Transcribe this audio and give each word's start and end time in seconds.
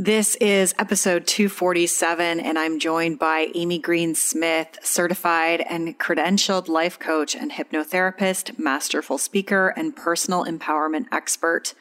This 0.00 0.36
is 0.36 0.76
episode 0.78 1.26
247, 1.26 2.38
and 2.38 2.56
I'm 2.56 2.78
joined 2.78 3.18
by 3.18 3.50
Amy 3.56 3.80
Green 3.80 4.14
Smith, 4.14 4.78
certified 4.80 5.60
and 5.68 5.98
credentialed 5.98 6.68
life 6.68 7.00
coach 7.00 7.34
and 7.34 7.50
hypnotherapist, 7.50 8.60
masterful 8.60 9.18
speaker, 9.18 9.74
and 9.76 9.96
personal 9.96 10.44
empowerment 10.44 11.06
expert. 11.10 11.74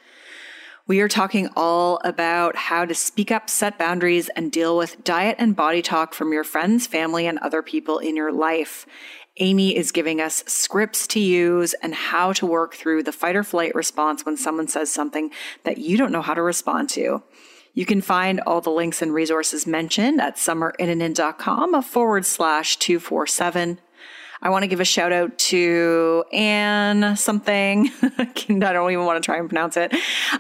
We 0.88 1.00
are 1.02 1.08
talking 1.08 1.50
all 1.56 2.02
about 2.04 2.56
how 2.56 2.86
to 2.86 2.96
speak 2.96 3.30
up, 3.30 3.52
set 3.52 3.78
boundaries, 3.78 4.30
and 4.30 4.52
deal 4.52 4.76
with 4.76 5.04
diet 5.04 5.36
and 5.38 5.56
body 5.56 5.84
talk 5.84 6.16
from 6.16 6.34
your 6.34 6.44
friends, 6.44 6.88
family, 6.88 7.28
and 7.28 7.38
other 7.38 7.62
people 7.62 8.00
in 8.00 8.16
your 8.16 8.32
life. 8.32 8.88
Amy 9.40 9.76
is 9.76 9.92
giving 9.92 10.20
us 10.20 10.44
scripts 10.48 11.06
to 11.06 11.20
use 11.20 11.76
and 11.84 11.94
how 11.94 12.34
to 12.34 12.48
work 12.48 12.74
through 12.74 13.04
the 13.04 13.12
fight 13.12 13.36
or 13.36 13.44
flight 13.44 13.76
response 13.76 14.26
when 14.26 14.38
someone 14.38 14.68
says 14.68 14.92
something 14.92 15.30
that 15.64 15.78
you 15.78 15.98
don't 15.98 16.12
know 16.12 16.24
how 16.24 16.34
to 16.34 16.42
respond 16.42 16.90
to. 16.90 17.22
You 17.78 17.86
can 17.86 18.02
find 18.02 18.40
all 18.40 18.60
the 18.60 18.72
links 18.72 19.04
and 19.04 19.14
resources 19.14 19.68
mentioned 19.68 20.20
at 20.20 20.38
summerinnanen.com 20.38 21.84
forward 21.84 22.26
slash 22.26 22.78
247. 22.78 23.80
I 24.42 24.50
want 24.50 24.64
to 24.64 24.68
give 24.68 24.80
a 24.80 24.86
shout 24.86 25.12
out 25.12 25.38
to 25.38 26.26
Anne 26.34 27.16
something. 27.16 27.92
I 28.18 28.26
don't 28.50 28.92
even 28.92 29.06
want 29.06 29.22
to 29.22 29.24
try 29.24 29.38
and 29.38 29.48
pronounce 29.48 29.78
it, 29.78 29.94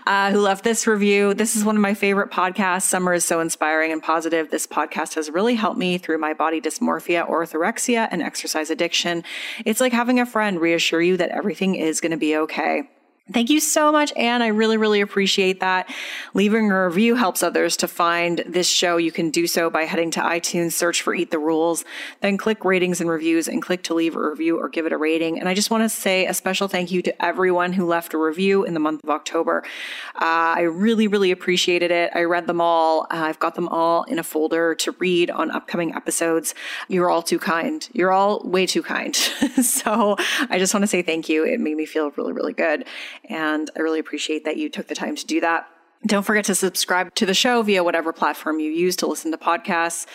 uh, 0.07 0.31
who 0.31 0.39
left 0.39 0.63
this 0.63 0.87
review. 0.87 1.35
This 1.35 1.55
is 1.55 1.63
one 1.63 1.75
of 1.75 1.81
my 1.83 1.93
favorite 1.93 2.31
podcasts. 2.31 2.83
Summer 2.83 3.13
is 3.13 3.23
so 3.23 3.39
inspiring 3.39 3.91
and 3.91 4.01
positive. 4.01 4.49
This 4.49 4.65
podcast 4.65 5.13
has 5.13 5.29
really 5.29 5.53
helped 5.53 5.77
me 5.77 5.99
through 5.99 6.17
my 6.17 6.33
body 6.33 6.59
dysmorphia, 6.59 7.29
orthorexia, 7.29 8.07
and 8.09 8.23
exercise 8.23 8.71
addiction. 8.71 9.23
It's 9.63 9.79
like 9.79 9.93
having 9.93 10.19
a 10.19 10.25
friend 10.25 10.59
reassure 10.59 11.03
you 11.03 11.17
that 11.17 11.29
everything 11.29 11.75
is 11.75 12.01
going 12.01 12.13
to 12.13 12.17
be 12.17 12.35
okay. 12.35 12.89
Thank 13.33 13.49
you 13.49 13.59
so 13.59 13.91
much, 13.91 14.13
Anne. 14.15 14.41
I 14.41 14.47
really, 14.47 14.77
really 14.77 15.01
appreciate 15.01 15.59
that. 15.59 15.89
Leaving 16.33 16.71
a 16.71 16.85
review 16.85 17.15
helps 17.15 17.43
others 17.43 17.75
to 17.77 17.87
find 17.87 18.41
this 18.47 18.69
show. 18.69 18.95
You 18.95 19.11
can 19.11 19.31
do 19.31 19.47
so 19.47 19.69
by 19.69 19.83
heading 19.83 20.11
to 20.11 20.21
iTunes, 20.21 20.71
search 20.71 21.01
for 21.01 21.13
Eat 21.13 21.31
the 21.31 21.37
Rules, 21.37 21.83
then 22.21 22.37
click 22.37 22.63
ratings 22.63 23.01
and 23.01 23.09
reviews 23.09 23.49
and 23.49 23.61
click 23.61 23.83
to 23.83 23.93
leave 23.93 24.15
a 24.15 24.29
review 24.29 24.57
or 24.57 24.69
give 24.69 24.85
it 24.85 24.93
a 24.93 24.97
rating. 24.97 25.41
And 25.41 25.49
I 25.49 25.55
just 25.55 25.69
want 25.69 25.83
to 25.83 25.89
say 25.89 26.25
a 26.25 26.33
special 26.33 26.69
thank 26.69 26.89
you 26.89 27.01
to 27.01 27.23
everyone 27.23 27.73
who 27.73 27.85
left 27.85 28.13
a 28.13 28.17
review 28.17 28.63
in 28.63 28.73
the 28.73 28.79
month 28.79 29.03
of 29.03 29.09
October. 29.09 29.61
Uh, 30.15 30.55
I 30.55 30.61
really, 30.61 31.09
really 31.09 31.31
appreciated 31.31 31.91
it. 31.91 32.11
I 32.15 32.23
read 32.23 32.47
them 32.47 32.61
all. 32.61 33.07
Uh, 33.11 33.27
I've 33.27 33.39
got 33.39 33.55
them 33.55 33.67
all 33.67 34.03
in 34.03 34.19
a 34.19 34.23
folder 34.23 34.73
to 34.75 34.93
read 34.99 35.29
on 35.31 35.51
upcoming 35.51 35.93
episodes. 35.93 36.55
You're 36.87 37.09
all 37.09 37.21
too 37.21 37.39
kind. 37.39 37.89
You're 37.91 38.13
all 38.13 38.41
way 38.45 38.65
too 38.65 38.83
kind. 38.83 39.13
so 39.61 40.15
I 40.49 40.59
just 40.59 40.73
want 40.73 40.83
to 40.83 40.87
say 40.87 41.01
thank 41.01 41.27
you. 41.27 41.43
It 41.43 41.59
made 41.59 41.75
me 41.75 41.85
feel 41.85 42.11
really, 42.11 42.31
really 42.31 42.53
good. 42.53 42.85
And 43.27 43.69
I 43.75 43.81
really 43.81 43.99
appreciate 43.99 44.45
that 44.45 44.57
you 44.57 44.69
took 44.69 44.87
the 44.87 44.95
time 44.95 45.15
to 45.15 45.25
do 45.25 45.41
that. 45.41 45.67
Don't 46.05 46.23
forget 46.23 46.45
to 46.45 46.55
subscribe 46.55 47.13
to 47.15 47.25
the 47.25 47.33
show 47.33 47.63
via 47.63 47.83
whatever 47.83 48.13
platform 48.13 48.59
you 48.59 48.71
use 48.71 48.95
to 48.97 49.07
listen 49.07 49.31
to 49.31 49.37
podcasts. 49.37 50.05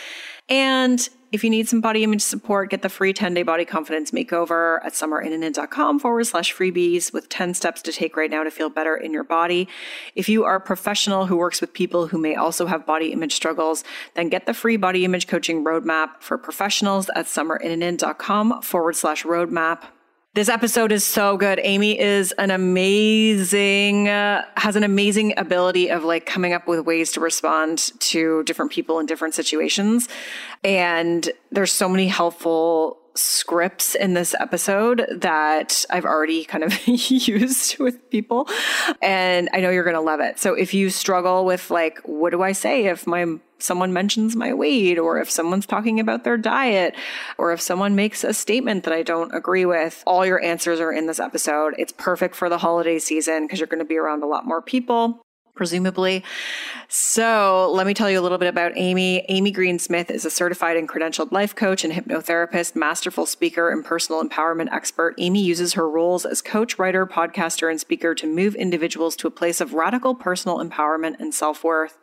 And 0.49 1.09
if 1.33 1.43
you 1.43 1.51
need 1.51 1.67
some 1.67 1.81
body 1.81 2.05
image 2.05 2.21
support, 2.21 2.71
get 2.71 2.83
the 2.83 2.89
free 2.89 3.13
10 3.13 3.33
day 3.35 3.43
body 3.43 3.65
confidence 3.65 4.11
makeover 4.11 4.85
at 4.85 4.93
summerinnanen.com 4.93 5.99
forward 5.99 6.25
slash 6.25 6.55
freebies 6.55 7.13
with 7.13 7.29
10 7.31 7.55
steps 7.55 7.81
to 7.83 7.93
take 7.93 8.17
right 8.17 8.31
now 8.31 8.45
to 8.45 8.51
feel 8.51 8.69
better 8.69 8.95
in 8.95 9.13
your 9.13 9.25
body. 9.25 9.67
If 10.15 10.29
you 10.29 10.45
are 10.45 10.57
a 10.57 10.61
professional 10.61 11.27
who 11.27 11.37
works 11.37 11.61
with 11.61 11.73
people 11.73 12.09
who 12.09 12.19
may 12.19 12.35
also 12.35 12.67
have 12.67 12.85
body 12.85 13.13
image 13.13 13.35
struggles, 13.35 13.83
then 14.15 14.29
get 14.29 14.45
the 14.47 14.55
free 14.55 14.77
body 14.77 15.05
image 15.05 15.27
coaching 15.27 15.65
roadmap 15.65 16.21
for 16.21 16.37
professionals 16.37 17.09
at 17.17 17.27
summerinnanen.com 17.27 18.61
forward 18.63 18.97
slash 18.97 19.25
roadmap. 19.25 19.85
This 20.35 20.49
episode 20.49 20.93
is 20.93 21.05
so 21.05 21.37
good. 21.37 21.61
Amy 21.63 22.01
is 22.01 22.33
an 22.33 22.51
amazing, 22.51 24.09
uh, 24.09 24.47
has 24.57 24.77
an 24.77 24.83
amazing 24.83 25.35
ability 25.37 25.91
of 25.91 26.05
like 26.05 26.25
coming 26.25 26.55
up 26.55 26.67
with 26.67 26.87
ways 26.87 27.13
to 27.13 27.21
respond 27.21 27.93
to 28.01 28.43
different 28.45 28.73
people 28.73 28.99
in 28.99 29.05
different 29.05 29.35
situations. 29.35 30.09
And 30.65 31.31
there's 31.51 31.71
so 31.71 31.87
many 31.87 32.09
helpful 32.09 33.02
scripts 33.15 33.95
in 33.95 34.15
this 34.15 34.35
episode 34.39 35.07
that 35.11 35.85
I've 35.91 36.05
already 36.05 36.45
kind 36.45 36.65
of 36.65 36.87
used 36.87 37.79
with 37.79 38.11
people. 38.11 38.49
And 39.01 39.49
I 39.53 39.61
know 39.61 39.71
you're 39.71 39.85
going 39.85 39.95
to 39.95 40.01
love 40.01 40.21
it. 40.21 40.39
So 40.39 40.55
if 40.55 40.75
you 40.75 40.91
struggle 40.91 41.45
with 41.45 41.71
like, 41.71 42.01
what 42.05 42.31
do 42.31 42.43
I 42.43 42.53
say 42.53 42.87
if 42.87 43.07
my 43.07 43.27
someone 43.59 43.93
mentions 43.93 44.35
my 44.35 44.53
weight 44.53 44.99
or 44.99 45.21
if 45.21 45.31
someone's 45.31 45.67
talking 45.67 46.01
about 46.01 46.25
their 46.25 46.37
diet 46.37 46.97
or 47.39 47.53
if 47.53 47.61
someone 47.61 47.95
makes 47.95 48.25
a 48.25 48.35
statement 48.35 48.83
that 48.83 48.93
I 48.93 49.05
don't 49.05 49.33
agree 49.33 49.65
with, 49.65 50.03
all 50.05 50.27
your 50.27 50.43
answers 50.43 50.81
are 50.81 50.93
in 50.93 51.07
this 51.07 51.21
episode. 51.21 51.75
It's 51.79 51.93
perfect 51.93 52.35
for 52.35 52.49
the 52.49 52.59
holiday 52.59 52.99
season 52.99 53.45
because 53.45 53.61
you're 53.61 53.69
going 53.69 53.79
to 53.79 53.85
be 53.85 53.99
around 53.99 54.25
a 54.25 54.27
lot 54.27 54.45
more 54.45 54.61
people 54.61 55.23
presumably. 55.55 56.25
So, 56.89 57.71
let 57.75 57.87
me 57.87 57.95
tell 57.95 58.11
you 58.11 58.21
a 58.21 58.23
little 58.23 58.39
bit 58.39 58.49
about 58.49 58.73
Amy. 58.77 59.25
Amy 59.29 59.51
Green 59.51 59.79
Smith 59.79 60.11
is 60.11 60.25
a 60.25 60.31
certified 60.31 60.77
and 60.77 60.89
credentialed 60.89 61.33
life 61.33 61.55
coach 61.55 61.85
and 61.85 61.93
hypnotherapist, 61.93 62.77
masterful 62.77 63.27
speaker, 63.27 63.71
and 63.71 63.85
personal 63.85 64.23
empowerment 64.23 64.73
expert. 64.73 65.15
Amy 65.19 65.43
uses 65.43 65.75
her 65.75 65.89
roles 65.89 66.25
as 66.25 66.43
coach, 66.43 66.79
writer, 66.79 67.07
podcaster, 67.07 67.71
and 67.71 67.81
speaker 67.81 68.15
to 68.15 68.27
move 68.27 68.55
individuals 68.55 69.17
to 69.17 69.27
a 69.27 69.31
place 69.31 69.61
of 69.61 69.75
radical 69.75 70.15
personal 70.15 70.59
empowerment 70.59 71.19
and 71.19 71.35
self 71.35 71.65
worth. 71.65 71.99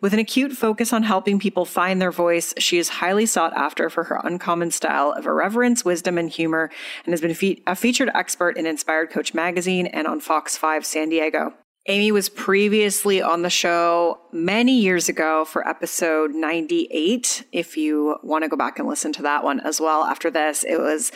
With 0.00 0.14
an 0.14 0.18
acute 0.18 0.52
focus 0.52 0.94
on 0.94 1.02
helping 1.02 1.38
people 1.38 1.66
find 1.66 2.00
their 2.00 2.10
voice, 2.10 2.54
she 2.56 2.78
is 2.78 2.88
highly 2.88 3.26
sought 3.26 3.52
after 3.54 3.90
for 3.90 4.04
her 4.04 4.18
uncommon 4.24 4.70
style 4.70 5.12
of 5.12 5.26
irreverence, 5.26 5.84
wisdom, 5.84 6.16
and 6.16 6.30
humor, 6.30 6.70
and 7.04 7.12
has 7.12 7.20
been 7.20 7.34
fe- 7.34 7.62
a 7.66 7.76
featured 7.76 8.10
expert 8.14 8.56
in 8.56 8.64
Inspired 8.64 9.10
Coach 9.10 9.34
magazine 9.34 9.86
and 9.86 10.06
on 10.06 10.20
Fox 10.20 10.56
5 10.56 10.86
San 10.86 11.10
Diego. 11.10 11.52
Amy 11.86 12.12
was 12.12 12.28
previously 12.28 13.22
on 13.22 13.40
the 13.40 13.48
show 13.48 14.20
many 14.32 14.78
years 14.78 15.08
ago 15.08 15.46
for 15.46 15.66
episode 15.66 16.32
98. 16.32 17.46
If 17.52 17.78
you 17.78 18.16
want 18.22 18.44
to 18.44 18.50
go 18.50 18.56
back 18.56 18.78
and 18.78 18.86
listen 18.86 19.14
to 19.14 19.22
that 19.22 19.44
one 19.44 19.60
as 19.60 19.80
well 19.80 20.04
after 20.04 20.30
this, 20.30 20.62
it 20.62 20.76
was 20.78 21.10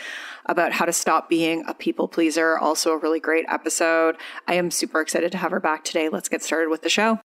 about 0.46 0.72
how 0.72 0.86
to 0.86 0.92
stop 0.92 1.28
being 1.28 1.64
a 1.68 1.74
people 1.74 2.08
pleaser. 2.08 2.56
Also, 2.56 2.92
a 2.92 2.98
really 2.98 3.20
great 3.20 3.44
episode. 3.50 4.16
I 4.48 4.54
am 4.54 4.70
super 4.70 5.02
excited 5.02 5.32
to 5.32 5.38
have 5.38 5.50
her 5.50 5.60
back 5.60 5.84
today. 5.84 6.08
Let's 6.08 6.30
get 6.30 6.42
started 6.42 6.70
with 6.70 6.80
the 6.80 6.88
show. 6.88 7.20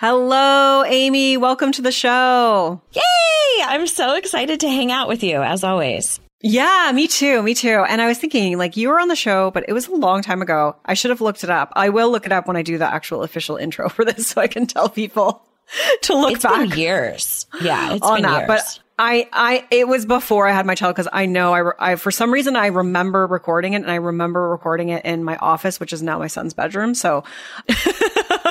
Hello, 0.00 0.82
Amy. 0.84 1.36
Welcome 1.36 1.70
to 1.72 1.82
the 1.82 1.92
show. 1.92 2.82
Yay! 2.92 3.64
I'm 3.64 3.86
so 3.86 4.16
excited 4.16 4.58
to 4.60 4.68
hang 4.68 4.90
out 4.90 5.06
with 5.06 5.22
you 5.22 5.40
as 5.40 5.62
always. 5.62 6.18
Yeah, 6.42 6.90
me 6.94 7.06
too. 7.06 7.42
Me 7.42 7.54
too. 7.54 7.84
And 7.86 8.00
I 8.00 8.06
was 8.06 8.18
thinking, 8.18 8.56
like, 8.56 8.76
you 8.76 8.88
were 8.88 8.98
on 8.98 9.08
the 9.08 9.16
show, 9.16 9.50
but 9.50 9.64
it 9.68 9.72
was 9.72 9.88
a 9.88 9.94
long 9.94 10.22
time 10.22 10.40
ago. 10.40 10.76
I 10.84 10.94
should 10.94 11.10
have 11.10 11.20
looked 11.20 11.44
it 11.44 11.50
up. 11.50 11.72
I 11.76 11.90
will 11.90 12.10
look 12.10 12.24
it 12.26 12.32
up 12.32 12.46
when 12.46 12.56
I 12.56 12.62
do 12.62 12.78
the 12.78 12.92
actual 12.92 13.22
official 13.22 13.56
intro 13.56 13.88
for 13.88 14.04
this 14.04 14.26
so 14.28 14.40
I 14.40 14.46
can 14.46 14.66
tell 14.66 14.88
people 14.88 15.42
to 16.02 16.14
look 16.14 16.32
it's 16.32 16.42
back. 16.44 16.70
Been 16.70 16.78
years. 16.78 17.46
Yeah, 17.60 17.94
it's 17.94 18.02
on 18.02 18.16
been 18.16 18.30
that. 18.30 18.38
Years. 18.38 18.46
But 18.48 18.80
I, 18.98 19.28
I, 19.32 19.66
it 19.70 19.88
was 19.88 20.06
before 20.06 20.46
I 20.46 20.52
had 20.52 20.66
my 20.66 20.74
child 20.74 20.94
because 20.94 21.08
I 21.12 21.26
know 21.26 21.52
I, 21.54 21.92
I, 21.92 21.96
for 21.96 22.10
some 22.10 22.32
reason 22.32 22.56
I 22.56 22.66
remember 22.66 23.26
recording 23.26 23.72
it 23.72 23.82
and 23.82 23.90
I 23.90 23.96
remember 23.96 24.48
recording 24.48 24.90
it 24.90 25.04
in 25.04 25.24
my 25.24 25.36
office, 25.36 25.80
which 25.80 25.92
is 25.92 26.02
now 26.02 26.18
my 26.18 26.26
son's 26.26 26.54
bedroom. 26.54 26.94
So 26.94 27.24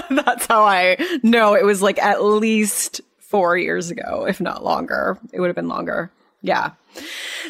That's 0.10 0.48
how 0.48 0.64
I 0.66 0.98
know 1.24 1.54
it 1.54 1.64
was 1.64 1.82
like 1.82 2.00
at 2.00 2.24
least 2.24 3.02
four 3.20 3.58
years 3.58 3.92
ago, 3.92 4.26
if 4.28 4.42
not 4.42 4.64
longer. 4.64 5.20
It 5.32 5.40
would 5.40 5.48
have 5.48 5.56
been 5.56 5.68
longer. 5.68 6.12
Yeah. 6.42 6.72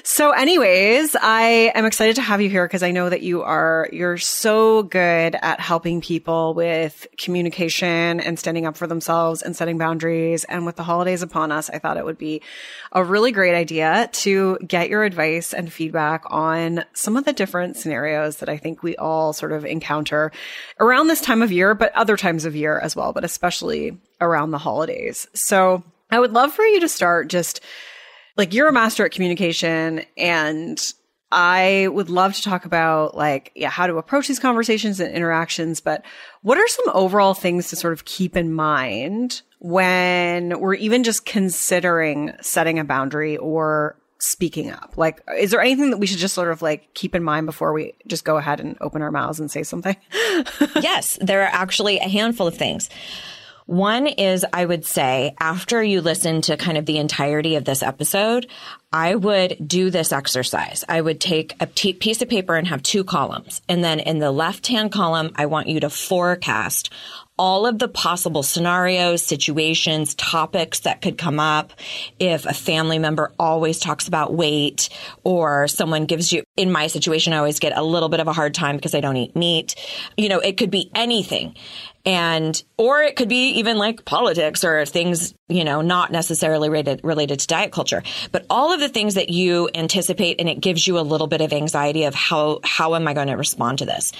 So 0.03 0.31
anyways, 0.31 1.15
I 1.21 1.71
am 1.75 1.85
excited 1.85 2.15
to 2.15 2.21
have 2.21 2.41
you 2.41 2.49
here 2.49 2.65
because 2.65 2.83
I 2.83 2.91
know 2.91 3.09
that 3.09 3.21
you 3.21 3.43
are, 3.43 3.87
you're 3.91 4.17
so 4.17 4.83
good 4.83 5.35
at 5.35 5.59
helping 5.59 6.01
people 6.01 6.53
with 6.53 7.05
communication 7.17 8.19
and 8.19 8.39
standing 8.39 8.65
up 8.65 8.77
for 8.77 8.87
themselves 8.87 9.41
and 9.41 9.55
setting 9.55 9.77
boundaries. 9.77 10.43
And 10.45 10.65
with 10.65 10.75
the 10.75 10.83
holidays 10.83 11.21
upon 11.21 11.51
us, 11.51 11.69
I 11.69 11.79
thought 11.79 11.97
it 11.97 12.05
would 12.05 12.17
be 12.17 12.41
a 12.91 13.03
really 13.03 13.31
great 13.31 13.55
idea 13.55 14.09
to 14.11 14.57
get 14.65 14.89
your 14.89 15.03
advice 15.03 15.53
and 15.53 15.71
feedback 15.71 16.23
on 16.27 16.83
some 16.93 17.15
of 17.15 17.25
the 17.25 17.33
different 17.33 17.77
scenarios 17.77 18.37
that 18.37 18.49
I 18.49 18.57
think 18.57 18.81
we 18.81 18.95
all 18.95 19.33
sort 19.33 19.51
of 19.51 19.65
encounter 19.65 20.31
around 20.79 21.07
this 21.07 21.21
time 21.21 21.41
of 21.41 21.51
year, 21.51 21.75
but 21.75 21.93
other 21.93 22.17
times 22.17 22.45
of 22.45 22.55
year 22.55 22.79
as 22.79 22.95
well, 22.95 23.13
but 23.13 23.23
especially 23.23 23.97
around 24.21 24.51
the 24.51 24.57
holidays. 24.57 25.27
So 25.33 25.83
I 26.09 26.19
would 26.19 26.33
love 26.33 26.53
for 26.53 26.65
you 26.65 26.79
to 26.79 26.89
start 26.89 27.27
just 27.27 27.61
like 28.39 28.53
you're 28.53 28.69
a 28.69 28.73
master 28.73 29.05
at 29.05 29.11
communication 29.11 30.05
and 30.17 30.93
I 31.31 31.87
would 31.91 32.09
love 32.09 32.33
to 32.35 32.41
talk 32.41 32.65
about 32.65 33.15
like, 33.15 33.51
yeah, 33.53 33.69
how 33.69 33.85
to 33.85 33.97
approach 33.97 34.27
these 34.27 34.39
conversations 34.39 34.99
and 34.99 35.13
interactions, 35.13 35.79
but 35.79 36.03
what 36.41 36.57
are 36.57 36.67
some 36.67 36.85
overall 36.93 37.33
things 37.33 37.69
to 37.69 37.75
sort 37.75 37.93
of 37.93 38.05
keep 38.05 38.35
in 38.35 38.51
mind 38.53 39.41
when 39.59 40.59
we're 40.59 40.73
even 40.75 41.03
just 41.03 41.25
considering 41.25 42.31
setting 42.41 42.79
a 42.79 42.83
boundary 42.85 43.37
or 43.37 43.97
speaking 44.19 44.71
up? 44.71 44.93
Like, 44.95 45.21
is 45.37 45.51
there 45.51 45.61
anything 45.61 45.91
that 45.91 45.97
we 45.97 46.07
should 46.07 46.17
just 46.17 46.33
sort 46.33 46.49
of 46.49 46.61
like 46.61 46.93
keep 46.93 47.13
in 47.13 47.23
mind 47.23 47.45
before 47.45 47.73
we 47.73 47.93
just 48.07 48.23
go 48.23 48.37
ahead 48.37 48.59
and 48.59 48.77
open 48.79 49.01
our 49.01 49.11
mouths 49.11 49.39
and 49.39 49.51
say 49.51 49.63
something? 49.63 49.97
yes, 50.81 51.19
there 51.21 51.43
are 51.43 51.51
actually 51.51 51.97
a 51.97 52.07
handful 52.07 52.47
of 52.47 52.55
things. 52.55 52.89
One 53.69 54.07
is 54.07 54.47
I 54.51 54.65
would 54.65 54.83
say 54.83 55.35
after 55.39 55.83
you 55.83 56.01
listen 56.01 56.41
to 56.41 56.57
kind 56.57 56.75
of 56.75 56.87
the 56.87 56.97
entirety 56.97 57.53
of 57.53 57.65
this 57.65 57.83
episode, 57.83 58.47
I 58.91 59.13
would 59.13 59.57
do 59.63 59.91
this 59.91 60.11
exercise. 60.11 60.83
I 60.89 60.99
would 60.99 61.21
take 61.21 61.53
a 61.59 61.67
t- 61.67 61.93
piece 61.93 62.23
of 62.23 62.29
paper 62.29 62.55
and 62.55 62.67
have 62.67 62.81
two 62.81 63.03
columns. 63.03 63.61
And 63.69 63.83
then 63.83 63.99
in 63.99 64.17
the 64.17 64.31
left 64.31 64.65
hand 64.65 64.91
column, 64.91 65.33
I 65.35 65.45
want 65.45 65.67
you 65.67 65.81
to 65.81 65.89
forecast 65.91 66.91
all 67.39 67.65
of 67.65 67.79
the 67.79 67.87
possible 67.87 68.43
scenarios, 68.43 69.23
situations, 69.23 70.13
topics 70.15 70.81
that 70.81 71.01
could 71.01 71.17
come 71.17 71.39
up 71.39 71.71
if 72.19 72.45
a 72.45 72.53
family 72.53 72.99
member 72.99 73.31
always 73.39 73.79
talks 73.79 74.09
about 74.09 74.33
weight 74.33 74.89
or 75.23 75.65
someone 75.69 76.05
gives 76.05 76.33
you, 76.33 76.43
in 76.57 76.69
my 76.69 76.87
situation, 76.87 77.31
I 77.31 77.37
always 77.37 77.59
get 77.59 77.75
a 77.77 77.81
little 77.81 78.09
bit 78.09 78.19
of 78.19 78.27
a 78.27 78.33
hard 78.33 78.53
time 78.53 78.75
because 78.75 78.93
I 78.93 78.99
don't 78.99 79.15
eat 79.15 79.37
meat. 79.37 79.75
You 80.17 80.27
know, 80.27 80.39
it 80.39 80.57
could 80.57 80.69
be 80.69 80.91
anything 80.93 81.55
and 82.05 82.61
or 82.77 83.01
it 83.01 83.15
could 83.15 83.29
be 83.29 83.51
even 83.51 83.77
like 83.77 84.03
politics 84.03 84.63
or 84.65 84.85
things 84.85 85.33
you 85.49 85.63
know 85.63 85.81
not 85.81 86.11
necessarily 86.11 86.69
related 86.69 87.01
related 87.03 87.39
to 87.41 87.47
diet 87.47 87.71
culture. 87.71 88.03
But 88.31 88.45
all 88.49 88.71
of 88.71 88.79
the 88.79 88.89
things 88.89 89.15
that 89.15 89.29
you 89.29 89.69
anticipate 89.73 90.39
and 90.39 90.47
it 90.47 90.61
gives 90.61 90.87
you 90.87 90.99
a 90.99 91.01
little 91.01 91.27
bit 91.27 91.41
of 91.41 91.51
anxiety 91.51 92.03
of 92.03 92.15
how 92.15 92.59
how 92.63 92.95
am 92.95 93.07
i 93.07 93.13
going 93.13 93.27
to 93.27 93.35
respond 93.35 93.79
to 93.79 93.85
this? 93.85 94.11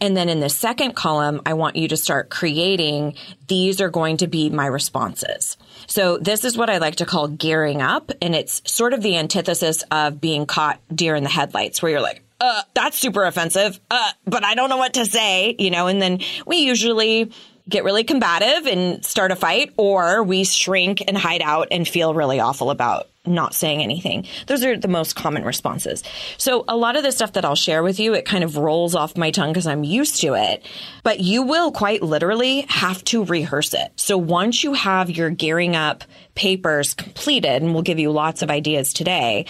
And 0.00 0.16
then 0.16 0.28
in 0.28 0.40
the 0.40 0.48
second 0.48 0.94
column 0.94 1.40
i 1.46 1.54
want 1.54 1.76
you 1.76 1.88
to 1.88 1.96
start 1.96 2.30
creating 2.30 3.14
these 3.46 3.80
are 3.80 3.90
going 3.90 4.16
to 4.18 4.26
be 4.26 4.50
my 4.50 4.66
responses. 4.66 5.56
So 5.86 6.18
this 6.18 6.44
is 6.44 6.56
what 6.56 6.70
i 6.70 6.78
like 6.78 6.96
to 6.96 7.06
call 7.06 7.28
gearing 7.28 7.82
up 7.82 8.10
and 8.20 8.34
it's 8.34 8.62
sort 8.70 8.92
of 8.94 9.02
the 9.02 9.16
antithesis 9.16 9.84
of 9.90 10.20
being 10.20 10.46
caught 10.46 10.80
deer 10.94 11.14
in 11.14 11.22
the 11.22 11.30
headlights 11.30 11.82
where 11.82 11.92
you're 11.92 12.00
like 12.00 12.22
uh, 12.40 12.62
that's 12.72 12.96
super 12.96 13.24
offensive, 13.24 13.80
uh, 13.90 14.12
but 14.24 14.44
I 14.44 14.54
don't 14.54 14.68
know 14.68 14.76
what 14.76 14.94
to 14.94 15.04
say, 15.04 15.56
you 15.58 15.70
know, 15.70 15.88
and 15.88 16.00
then 16.00 16.20
we 16.46 16.58
usually 16.58 17.32
get 17.68 17.84
really 17.84 18.04
combative 18.04 18.66
and 18.66 19.04
start 19.04 19.30
a 19.30 19.36
fight, 19.36 19.72
or 19.76 20.22
we 20.22 20.44
shrink 20.44 21.02
and 21.06 21.16
hide 21.16 21.42
out 21.42 21.68
and 21.70 21.86
feel 21.86 22.14
really 22.14 22.40
awful 22.40 22.70
about 22.70 23.08
not 23.26 23.54
saying 23.54 23.82
anything. 23.82 24.24
Those 24.46 24.64
are 24.64 24.76
the 24.76 24.88
most 24.88 25.14
common 25.14 25.44
responses. 25.44 26.02
So 26.38 26.64
a 26.66 26.76
lot 26.76 26.96
of 26.96 27.02
the 27.02 27.12
stuff 27.12 27.34
that 27.34 27.44
I'll 27.44 27.54
share 27.54 27.82
with 27.82 28.00
you, 28.00 28.14
it 28.14 28.24
kind 28.24 28.42
of 28.42 28.56
rolls 28.56 28.94
off 28.94 29.18
my 29.18 29.30
tongue 29.30 29.50
because 29.50 29.66
I'm 29.66 29.84
used 29.84 30.22
to 30.22 30.34
it, 30.34 30.64
but 31.02 31.20
you 31.20 31.42
will 31.42 31.70
quite 31.70 32.02
literally 32.02 32.62
have 32.68 33.04
to 33.04 33.24
rehearse 33.24 33.74
it. 33.74 33.92
So 33.96 34.16
once 34.16 34.64
you 34.64 34.72
have 34.72 35.10
your 35.10 35.28
gearing 35.28 35.76
up 35.76 36.04
papers 36.34 36.94
completed, 36.94 37.62
and 37.62 37.74
we'll 37.74 37.82
give 37.82 37.98
you 37.98 38.10
lots 38.10 38.40
of 38.40 38.50
ideas 38.50 38.94
today, 38.94 39.44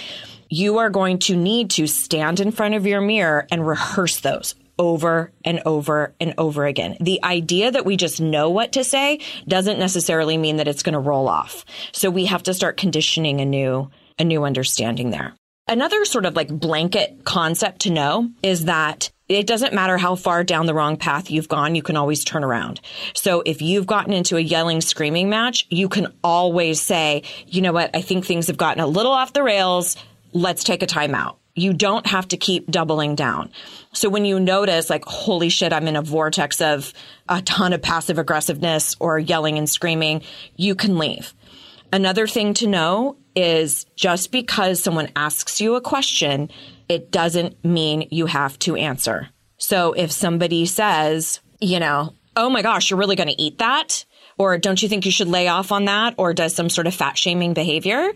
you 0.50 0.78
are 0.78 0.90
going 0.90 1.18
to 1.20 1.36
need 1.36 1.70
to 1.70 1.86
stand 1.86 2.40
in 2.40 2.50
front 2.50 2.74
of 2.74 2.86
your 2.86 3.00
mirror 3.00 3.46
and 3.50 3.66
rehearse 3.66 4.20
those 4.20 4.54
over 4.78 5.32
and 5.44 5.60
over 5.66 6.14
and 6.20 6.34
over 6.38 6.66
again. 6.66 6.96
The 7.00 7.22
idea 7.22 7.70
that 7.70 7.84
we 7.84 7.96
just 7.96 8.20
know 8.20 8.50
what 8.50 8.72
to 8.72 8.84
say 8.84 9.20
doesn't 9.46 9.78
necessarily 9.78 10.36
mean 10.36 10.56
that 10.56 10.68
it's 10.68 10.82
going 10.82 10.94
to 10.94 10.98
roll 10.98 11.28
off. 11.28 11.64
So 11.92 12.10
we 12.10 12.26
have 12.26 12.42
to 12.44 12.54
start 12.54 12.76
conditioning 12.76 13.40
a 13.40 13.44
new, 13.44 13.90
a 14.18 14.24
new 14.24 14.44
understanding 14.44 15.10
there. 15.10 15.34
Another 15.66 16.04
sort 16.04 16.24
of 16.24 16.34
like 16.34 16.48
blanket 16.48 17.24
concept 17.24 17.80
to 17.80 17.90
know 17.90 18.30
is 18.42 18.64
that 18.64 19.10
it 19.28 19.46
doesn't 19.46 19.74
matter 19.74 19.98
how 19.98 20.14
far 20.14 20.42
down 20.42 20.64
the 20.64 20.72
wrong 20.72 20.96
path 20.96 21.30
you've 21.30 21.48
gone, 21.48 21.74
you 21.74 21.82
can 21.82 21.96
always 21.96 22.24
turn 22.24 22.42
around. 22.42 22.80
So 23.12 23.42
if 23.44 23.60
you've 23.60 23.86
gotten 23.86 24.14
into 24.14 24.38
a 24.38 24.40
yelling, 24.40 24.80
screaming 24.80 25.28
match, 25.28 25.66
you 25.68 25.90
can 25.90 26.14
always 26.24 26.80
say, 26.80 27.24
you 27.46 27.60
know 27.60 27.72
what? 27.72 27.90
I 27.94 28.00
think 28.00 28.24
things 28.24 28.46
have 28.46 28.56
gotten 28.56 28.82
a 28.82 28.86
little 28.86 29.12
off 29.12 29.34
the 29.34 29.42
rails 29.42 29.96
let's 30.32 30.64
take 30.64 30.82
a 30.82 30.86
timeout. 30.86 31.36
You 31.54 31.72
don't 31.72 32.06
have 32.06 32.28
to 32.28 32.36
keep 32.36 32.70
doubling 32.70 33.16
down. 33.16 33.50
So 33.98 34.08
when 34.08 34.24
you 34.24 34.38
notice 34.38 34.88
like, 34.88 35.04
holy 35.06 35.48
shit, 35.48 35.72
I'm 35.72 35.88
in 35.88 35.96
a 35.96 36.02
vortex 36.02 36.60
of 36.60 36.92
a 37.28 37.42
ton 37.42 37.72
of 37.72 37.82
passive 37.82 38.16
aggressiveness 38.16 38.94
or 39.00 39.18
yelling 39.18 39.58
and 39.58 39.68
screaming, 39.68 40.22
you 40.54 40.76
can 40.76 40.98
leave. 40.98 41.34
Another 41.92 42.28
thing 42.28 42.54
to 42.54 42.68
know 42.68 43.16
is 43.34 43.86
just 43.96 44.30
because 44.30 44.80
someone 44.80 45.10
asks 45.16 45.60
you 45.60 45.74
a 45.74 45.80
question, 45.80 46.48
it 46.88 47.10
doesn't 47.10 47.64
mean 47.64 48.06
you 48.12 48.26
have 48.26 48.56
to 48.60 48.76
answer. 48.76 49.30
So 49.56 49.94
if 49.94 50.12
somebody 50.12 50.64
says, 50.66 51.40
you 51.60 51.80
know, 51.80 52.14
oh 52.36 52.50
my 52.50 52.62
gosh, 52.62 52.90
you're 52.90 53.00
really 53.00 53.16
going 53.16 53.30
to 53.30 53.42
eat 53.42 53.58
that? 53.58 54.04
Or 54.38 54.56
don't 54.58 54.82
you 54.82 54.88
think 54.88 55.04
you 55.04 55.12
should 55.12 55.28
lay 55.28 55.48
off 55.48 55.72
on 55.72 55.86
that 55.86 56.14
or 56.16 56.32
does 56.32 56.54
some 56.54 56.70
sort 56.70 56.86
of 56.86 56.94
fat 56.94 57.18
shaming 57.18 57.54
behavior 57.54 58.12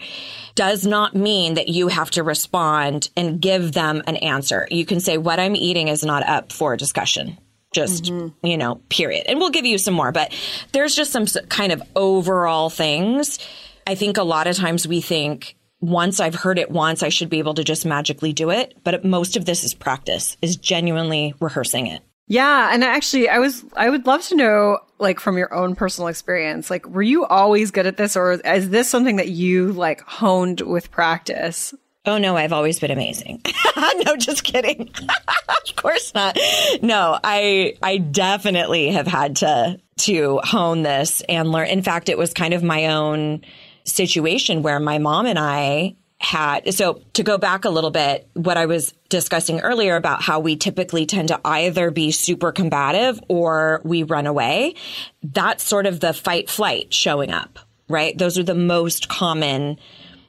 does 0.55 0.87
not 0.87 1.15
mean 1.15 1.55
that 1.55 1.69
you 1.69 1.89
have 1.89 2.11
to 2.13 2.23
respond 2.23 3.11
and 3.17 3.41
give 3.41 3.73
them 3.73 4.03
an 4.07 4.17
answer. 4.17 4.67
You 4.71 4.87
can 4.87 5.01
say 5.01 5.19
what 5.19 5.41
I'm 5.41 5.57
eating 5.57 5.89
is 5.89 6.05
not 6.05 6.27
up 6.27 6.53
for 6.53 6.77
discussion. 6.77 7.39
Just, 7.73 8.05
mm-hmm. 8.05 8.47
you 8.47 8.59
know, 8.59 8.77
period. 8.91 9.25
And 9.27 9.39
we'll 9.39 9.51
give 9.51 9.65
you 9.65 9.79
some 9.79 9.95
more, 9.95 10.13
but 10.13 10.35
there's 10.73 10.95
just 10.95 11.11
some 11.11 11.27
kind 11.49 11.73
of 11.73 11.83
overall 11.97 12.69
things. 12.69 13.39
I 13.87 13.95
think 13.95 14.19
a 14.19 14.23
lot 14.23 14.47
of 14.47 14.57
times 14.57 14.87
we 14.87 15.01
think 15.01 15.57
once 15.81 16.21
I've 16.21 16.35
heard 16.35 16.59
it 16.59 16.71
once, 16.71 17.03
I 17.03 17.09
should 17.09 17.31
be 17.31 17.39
able 17.39 17.55
to 17.55 17.65
just 17.65 17.87
magically 17.87 18.33
do 18.33 18.51
it. 18.51 18.77
But 18.85 19.05
most 19.05 19.37
of 19.37 19.47
this 19.47 19.65
is 19.65 19.75
practice, 19.75 20.37
is 20.43 20.57
genuinely 20.57 21.35
rehearsing 21.41 21.87
it. 21.87 22.03
Yeah, 22.33 22.71
and 22.73 22.83
actually 22.83 23.29
I 23.29 23.39
was 23.41 23.63
I 23.77 23.91
would 23.91 24.07
love 24.07 24.23
to 24.29 24.35
know 24.35 24.79
like 24.99 25.21
from 25.21 25.37
your 25.37 25.53
own 25.53 25.75
personal 25.75 26.09
experience, 26.09 26.71
like 26.71 26.87
were 26.87 27.03
you 27.03 27.27
always 27.27 27.71
good 27.71 27.87
at 27.87 27.99
this 27.99 28.17
or 28.17 28.33
is 28.33 28.71
this 28.71 28.89
something 28.89 29.17
that 29.17 29.29
you 29.29 29.71
like 29.73 30.01
honed 30.01 30.63
with 30.63 30.91
practice? 30.91 31.75
Oh 32.07 32.17
no, 32.17 32.35
I've 32.35 32.55
always 32.55 32.81
been 32.81 32.91
amazing. 32.91 33.43
no, 34.07 34.17
just 34.17 34.45
kidding. 34.45 34.91
of 35.69 35.77
course 35.77 36.15
not. 36.15 36.39
No, 36.81 37.19
I 37.23 37.75
I 37.83 37.99
definitely 37.99 38.89
have 38.93 39.07
had 39.07 39.37
to 39.37 39.79
to 39.99 40.41
hone 40.43 40.85
this 40.85 41.21
and 41.29 41.53
learn. 41.53 41.67
In 41.67 41.83
fact, 41.83 42.09
it 42.09 42.17
was 42.17 42.33
kind 42.33 42.55
of 42.55 42.63
my 42.63 42.87
own 42.87 43.43
situation 43.85 44.63
where 44.63 44.81
my 44.81 44.97
mom 44.97 45.27
and 45.27 45.39
I 45.39 45.97
had 46.23 46.73
so 46.73 47.03
to 47.13 47.23
go 47.23 47.37
back 47.37 47.65
a 47.65 47.71
little 47.71 47.91
bit 47.91 48.29
what 48.35 48.57
i 48.57 48.67
was 48.67 48.95
discussing 49.09 49.61
earlier 49.61 49.97
about 49.97 50.23
how 50.23 50.39
we 50.39 50.57
typically 50.57 51.05
tend 51.05 51.29
to 51.29 51.41
either 51.45 51.91
be 51.91 52.11
super 52.11 52.53
combative 52.53 53.21
or 53.29 53.81
we 53.85 54.03
run 54.03 54.27
away 54.27 54.75
that's 55.23 55.65
sort 55.65 55.87
of 55.87 56.01
the 56.01 56.13
fight 56.13 56.49
flight 56.49 56.95
showing 56.95 57.31
up 57.31 57.59
right 57.89 58.17
those 58.19 58.39
are 58.39 58.45
the 58.45 58.55
most 58.55 59.09
common 59.09 59.77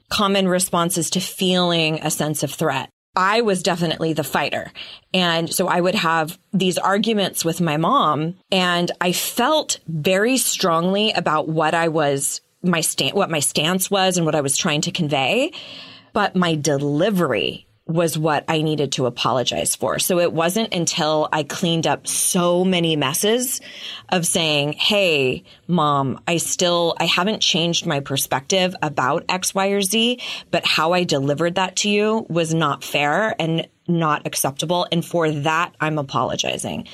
common 0.09 0.47
responses 0.47 1.11
to 1.11 1.19
feeling 1.19 1.99
a 2.01 2.09
sense 2.09 2.43
of 2.43 2.51
threat 2.51 2.89
I 3.15 3.41
was 3.41 3.61
definitely 3.61 4.13
the 4.13 4.23
fighter. 4.23 4.71
And 5.13 5.53
so 5.53 5.67
I 5.67 5.79
would 5.79 5.95
have 5.95 6.39
these 6.51 6.79
arguments 6.79 7.45
with 7.45 7.61
my 7.61 7.77
mom 7.77 8.35
and 8.51 8.91
I 8.99 9.11
felt 9.11 9.79
very 9.87 10.37
strongly 10.37 11.11
about 11.11 11.47
what 11.47 11.75
I 11.75 11.89
was 11.89 12.41
my 12.63 12.81
stand, 12.81 13.13
what 13.13 13.29
my 13.29 13.39
stance 13.39 13.91
was 13.91 14.17
and 14.17 14.25
what 14.25 14.35
I 14.35 14.41
was 14.41 14.57
trying 14.57 14.81
to 14.81 14.91
convey. 14.91 15.51
But 16.13 16.35
my 16.35 16.55
delivery 16.55 17.67
was 17.85 18.17
what 18.17 18.45
I 18.47 18.61
needed 18.61 18.93
to 18.93 19.07
apologize 19.07 19.75
for. 19.75 19.99
So 19.99 20.19
it 20.19 20.31
wasn't 20.31 20.73
until 20.73 21.27
I 21.33 21.43
cleaned 21.43 21.85
up 21.85 22.07
so 22.07 22.63
many 22.63 22.95
messes 22.95 23.59
of 24.09 24.25
saying, 24.25 24.73
Hey, 24.73 25.43
mom, 25.67 26.21
I 26.25 26.37
still, 26.37 26.95
I 26.99 27.05
haven't 27.05 27.41
changed 27.41 27.85
my 27.85 27.99
perspective 27.99 28.73
about 28.81 29.25
X, 29.27 29.53
Y, 29.53 29.67
or 29.67 29.81
Z, 29.81 30.19
but 30.49 30.65
how 30.65 30.93
I 30.93 31.03
delivered 31.03 31.55
that 31.55 31.75
to 31.77 31.89
you 31.89 32.25
was 32.29 32.53
not 32.53 32.83
fair 32.83 33.35
and 33.39 33.67
not 33.85 34.25
acceptable. 34.25 34.87
And 34.91 35.03
for 35.03 35.29
that, 35.29 35.75
I'm 35.81 35.97
apologizing. 35.97 36.87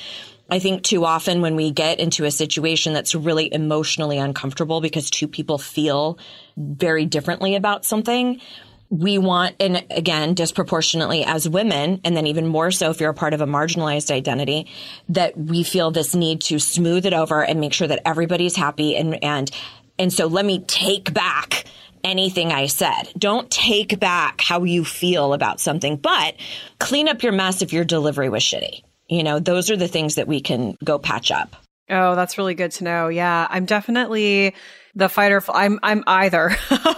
I 0.52 0.60
think 0.60 0.84
too 0.84 1.06
often 1.06 1.42
when 1.42 1.56
we 1.56 1.72
get 1.72 2.00
into 2.00 2.26
a 2.26 2.32
situation 2.32 2.94
that's 2.94 3.14
really 3.14 3.54
emotionally 3.54 4.18
uncomfortable 4.18 4.82
because 4.82 5.10
two 5.10 5.28
people 5.28 5.58
feel 5.58 6.18
very 6.58 7.06
differently 7.06 7.56
about 7.56 7.86
something, 7.86 8.42
we 8.90 9.20
want, 9.20 9.56
and 9.60 9.86
again, 9.92 10.34
disproportionately 10.34 11.24
as 11.24 11.48
women, 11.48 12.02
and 12.04 12.18
then 12.18 12.26
even 12.26 12.48
more 12.48 12.72
so 12.72 12.90
if 12.90 13.00
you're 13.00 13.12
a 13.12 13.14
part 13.14 13.36
of 13.36 13.42
a 13.42 13.46
marginalized 13.46 14.10
identity, 14.10 14.68
that 15.10 15.38
we 15.38 15.64
feel 15.64 15.92
this 15.92 16.16
need 16.16 16.42
to 16.42 16.58
smooth 16.58 17.06
it 17.06 17.14
over 17.14 17.44
and 17.44 17.60
make 17.60 17.74
sure 17.74 17.88
that 17.88 18.02
everybody's 18.08 18.56
happy. 18.56 18.96
And, 18.96 19.24
and, 19.24 19.52
and 20.00 20.12
so 20.12 20.26
let 20.26 20.46
me 20.46 20.60
take 20.66 21.14
back 21.14 21.66
anything 22.04 22.52
I 22.52 22.66
said. 22.66 23.12
Don't 23.18 23.52
take 23.52 24.00
back 24.00 24.42
how 24.42 24.64
you 24.64 24.84
feel 24.84 25.34
about 25.34 25.60
something, 25.60 25.98
but 25.98 26.36
clean 26.80 27.08
up 27.08 27.22
your 27.22 27.34
mess 27.34 27.62
if 27.62 27.72
your 27.72 27.86
delivery 27.86 28.30
was 28.30 28.42
shitty. 28.42 28.82
You 29.10 29.24
know, 29.24 29.40
those 29.40 29.70
are 29.72 29.78
the 29.78 29.88
things 29.88 30.16
that 30.16 30.28
we 30.28 30.40
can 30.40 30.78
go 30.84 31.00
patch 31.00 31.32
up. 31.32 31.56
Oh, 31.90 32.16
that's 32.16 32.38
really 32.38 32.54
good 32.54 32.72
to 32.74 32.84
know. 32.84 33.08
Yeah, 33.08 33.48
I'm 33.50 33.66
definitely 33.66 34.54
the 34.96 35.10
fighter. 35.10 35.42
I'm 35.50 35.80
I'm 35.82 36.04
either. 36.06 36.56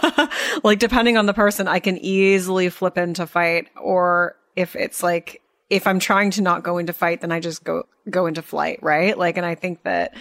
like 0.62 0.78
depending 0.78 1.16
on 1.16 1.26
the 1.26 1.32
person, 1.32 1.66
I 1.66 1.80
can 1.80 1.96
easily 1.98 2.68
flip 2.68 2.98
into 2.98 3.26
fight, 3.26 3.68
or 3.80 4.36
if 4.54 4.76
it's 4.76 5.02
like 5.02 5.40
if 5.70 5.86
I'm 5.86 5.98
trying 5.98 6.30
to 6.32 6.42
not 6.42 6.62
go 6.62 6.76
into 6.76 6.92
fight, 6.92 7.22
then 7.22 7.32
I 7.32 7.40
just 7.40 7.64
go 7.64 7.84
go 8.10 8.26
into 8.26 8.42
flight, 8.42 8.80
right? 8.82 9.16
Like, 9.16 9.38
and 9.38 9.46
I 9.46 9.54
think 9.54 9.82
that 9.84 10.14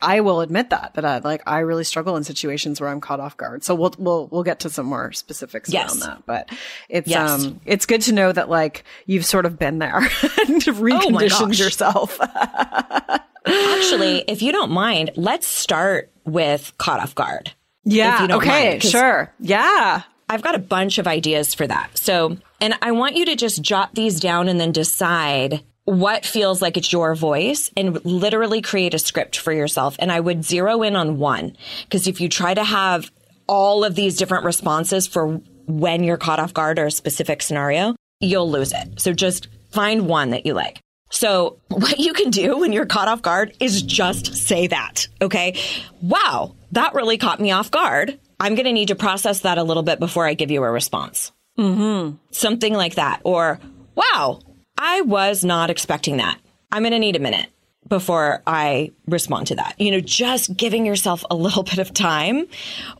I 0.00 0.20
will 0.20 0.40
admit 0.40 0.70
that 0.70 0.94
that 0.94 1.04
I 1.04 1.18
like 1.18 1.42
I 1.46 1.60
really 1.60 1.84
struggle 1.84 2.16
in 2.16 2.24
situations 2.24 2.80
where 2.80 2.88
I'm 2.88 3.00
caught 3.00 3.20
off 3.20 3.36
guard. 3.36 3.64
So 3.64 3.74
we'll 3.74 3.94
we'll 3.98 4.28
we'll 4.28 4.44
get 4.44 4.60
to 4.60 4.70
some 4.70 4.86
more 4.86 5.12
specifics 5.12 5.70
yes. 5.72 5.90
around 5.90 6.00
that. 6.00 6.26
But 6.26 6.50
it's 6.88 7.08
yes. 7.08 7.44
um 7.44 7.60
it's 7.66 7.86
good 7.86 8.02
to 8.02 8.12
know 8.12 8.30
that 8.30 8.48
like 8.48 8.84
you've 9.06 9.26
sort 9.26 9.44
of 9.44 9.58
been 9.58 9.78
there 9.78 9.96
and 9.96 10.08
oh 10.08 10.72
reconditioned 10.72 11.48
oh 11.48 11.64
yourself. 11.64 12.18
Actually, 13.46 14.24
if 14.28 14.42
you 14.42 14.52
don't 14.52 14.70
mind, 14.70 15.10
let's 15.16 15.46
start 15.46 16.12
with 16.24 16.72
caught 16.78 17.00
off 17.00 17.14
guard. 17.14 17.52
Yeah. 17.84 18.26
okay. 18.30 18.70
Mind, 18.70 18.82
sure. 18.82 19.32
Yeah. 19.40 20.02
I've 20.28 20.42
got 20.42 20.54
a 20.54 20.58
bunch 20.58 20.98
of 20.98 21.06
ideas 21.06 21.54
for 21.54 21.66
that. 21.66 21.96
So, 21.96 22.36
and 22.60 22.74
I 22.82 22.92
want 22.92 23.16
you 23.16 23.24
to 23.26 23.36
just 23.36 23.62
jot 23.62 23.94
these 23.94 24.20
down 24.20 24.48
and 24.48 24.60
then 24.60 24.72
decide 24.72 25.62
what 25.88 26.26
feels 26.26 26.60
like 26.60 26.76
it's 26.76 26.92
your 26.92 27.14
voice 27.14 27.70
and 27.74 28.04
literally 28.04 28.60
create 28.60 28.92
a 28.92 28.98
script 28.98 29.38
for 29.38 29.54
yourself. 29.54 29.96
And 29.98 30.12
I 30.12 30.20
would 30.20 30.44
zero 30.44 30.82
in 30.82 30.94
on 30.96 31.18
one 31.18 31.56
because 31.84 32.06
if 32.06 32.20
you 32.20 32.28
try 32.28 32.52
to 32.52 32.62
have 32.62 33.10
all 33.46 33.84
of 33.84 33.94
these 33.94 34.18
different 34.18 34.44
responses 34.44 35.06
for 35.06 35.40
when 35.66 36.04
you're 36.04 36.18
caught 36.18 36.40
off 36.40 36.52
guard 36.52 36.78
or 36.78 36.86
a 36.86 36.90
specific 36.90 37.40
scenario, 37.40 37.96
you'll 38.20 38.50
lose 38.50 38.72
it. 38.72 39.00
So 39.00 39.14
just 39.14 39.48
find 39.70 40.06
one 40.06 40.30
that 40.30 40.44
you 40.44 40.52
like. 40.52 40.78
So 41.08 41.58
what 41.68 41.98
you 41.98 42.12
can 42.12 42.28
do 42.28 42.58
when 42.58 42.74
you're 42.74 42.84
caught 42.84 43.08
off 43.08 43.22
guard 43.22 43.56
is 43.58 43.80
just 43.80 44.36
say 44.36 44.66
that. 44.66 45.08
Okay. 45.22 45.58
Wow. 46.02 46.54
That 46.72 46.92
really 46.92 47.16
caught 47.16 47.40
me 47.40 47.50
off 47.50 47.70
guard. 47.70 48.18
I'm 48.38 48.56
going 48.56 48.66
to 48.66 48.74
need 48.74 48.88
to 48.88 48.94
process 48.94 49.40
that 49.40 49.56
a 49.56 49.64
little 49.64 49.82
bit 49.82 50.00
before 50.00 50.26
I 50.26 50.34
give 50.34 50.50
you 50.50 50.62
a 50.64 50.70
response. 50.70 51.32
Mm-hmm. 51.58 52.16
Something 52.30 52.74
like 52.74 52.96
that. 52.96 53.22
Or, 53.24 53.58
wow, 53.94 54.40
I 54.78 55.00
was 55.02 55.44
not 55.44 55.70
expecting 55.70 56.18
that. 56.18 56.38
I'm 56.70 56.82
going 56.82 56.92
to 56.92 56.98
need 56.98 57.16
a 57.16 57.20
minute 57.20 57.48
before 57.88 58.42
I 58.46 58.92
respond 59.06 59.48
to 59.48 59.56
that. 59.56 59.74
You 59.80 59.90
know, 59.90 60.00
just 60.00 60.56
giving 60.56 60.86
yourself 60.86 61.24
a 61.30 61.34
little 61.36 61.64
bit 61.64 61.78
of 61.78 61.92
time 61.92 62.46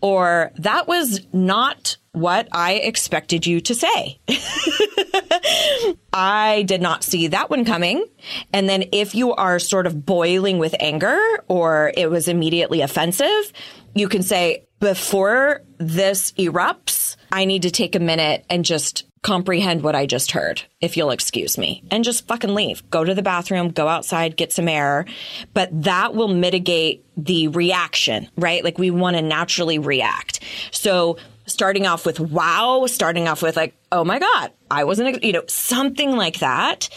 or 0.02 0.50
that 0.56 0.88
was 0.88 1.20
not 1.32 1.97
what 2.12 2.49
I 2.50 2.75
expected 2.75 3.47
you 3.47 3.61
to 3.61 3.75
say. 3.75 4.18
I 6.12 6.64
did 6.66 6.82
not 6.82 7.04
see 7.04 7.28
that 7.28 7.49
one 7.49 7.64
coming. 7.64 8.04
And 8.52 8.68
then 8.68 8.87
if 8.92 9.14
you 9.14 9.35
are 9.35 9.58
sort 9.61 9.87
of 9.87 10.04
boiling 10.04 10.58
with 10.58 10.75
anger 10.80 11.20
or 11.47 11.92
it 11.97 12.11
was 12.11 12.26
immediately 12.26 12.80
offensive, 12.80 13.52
you 13.94 14.08
can 14.08 14.23
say, 14.23 14.64
before 14.80 15.62
this 15.78 16.32
erupts, 16.32 17.16
I 17.30 17.44
need 17.44 17.62
to 17.62 17.70
take 17.70 17.94
a 17.94 18.00
minute 18.00 18.44
and 18.49 18.64
just 18.64 19.08
comprehend 19.23 19.83
what 19.83 19.95
I 19.95 20.07
just 20.07 20.33
heard, 20.33 20.63
if 20.81 20.97
you'll 20.97 21.11
excuse 21.11 21.59
me, 21.59 21.83
and 21.91 22.05
just 22.05 22.27
fucking 22.27 22.55
leave. 22.55 22.89
Go 22.91 23.05
to 23.05 23.15
the 23.15 23.23
bathroom, 23.23 23.71
go 23.71 23.89
outside, 23.89 24.37
get 24.37 24.53
some 24.53 24.69
air. 24.69 25.07
But 25.55 25.71
that 25.85 26.15
will 26.15 26.29
mitigate 26.29 27.05
the 27.17 27.49
reaction, 27.49 28.29
right? 28.37 28.63
Like 28.63 28.79
we 28.79 28.91
want 28.91 29.17
to 29.17 29.23
naturally 29.23 29.79
react. 29.79 30.41
So 30.71 31.17
starting 31.47 31.87
off 31.87 32.07
with 32.07 32.21
wow, 32.21 32.87
starting 32.87 33.29
off 33.29 33.43
with 33.43 33.57
like, 33.57 33.75
oh 33.91 34.05
my 34.05 34.19
God, 34.19 34.53
I 34.71 34.85
wasn't, 34.85 35.23
you 35.25 35.33
know, 35.33 35.45
something 35.49 36.17
like 36.17 36.39
that 36.41 36.89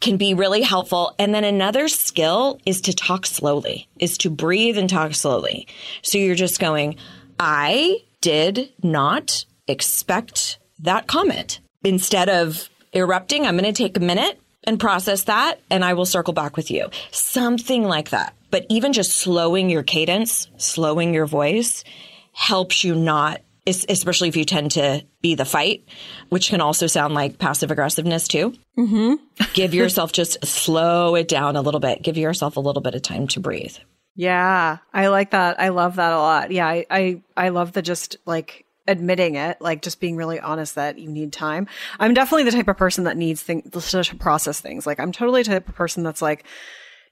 can 0.00 0.16
be 0.16 0.34
really 0.34 0.62
helpful. 0.62 1.14
And 1.18 1.34
then 1.34 1.44
another 1.44 1.88
skill 1.88 2.60
is 2.66 2.80
to 2.82 2.94
talk 2.94 3.26
slowly, 3.26 3.88
is 3.98 4.18
to 4.18 4.30
breathe 4.30 4.78
and 4.78 4.88
talk 4.88 5.14
slowly. 5.14 5.66
So 6.02 6.18
you're 6.18 6.34
just 6.34 6.60
going, 6.60 6.96
I 7.38 8.02
did 8.20 8.72
not 8.82 9.44
expect 9.66 10.58
that 10.80 11.06
comment. 11.06 11.60
Instead 11.86 12.28
of 12.28 12.68
erupting, 12.92 13.46
I'm 13.46 13.56
going 13.56 13.64
to 13.64 13.72
take 13.72 13.96
a 13.96 14.00
minute 14.00 14.40
and 14.64 14.80
process 14.80 15.24
that 15.24 15.60
and 15.70 15.84
I 15.84 15.94
will 15.94 16.04
circle 16.04 16.34
back 16.34 16.56
with 16.56 16.70
you. 16.70 16.90
Something 17.12 17.84
like 17.84 18.10
that. 18.10 18.34
But 18.50 18.66
even 18.68 18.92
just 18.92 19.12
slowing 19.12 19.70
your 19.70 19.84
cadence, 19.84 20.48
slowing 20.56 21.14
your 21.14 21.26
voice 21.26 21.84
helps 22.32 22.82
you 22.84 22.94
not 22.94 23.40
especially 23.68 24.28
if 24.28 24.36
you 24.36 24.44
tend 24.44 24.70
to 24.70 25.04
be 25.20 25.34
the 25.34 25.44
fight, 25.44 25.88
which 26.28 26.50
can 26.50 26.60
also 26.60 26.86
sound 26.86 27.14
like 27.14 27.38
passive 27.38 27.72
aggressiveness 27.72 28.28
too. 28.28 28.54
Mm-hmm. 28.78 29.14
Give 29.54 29.74
yourself 29.74 30.12
just 30.12 30.44
slow 30.46 31.16
it 31.16 31.26
down 31.26 31.56
a 31.56 31.62
little 31.62 31.80
bit. 31.80 32.02
Give 32.02 32.16
yourself 32.16 32.56
a 32.56 32.60
little 32.60 32.80
bit 32.80 32.94
of 32.94 33.02
time 33.02 33.26
to 33.28 33.40
breathe. 33.40 33.76
Yeah, 34.14 34.78
I 34.94 35.08
like 35.08 35.32
that. 35.32 35.60
I 35.60 35.70
love 35.70 35.96
that 35.96 36.12
a 36.12 36.16
lot. 36.16 36.52
Yeah, 36.52 36.68
I, 36.68 36.86
I, 36.90 37.22
I 37.36 37.48
love 37.48 37.72
the 37.72 37.82
just 37.82 38.18
like 38.24 38.65
admitting 38.88 39.36
it, 39.36 39.60
like 39.60 39.82
just 39.82 40.00
being 40.00 40.16
really 40.16 40.40
honest 40.40 40.74
that 40.74 40.98
you 40.98 41.10
need 41.10 41.32
time. 41.32 41.66
I'm 41.98 42.14
definitely 42.14 42.44
the 42.44 42.52
type 42.52 42.68
of 42.68 42.76
person 42.76 43.04
that 43.04 43.16
needs 43.16 43.42
things 43.42 43.70
to 43.90 44.16
process 44.16 44.60
things. 44.60 44.86
Like 44.86 45.00
I'm 45.00 45.12
totally 45.12 45.42
the 45.42 45.50
type 45.50 45.68
of 45.68 45.74
person 45.74 46.02
that's 46.02 46.22
like, 46.22 46.44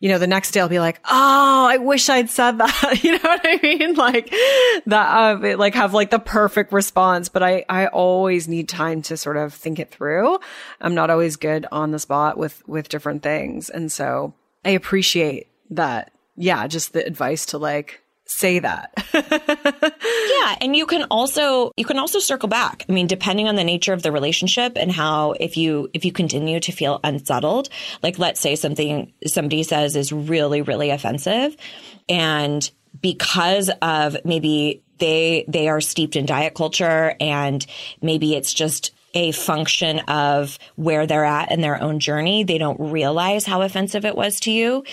you 0.01 0.09
know, 0.09 0.19
the 0.19 0.27
next 0.27 0.51
day 0.51 0.61
I'll 0.61 0.69
be 0.69 0.81
like, 0.81 1.01
oh, 1.05 1.67
I 1.71 1.79
wish 1.79 2.09
I'd 2.09 2.29
said 2.31 2.59
that. 2.59 3.01
you 3.03 3.13
know 3.13 3.19
what 3.23 3.41
I 3.45 3.59
mean? 3.63 3.95
Like 4.05 4.31
that, 4.87 5.43
uh, 5.45 5.57
like 5.57 5.75
have 5.75 5.95
like 5.95 6.11
the 6.11 6.19
perfect 6.19 6.73
response, 6.73 7.29
but 7.29 7.43
I, 7.43 7.65
I 7.69 7.87
always 7.87 8.49
need 8.49 8.69
time 8.69 9.03
to 9.03 9.17
sort 9.17 9.37
of 9.37 9.55
think 9.55 9.79
it 9.79 9.91
through. 9.91 10.39
I'm 10.81 10.95
not 10.95 11.11
always 11.11 11.37
good 11.37 11.67
on 11.73 11.91
the 11.91 11.99
spot 11.99 12.37
with, 12.37 12.67
with 12.69 12.89
different 12.89 13.23
things. 13.23 13.71
And 13.71 13.91
so 13.91 14.35
I 14.65 14.71
appreciate 14.71 15.49
that. 15.71 16.13
Yeah. 16.37 16.67
Just 16.67 16.93
the 16.93 17.07
advice 17.07 17.47
to 17.47 17.59
like, 17.59 18.03
say 18.27 18.59
that. 18.59 18.93
yeah, 20.45 20.57
and 20.61 20.77
you 20.77 20.87
can 20.87 21.05
also 21.11 21.73
you 21.77 21.85
can 21.85 21.99
also 21.99 22.19
circle 22.19 22.49
back. 22.49 22.85
I 22.89 22.93
mean, 22.93 23.07
depending 23.07 23.49
on 23.49 23.57
the 23.57 23.65
nature 23.65 23.93
of 23.93 24.03
the 24.03 24.13
relationship 24.13 24.77
and 24.77 24.91
how 24.91 25.33
if 25.33 25.57
you 25.57 25.91
if 25.93 26.05
you 26.05 26.13
continue 26.13 26.61
to 26.61 26.73
feel 26.73 27.01
unsettled, 27.05 27.69
like 28.03 28.19
let's 28.19 28.41
say 28.41 28.57
something 28.57 29.13
somebody 29.27 29.63
says 29.63 29.97
is 29.97 30.13
really 30.13 30.63
really 30.63 30.91
offensive 30.91 31.57
and 32.09 32.71
because 33.01 33.71
of 33.83 34.17
maybe 34.25 34.83
they 34.99 35.45
they 35.49 35.69
are 35.69 35.81
steeped 35.81 36.17
in 36.17 36.27
diet 36.27 36.55
culture 36.55 37.15
and 37.21 37.67
maybe 38.01 38.35
it's 38.35 38.53
just 38.53 38.93
a 39.15 39.31
function 39.31 40.01
of 40.01 40.59
where 40.75 41.07
they're 41.07 41.25
at 41.25 41.53
in 41.53 41.61
their 41.61 41.81
own 41.81 42.01
journey. 42.01 42.43
They 42.43 42.59
don't 42.59 42.91
realize 42.91 43.47
how 43.47 43.63
offensive 43.63 44.05
it 44.05 44.17
was 44.17 44.41
to 44.41 44.51
you. 44.51 44.85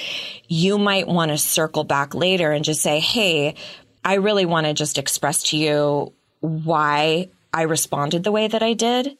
You 0.47 0.77
might 0.77 1.07
want 1.07 1.31
to 1.31 1.37
circle 1.37 1.83
back 1.83 2.13
later 2.13 2.51
and 2.51 2.63
just 2.63 2.81
say, 2.81 2.99
Hey, 2.99 3.55
I 4.03 4.15
really 4.15 4.45
want 4.45 4.65
to 4.67 4.73
just 4.73 4.97
express 4.97 5.43
to 5.49 5.57
you 5.57 6.13
why 6.39 7.29
I 7.53 7.63
responded 7.63 8.23
the 8.23 8.31
way 8.31 8.47
that 8.47 8.63
I 8.63 8.73
did 8.73 9.17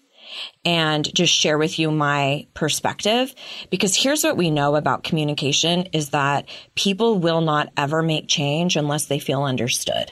and 0.64 1.14
just 1.14 1.34
share 1.34 1.58
with 1.58 1.78
you 1.78 1.92
my 1.92 2.48
perspective. 2.54 3.34
Because 3.70 3.96
here's 3.96 4.24
what 4.24 4.38
we 4.38 4.50
know 4.50 4.76
about 4.76 5.04
communication 5.04 5.88
is 5.94 6.10
that 6.10 6.48
people 6.76 7.20
will 7.20 7.42
not 7.42 7.72
ever 7.78 8.02
make 8.02 8.28
change 8.28 8.76
unless 8.76 9.06
they 9.06 9.20
feel 9.20 9.44
understood. 9.44 10.12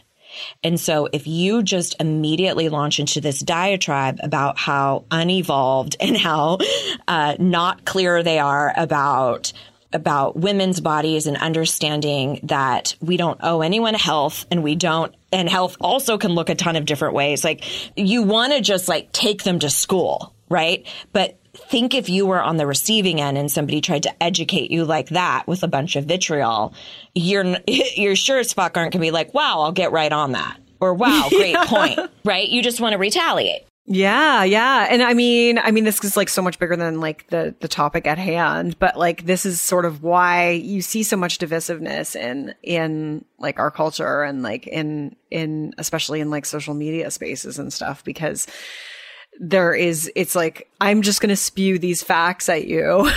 And 0.64 0.80
so 0.80 1.08
if 1.12 1.26
you 1.26 1.64
just 1.64 2.00
immediately 2.00 2.70
launch 2.70 3.00
into 3.00 3.20
this 3.20 3.40
diatribe 3.40 4.20
about 4.22 4.58
how 4.58 5.06
unevolved 5.12 5.96
and 6.00 6.18
how 6.18 6.60
uh, 7.08 7.36
not 7.40 7.86
clear 7.86 8.22
they 8.24 8.40
are 8.40 8.74
about 8.78 9.52
about 9.92 10.36
women's 10.36 10.80
bodies 10.80 11.28
and 11.28 11.38
understanding 11.38 12.40
that 12.44 12.96
we 13.02 13.18
don't 13.18 13.40
owe 13.42 13.62
anyone 13.62 13.94
health 13.94 14.46
and 14.52 14.64
we 14.64 14.76
don't 14.76 15.16
and 15.32 15.50
health 15.50 15.78
also 15.82 16.18
can 16.18 16.32
look 16.32 16.50
a 16.50 16.56
ton 16.56 16.76
of 16.76 16.86
different 16.86 17.14
ways 17.14 17.44
like 17.44 17.64
you 17.98 18.24
want 18.24 18.54
to 18.54 18.62
just 18.62 18.88
like 18.88 19.12
take 19.12 19.44
them 19.44 19.60
to 19.60 19.70
school 19.70 20.34
right 20.50 20.86
but 21.12 21.40
think 21.54 21.94
if 21.94 22.10
you 22.10 22.26
were 22.26 22.42
on 22.42 22.58
the 22.58 22.66
receiving 22.66 23.22
end 23.22 23.38
and 23.38 23.52
somebody 23.52 23.82
tried 23.82 24.04
to 24.04 24.24
educate 24.24 24.72
you 24.72 24.86
like 24.86 25.10
that 25.10 25.48
with 25.48 25.64
a 25.64 25.68
bunch 25.68 25.96
of 25.96 26.06
vitriol, 26.06 26.74
you're 27.14 27.58
you're 27.68 28.16
sure 28.16 28.40
as 28.40 28.54
fuck 28.54 28.78
aren't 28.78 28.94
gonna 28.94 29.02
be 29.02 29.12
like, 29.12 29.34
wow, 29.34 29.62
I'll 29.62 29.72
get 29.72 29.92
right 29.92 30.12
on 30.12 30.34
that. 30.34 30.60
Or 30.80 30.94
wow, 30.94 31.28
great 31.30 31.56
point. 31.66 32.00
Right? 32.24 32.48
You 32.48 32.62
just 32.64 32.80
want 32.80 32.94
to 32.94 32.98
retaliate. 32.98 33.64
Yeah, 33.92 34.44
yeah. 34.44 34.86
And 34.88 35.02
I 35.02 35.16
mean, 35.16 35.58
I 35.58 35.72
mean, 35.72 35.84
this 35.84 36.04
is 36.04 36.16
like 36.16 36.30
so 36.30 36.44
much 36.44 36.60
bigger 36.60 36.76
than 36.76 37.00
like 37.00 37.28
the, 37.30 37.56
the 37.60 37.68
topic 37.68 38.06
at 38.06 38.20
hand, 38.20 38.78
but 38.78 38.96
like 38.96 39.26
this 39.26 39.48
is 39.48 39.60
sort 39.60 39.84
of 39.84 40.04
why 40.04 40.52
you 40.52 40.84
see 40.84 41.02
so 41.02 41.18
much 41.18 41.40
divisiveness 41.40 42.16
in, 42.16 42.54
in 42.62 43.26
like 43.40 43.58
our 43.58 43.72
culture 43.72 44.22
and 44.22 44.44
like 44.44 44.68
in, 44.68 45.16
in, 45.32 45.74
especially 45.80 46.20
in 46.20 46.30
like 46.30 46.46
social 46.46 46.76
media 46.76 47.10
spaces 47.10 47.58
and 47.58 47.74
stuff 47.74 48.04
because 48.04 48.46
there 49.40 49.74
is, 49.74 50.12
it's 50.16 50.36
like, 50.36 50.70
I'm 50.80 51.02
just 51.02 51.20
going 51.20 51.30
to 51.30 51.36
spew 51.36 51.80
these 51.80 52.04
facts 52.04 52.48
at 52.48 52.68
you. 52.68 53.10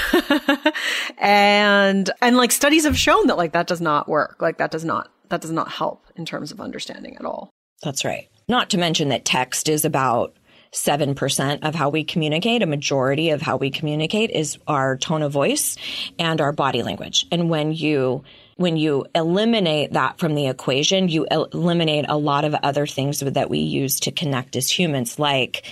and, 1.18 2.10
and 2.22 2.36
like 2.38 2.50
studies 2.50 2.84
have 2.84 2.96
shown 2.96 3.26
that 3.26 3.36
like 3.36 3.52
that 3.52 3.66
does 3.66 3.82
not 3.82 4.08
work. 4.08 4.40
Like 4.40 4.56
that 4.56 4.70
does 4.70 4.86
not, 4.86 5.12
that 5.28 5.42
does 5.42 5.52
not 5.52 5.70
help 5.70 6.06
in 6.16 6.24
terms 6.24 6.50
of 6.50 6.62
understanding 6.62 7.16
at 7.16 7.26
all. 7.26 7.50
That's 7.82 8.06
right. 8.06 8.28
Not 8.48 8.70
to 8.70 8.78
mention 8.78 9.10
that 9.10 9.26
text 9.26 9.68
is 9.68 9.84
about 9.84 10.34
7% 10.72 11.58
of 11.62 11.74
how 11.74 11.90
we 11.90 12.04
communicate. 12.04 12.62
A 12.62 12.66
majority 12.66 13.30
of 13.30 13.42
how 13.42 13.56
we 13.56 13.70
communicate 13.70 14.30
is 14.30 14.58
our 14.66 14.96
tone 14.96 15.22
of 15.22 15.32
voice 15.32 15.76
and 16.18 16.40
our 16.40 16.52
body 16.52 16.82
language. 16.82 17.26
And 17.30 17.50
when 17.50 17.72
you 17.72 18.24
when 18.56 18.76
you 18.76 19.06
eliminate 19.14 19.92
that 19.94 20.18
from 20.18 20.34
the 20.34 20.46
equation, 20.46 21.08
you 21.08 21.26
eliminate 21.30 22.04
a 22.08 22.16
lot 22.16 22.44
of 22.44 22.54
other 22.54 22.86
things 22.86 23.20
that 23.20 23.50
we 23.50 23.58
use 23.58 24.00
to 24.00 24.12
connect 24.12 24.56
as 24.56 24.70
humans, 24.70 25.18
like 25.18 25.64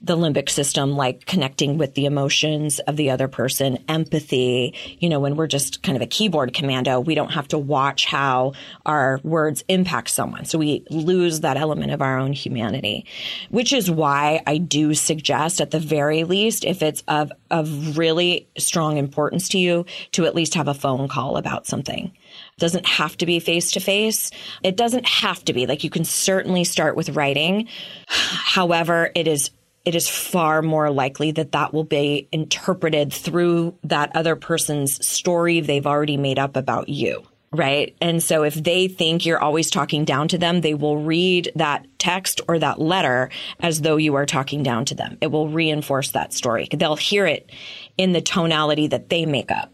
the 0.00 0.16
limbic 0.16 0.48
system, 0.48 0.96
like 0.96 1.26
connecting 1.26 1.78
with 1.78 1.94
the 1.94 2.06
emotions 2.06 2.78
of 2.80 2.96
the 2.96 3.10
other 3.10 3.28
person, 3.28 3.82
empathy. 3.88 4.74
You 4.98 5.08
know, 5.08 5.20
when 5.20 5.36
we're 5.36 5.46
just 5.46 5.82
kind 5.82 5.96
of 5.96 6.02
a 6.02 6.06
keyboard 6.06 6.54
commando, 6.54 7.00
we 7.00 7.14
don't 7.14 7.32
have 7.32 7.48
to 7.48 7.58
watch 7.58 8.06
how 8.06 8.52
our 8.84 9.20
words 9.22 9.64
impact 9.68 10.10
someone. 10.10 10.44
So 10.44 10.58
we 10.58 10.84
lose 10.90 11.40
that 11.40 11.56
element 11.56 11.92
of 11.92 12.02
our 12.02 12.18
own 12.18 12.32
humanity, 12.32 13.06
which 13.50 13.72
is 13.72 13.90
why 13.90 14.42
I 14.46 14.58
do 14.58 14.94
suggest 14.94 15.60
at 15.60 15.70
the 15.70 15.80
very 15.80 16.24
least, 16.24 16.64
if 16.64 16.82
it's 16.82 17.02
of, 17.08 17.32
of 17.50 17.96
really 17.96 18.48
strong 18.58 18.96
importance 18.96 19.48
to 19.50 19.58
you, 19.58 19.86
to 20.12 20.26
at 20.26 20.34
least 20.34 20.54
have 20.54 20.68
a 20.68 20.74
phone 20.74 21.08
call 21.08 21.36
about 21.36 21.66
something 21.66 22.12
doesn't 22.58 22.86
have 22.86 23.16
to 23.16 23.26
be 23.26 23.40
face 23.40 23.72
to 23.72 23.80
face. 23.80 24.30
It 24.62 24.76
doesn't 24.76 25.06
have 25.06 25.44
to 25.44 25.52
be 25.52 25.66
like 25.66 25.84
you 25.84 25.90
can 25.90 26.04
certainly 26.04 26.64
start 26.64 26.96
with 26.96 27.10
writing. 27.10 27.68
However, 28.08 29.10
it 29.14 29.26
is 29.26 29.50
it 29.84 29.94
is 29.94 30.08
far 30.08 30.62
more 30.62 30.90
likely 30.90 31.30
that 31.32 31.52
that 31.52 31.74
will 31.74 31.84
be 31.84 32.28
interpreted 32.32 33.12
through 33.12 33.76
that 33.84 34.14
other 34.16 34.36
person's 34.36 35.04
story 35.06 35.60
they've 35.60 35.86
already 35.86 36.16
made 36.16 36.38
up 36.38 36.56
about 36.56 36.88
you. 36.88 37.22
Right. 37.52 37.94
And 38.00 38.20
so 38.20 38.42
if 38.42 38.54
they 38.54 38.88
think 38.88 39.24
you're 39.24 39.42
always 39.42 39.70
talking 39.70 40.04
down 40.04 40.26
to 40.28 40.38
them, 40.38 40.60
they 40.60 40.74
will 40.74 40.98
read 40.98 41.52
that 41.54 41.86
text 41.98 42.40
or 42.48 42.58
that 42.58 42.80
letter 42.80 43.30
as 43.60 43.80
though 43.80 43.96
you 43.96 44.16
are 44.16 44.26
talking 44.26 44.64
down 44.64 44.86
to 44.86 44.96
them. 44.96 45.18
It 45.20 45.28
will 45.28 45.48
reinforce 45.48 46.10
that 46.12 46.32
story. 46.32 46.66
They'll 46.72 46.96
hear 46.96 47.26
it 47.26 47.50
in 47.96 48.12
the 48.12 48.20
tonality 48.20 48.88
that 48.88 49.08
they 49.08 49.24
make 49.24 49.52
up. 49.52 49.72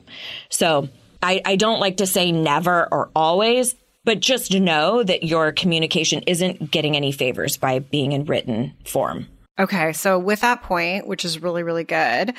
So 0.50 0.90
I, 1.22 1.40
I 1.44 1.56
don't 1.56 1.80
like 1.80 1.98
to 1.98 2.06
say 2.06 2.32
never 2.32 2.86
or 2.92 3.10
always, 3.16 3.74
but 4.04 4.20
just 4.20 4.52
know 4.52 5.02
that 5.02 5.22
your 5.22 5.50
communication 5.52 6.22
isn't 6.26 6.70
getting 6.70 6.96
any 6.96 7.12
favors 7.12 7.56
by 7.56 7.78
being 7.78 8.12
in 8.12 8.26
written 8.26 8.74
form. 8.84 9.26
Okay. 9.60 9.92
So 9.92 10.18
with 10.18 10.40
that 10.40 10.62
point, 10.62 11.06
which 11.06 11.24
is 11.24 11.42
really, 11.42 11.62
really 11.62 11.84
good, 11.84 12.32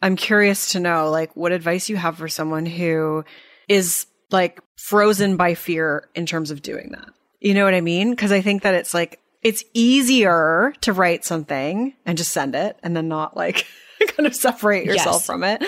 I'm 0.00 0.14
curious 0.14 0.72
to 0.72 0.80
know 0.80 1.10
like 1.10 1.34
what 1.34 1.50
advice 1.50 1.88
you 1.88 1.96
have 1.96 2.16
for 2.16 2.28
someone 2.28 2.66
who 2.66 3.24
is 3.66 4.06
like 4.30 4.60
frozen 4.76 5.36
by 5.36 5.54
fear 5.54 6.08
in 6.14 6.24
terms 6.24 6.52
of 6.52 6.62
doing 6.62 6.92
that. 6.92 7.08
You 7.40 7.54
know 7.54 7.64
what 7.64 7.74
I 7.74 7.80
mean? 7.80 8.14
Cause 8.14 8.30
I 8.30 8.40
think 8.40 8.62
that 8.62 8.74
it's 8.74 8.94
like, 8.94 9.20
it's 9.42 9.64
easier 9.74 10.72
to 10.82 10.92
write 10.92 11.24
something 11.24 11.94
and 12.06 12.16
just 12.16 12.32
send 12.32 12.54
it 12.54 12.78
and 12.82 12.96
then 12.96 13.08
not 13.08 13.36
like 13.36 13.66
kind 14.08 14.26
of 14.26 14.34
separate 14.34 14.84
yourself 14.84 15.16
yes. 15.16 15.26
from 15.26 15.44
it 15.44 15.62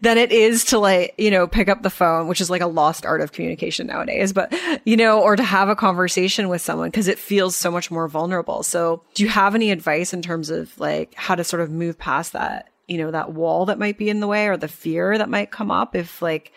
than 0.00 0.18
it 0.18 0.32
is 0.32 0.64
to 0.64 0.78
like, 0.78 1.14
you 1.18 1.30
know, 1.30 1.46
pick 1.46 1.68
up 1.68 1.82
the 1.82 1.90
phone, 1.90 2.28
which 2.28 2.40
is 2.40 2.50
like 2.50 2.60
a 2.60 2.66
lost 2.66 3.06
art 3.06 3.20
of 3.20 3.32
communication 3.32 3.86
nowadays, 3.86 4.32
but, 4.32 4.54
you 4.84 4.96
know, 4.96 5.20
or 5.20 5.36
to 5.36 5.42
have 5.42 5.68
a 5.68 5.76
conversation 5.76 6.48
with 6.48 6.60
someone 6.60 6.88
because 6.88 7.08
it 7.08 7.18
feels 7.18 7.56
so 7.56 7.70
much 7.70 7.90
more 7.90 8.08
vulnerable. 8.08 8.62
So 8.62 9.02
do 9.14 9.22
you 9.22 9.28
have 9.28 9.54
any 9.54 9.70
advice 9.70 10.12
in 10.12 10.22
terms 10.22 10.50
of 10.50 10.78
like 10.78 11.14
how 11.14 11.34
to 11.34 11.44
sort 11.44 11.62
of 11.62 11.70
move 11.70 11.98
past 11.98 12.32
that, 12.32 12.68
you 12.86 12.98
know, 12.98 13.10
that 13.10 13.32
wall 13.32 13.66
that 13.66 13.78
might 13.78 13.98
be 13.98 14.08
in 14.08 14.20
the 14.20 14.28
way 14.28 14.48
or 14.48 14.56
the 14.56 14.68
fear 14.68 15.18
that 15.18 15.28
might 15.28 15.50
come 15.50 15.70
up 15.70 15.94
if 15.94 16.22
like 16.22 16.52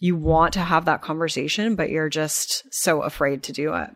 you 0.00 0.16
want 0.16 0.54
to 0.54 0.60
have 0.60 0.86
that 0.86 1.02
conversation, 1.02 1.74
but 1.74 1.90
you're 1.90 2.08
just 2.08 2.64
so 2.72 3.02
afraid 3.02 3.42
to 3.44 3.52
do 3.52 3.74
it? 3.74 3.90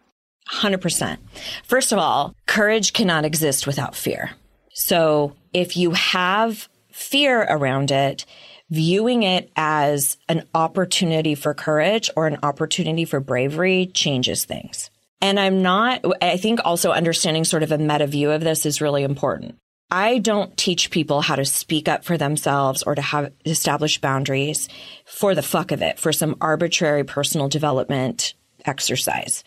100%. 0.52 1.18
First 1.64 1.92
of 1.92 1.98
all, 1.98 2.34
courage 2.46 2.92
cannot 2.92 3.24
exist 3.24 3.66
without 3.66 3.96
fear. 3.96 4.32
So 4.74 5.34
if 5.54 5.76
you 5.76 5.92
have 5.92 6.68
fear 6.92 7.42
around 7.42 7.90
it, 7.90 8.26
viewing 8.70 9.22
it 9.22 9.50
as 9.56 10.18
an 10.28 10.46
opportunity 10.54 11.34
for 11.34 11.54
courage 11.54 12.10
or 12.16 12.26
an 12.26 12.38
opportunity 12.42 13.04
for 13.04 13.20
bravery 13.20 13.86
changes 13.86 14.44
things. 14.44 14.90
And 15.20 15.40
I'm 15.40 15.62
not, 15.62 16.04
I 16.20 16.36
think 16.36 16.60
also 16.64 16.90
understanding 16.90 17.44
sort 17.44 17.62
of 17.62 17.72
a 17.72 17.78
meta 17.78 18.06
view 18.06 18.30
of 18.30 18.42
this 18.42 18.66
is 18.66 18.80
really 18.80 19.04
important. 19.04 19.56
I 19.90 20.18
don't 20.18 20.56
teach 20.56 20.90
people 20.90 21.20
how 21.20 21.36
to 21.36 21.44
speak 21.44 21.88
up 21.88 22.04
for 22.04 22.18
themselves 22.18 22.82
or 22.82 22.94
to 22.94 23.02
have 23.02 23.32
establish 23.46 24.00
boundaries 24.00 24.68
for 25.04 25.34
the 25.34 25.42
fuck 25.42 25.70
of 25.70 25.82
it, 25.82 25.98
for 25.98 26.12
some 26.12 26.36
arbitrary 26.40 27.04
personal 27.04 27.48
development 27.48 28.34
exercise. 28.64 29.44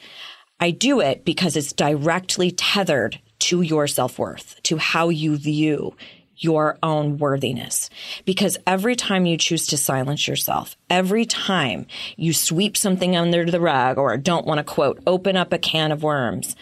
I 0.59 0.71
do 0.71 1.01
it 1.01 1.25
because 1.25 1.55
it's 1.55 1.73
directly 1.73 2.51
tethered 2.51 3.19
to 3.39 3.61
your 3.61 3.87
self 3.87 4.19
worth, 4.19 4.61
to 4.63 4.77
how 4.77 5.09
you 5.09 5.37
view 5.37 5.95
your 6.37 6.77
own 6.83 7.17
worthiness. 7.17 7.89
Because 8.25 8.57
every 8.67 8.95
time 8.95 9.25
you 9.25 9.37
choose 9.37 9.67
to 9.67 9.77
silence 9.77 10.27
yourself, 10.27 10.75
every 10.89 11.25
time 11.25 11.87
you 12.15 12.33
sweep 12.33 12.77
something 12.77 13.15
under 13.15 13.49
the 13.49 13.59
rug 13.59 13.97
or 13.97 14.15
don't 14.17 14.45
want 14.45 14.59
to 14.59 14.63
quote, 14.63 15.01
open 15.07 15.35
up 15.35 15.51
a 15.51 15.57
can 15.57 15.91
of 15.91 16.03
worms, 16.03 16.55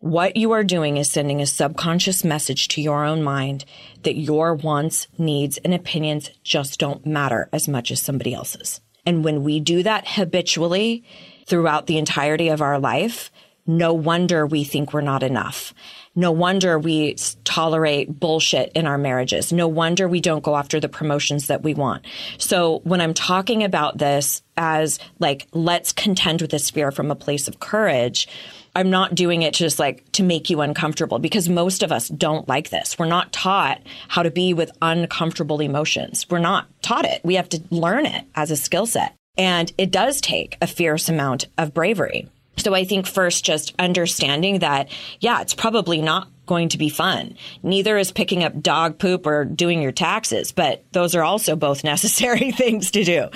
what 0.00 0.36
you 0.36 0.52
are 0.52 0.62
doing 0.62 0.96
is 0.96 1.10
sending 1.10 1.42
a 1.42 1.46
subconscious 1.46 2.22
message 2.22 2.68
to 2.68 2.80
your 2.80 3.04
own 3.04 3.22
mind 3.22 3.64
that 4.04 4.16
your 4.16 4.54
wants, 4.54 5.08
needs, 5.18 5.58
and 5.58 5.74
opinions 5.74 6.30
just 6.44 6.78
don't 6.78 7.04
matter 7.04 7.48
as 7.52 7.66
much 7.66 7.90
as 7.90 8.00
somebody 8.00 8.32
else's. 8.32 8.80
And 9.04 9.24
when 9.24 9.42
we 9.42 9.58
do 9.58 9.82
that 9.82 10.06
habitually 10.06 11.04
throughout 11.46 11.86
the 11.86 11.98
entirety 11.98 12.48
of 12.48 12.62
our 12.62 12.78
life, 12.78 13.32
no 13.66 13.92
wonder 13.92 14.46
we 14.46 14.64
think 14.64 14.92
we're 14.92 15.00
not 15.00 15.22
enough. 15.22 15.74
No 16.18 16.32
wonder 16.32 16.80
we 16.80 17.14
tolerate 17.44 18.18
bullshit 18.18 18.72
in 18.72 18.88
our 18.88 18.98
marriages. 18.98 19.52
No 19.52 19.68
wonder 19.68 20.08
we 20.08 20.20
don't 20.20 20.42
go 20.42 20.56
after 20.56 20.80
the 20.80 20.88
promotions 20.88 21.46
that 21.46 21.62
we 21.62 21.74
want. 21.74 22.04
So 22.38 22.80
when 22.80 23.00
I'm 23.00 23.14
talking 23.14 23.62
about 23.62 23.98
this 23.98 24.42
as 24.56 24.98
like, 25.20 25.46
let's 25.52 25.92
contend 25.92 26.42
with 26.42 26.50
this 26.50 26.70
fear 26.70 26.90
from 26.90 27.12
a 27.12 27.14
place 27.14 27.46
of 27.46 27.60
courage, 27.60 28.26
I'm 28.74 28.90
not 28.90 29.14
doing 29.14 29.42
it 29.42 29.54
just 29.54 29.78
like 29.78 30.10
to 30.12 30.24
make 30.24 30.50
you 30.50 30.60
uncomfortable 30.60 31.20
because 31.20 31.48
most 31.48 31.84
of 31.84 31.92
us 31.92 32.08
don't 32.08 32.48
like 32.48 32.70
this. 32.70 32.98
We're 32.98 33.06
not 33.06 33.32
taught 33.32 33.80
how 34.08 34.24
to 34.24 34.30
be 34.32 34.52
with 34.52 34.72
uncomfortable 34.82 35.60
emotions. 35.60 36.26
We're 36.28 36.40
not 36.40 36.66
taught 36.82 37.04
it. 37.04 37.20
We 37.22 37.36
have 37.36 37.48
to 37.50 37.62
learn 37.70 38.06
it 38.06 38.24
as 38.34 38.50
a 38.50 38.56
skill 38.56 38.86
set. 38.86 39.14
And 39.36 39.72
it 39.78 39.92
does 39.92 40.20
take 40.20 40.58
a 40.60 40.66
fierce 40.66 41.08
amount 41.08 41.46
of 41.56 41.72
bravery. 41.72 42.28
So 42.58 42.74
I 42.74 42.84
think 42.84 43.06
first 43.06 43.44
just 43.44 43.74
understanding 43.78 44.60
that, 44.60 44.88
yeah, 45.20 45.40
it's 45.40 45.54
probably 45.54 46.00
not 46.00 46.28
going 46.46 46.70
to 46.70 46.78
be 46.78 46.88
fun. 46.88 47.36
Neither 47.62 47.96
is 47.96 48.10
picking 48.10 48.42
up 48.42 48.60
dog 48.60 48.98
poop 48.98 49.26
or 49.26 49.44
doing 49.44 49.80
your 49.82 49.92
taxes, 49.92 50.50
but 50.50 50.84
those 50.92 51.14
are 51.14 51.22
also 51.22 51.54
both 51.54 51.84
necessary 51.94 52.50
things 52.50 52.90
to 52.92 53.04
do. 53.04 53.28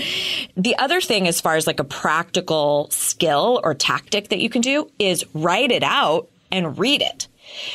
The 0.56 0.76
other 0.78 1.00
thing, 1.00 1.28
as 1.28 1.40
far 1.40 1.56
as 1.56 1.66
like 1.66 1.78
a 1.78 1.84
practical 1.84 2.88
skill 2.90 3.60
or 3.62 3.74
tactic 3.74 4.28
that 4.30 4.40
you 4.40 4.50
can 4.50 4.62
do 4.62 4.90
is 4.98 5.24
write 5.34 5.70
it 5.70 5.84
out 5.84 6.28
and 6.50 6.78
read 6.78 7.02
it. 7.02 7.28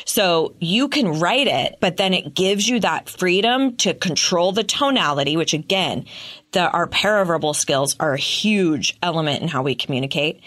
So 0.06 0.56
you 0.60 0.88
can 0.88 1.19
write 1.19 1.47
it, 1.47 1.77
but 1.80 1.97
then 1.97 2.13
it 2.13 2.34
gives 2.34 2.67
you 2.67 2.80
that 2.80 3.10
freedom 3.10 3.75
to 3.77 3.93
control 3.93 4.51
the 4.51 4.63
tonality, 4.63 5.38
which 5.38 5.53
again, 5.53 6.06
the, 6.51 6.69
our 6.69 6.88
paraverbal 6.88 7.56
skills 7.56 7.95
are 7.99 8.13
a 8.13 8.19
huge 8.19 8.97
element 9.03 9.41
in 9.41 9.47
how 9.47 9.63
we 9.63 9.75
communicate. 9.75 10.41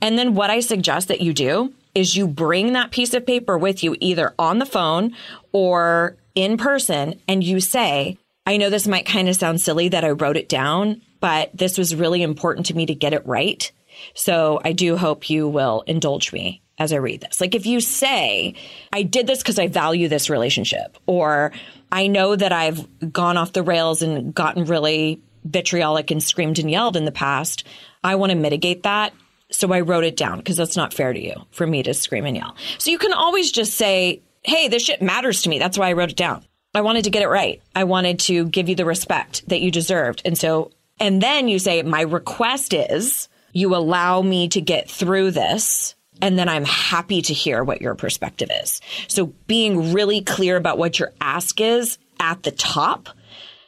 And 0.00 0.18
then 0.18 0.34
what 0.34 0.50
I 0.50 0.60
suggest 0.60 1.08
that 1.08 1.20
you 1.20 1.32
do 1.32 1.72
is 1.94 2.16
you 2.16 2.26
bring 2.26 2.72
that 2.72 2.90
piece 2.90 3.14
of 3.14 3.26
paper 3.26 3.56
with 3.56 3.84
you 3.84 3.96
either 4.00 4.34
on 4.38 4.58
the 4.58 4.66
phone 4.66 5.14
or 5.52 6.16
in 6.34 6.56
person 6.56 7.20
and 7.28 7.44
you 7.44 7.60
say, 7.60 8.18
I 8.46 8.56
know 8.56 8.68
this 8.68 8.88
might 8.88 9.06
kind 9.06 9.28
of 9.28 9.36
sound 9.36 9.60
silly 9.60 9.88
that 9.88 10.04
I 10.04 10.10
wrote 10.10 10.36
it 10.36 10.48
down, 10.48 11.00
but 11.20 11.50
this 11.54 11.78
was 11.78 11.94
really 11.94 12.22
important 12.22 12.66
to 12.66 12.74
me 12.74 12.86
to 12.86 12.94
get 12.94 13.14
it 13.14 13.26
right. 13.26 13.70
So 14.14 14.60
I 14.64 14.72
do 14.72 14.96
hope 14.96 15.30
you 15.30 15.48
will 15.48 15.82
indulge 15.86 16.32
me 16.32 16.63
as 16.78 16.92
I 16.92 16.96
read 16.96 17.20
this. 17.20 17.40
Like 17.40 17.54
if 17.54 17.66
you 17.66 17.80
say, 17.80 18.54
I 18.92 19.02
did 19.02 19.26
this 19.26 19.38
because 19.38 19.58
I 19.58 19.68
value 19.68 20.08
this 20.08 20.28
relationship, 20.28 20.98
or 21.06 21.52
I 21.92 22.06
know 22.08 22.34
that 22.34 22.52
I've 22.52 23.12
gone 23.12 23.36
off 23.36 23.52
the 23.52 23.62
rails 23.62 24.02
and 24.02 24.34
gotten 24.34 24.64
really 24.64 25.20
vitriolic 25.44 26.10
and 26.10 26.22
screamed 26.22 26.58
and 26.58 26.70
yelled 26.70 26.96
in 26.96 27.04
the 27.04 27.12
past, 27.12 27.64
I 28.02 28.16
want 28.16 28.30
to 28.30 28.36
mitigate 28.36 28.82
that. 28.82 29.12
So 29.50 29.72
I 29.72 29.80
wrote 29.80 30.04
it 30.04 30.16
down 30.16 30.38
because 30.38 30.56
that's 30.56 30.76
not 30.76 30.92
fair 30.92 31.12
to 31.12 31.20
you 31.22 31.34
for 31.50 31.66
me 31.66 31.82
to 31.84 31.94
scream 31.94 32.24
and 32.24 32.36
yell. 32.36 32.56
So 32.78 32.90
you 32.90 32.98
can 32.98 33.12
always 33.12 33.52
just 33.52 33.74
say, 33.74 34.22
hey, 34.42 34.68
this 34.68 34.82
shit 34.82 35.00
matters 35.00 35.42
to 35.42 35.48
me. 35.48 35.58
That's 35.58 35.78
why 35.78 35.88
I 35.88 35.92
wrote 35.92 36.10
it 36.10 36.16
down. 36.16 36.44
I 36.74 36.80
wanted 36.80 37.04
to 37.04 37.10
get 37.10 37.22
it 37.22 37.28
right. 37.28 37.62
I 37.76 37.84
wanted 37.84 38.18
to 38.20 38.46
give 38.46 38.68
you 38.68 38.74
the 38.74 38.84
respect 38.84 39.48
that 39.48 39.60
you 39.60 39.70
deserved. 39.70 40.22
And 40.24 40.36
so, 40.36 40.72
and 40.98 41.22
then 41.22 41.46
you 41.46 41.60
say, 41.60 41.82
my 41.82 42.00
request 42.00 42.74
is 42.74 43.28
you 43.52 43.76
allow 43.76 44.22
me 44.22 44.48
to 44.48 44.60
get 44.60 44.90
through 44.90 45.30
this. 45.30 45.94
And 46.22 46.38
then 46.38 46.48
I'm 46.48 46.64
happy 46.64 47.22
to 47.22 47.34
hear 47.34 47.64
what 47.64 47.82
your 47.82 47.94
perspective 47.94 48.50
is. 48.62 48.80
So 49.08 49.26
being 49.46 49.92
really 49.92 50.22
clear 50.22 50.56
about 50.56 50.78
what 50.78 50.98
your 50.98 51.12
ask 51.20 51.60
is 51.60 51.98
at 52.20 52.42
the 52.42 52.52
top. 52.52 53.08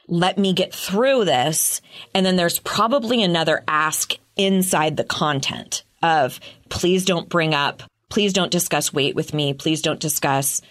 Let 0.09 0.39
me 0.39 0.53
get 0.53 0.73
through 0.73 1.25
this. 1.25 1.81
And 2.15 2.25
then 2.25 2.37
there's 2.37 2.61
probably 2.61 3.23
another 3.23 3.65
ask 3.67 4.15
inside 4.37 4.97
the 4.97 5.05
content 5.05 5.83
of 6.03 6.39
please 6.69 7.05
don't 7.05 7.29
bring 7.29 7.55
up, 7.55 7.83
please 8.09 8.33
don't 8.33 8.53
discuss 8.53 8.93
weight 8.93 9.15
with 9.17 9.35
me. 9.35 9.53
Please 9.55 9.83
don't 9.83 10.01
discuss 10.01 10.63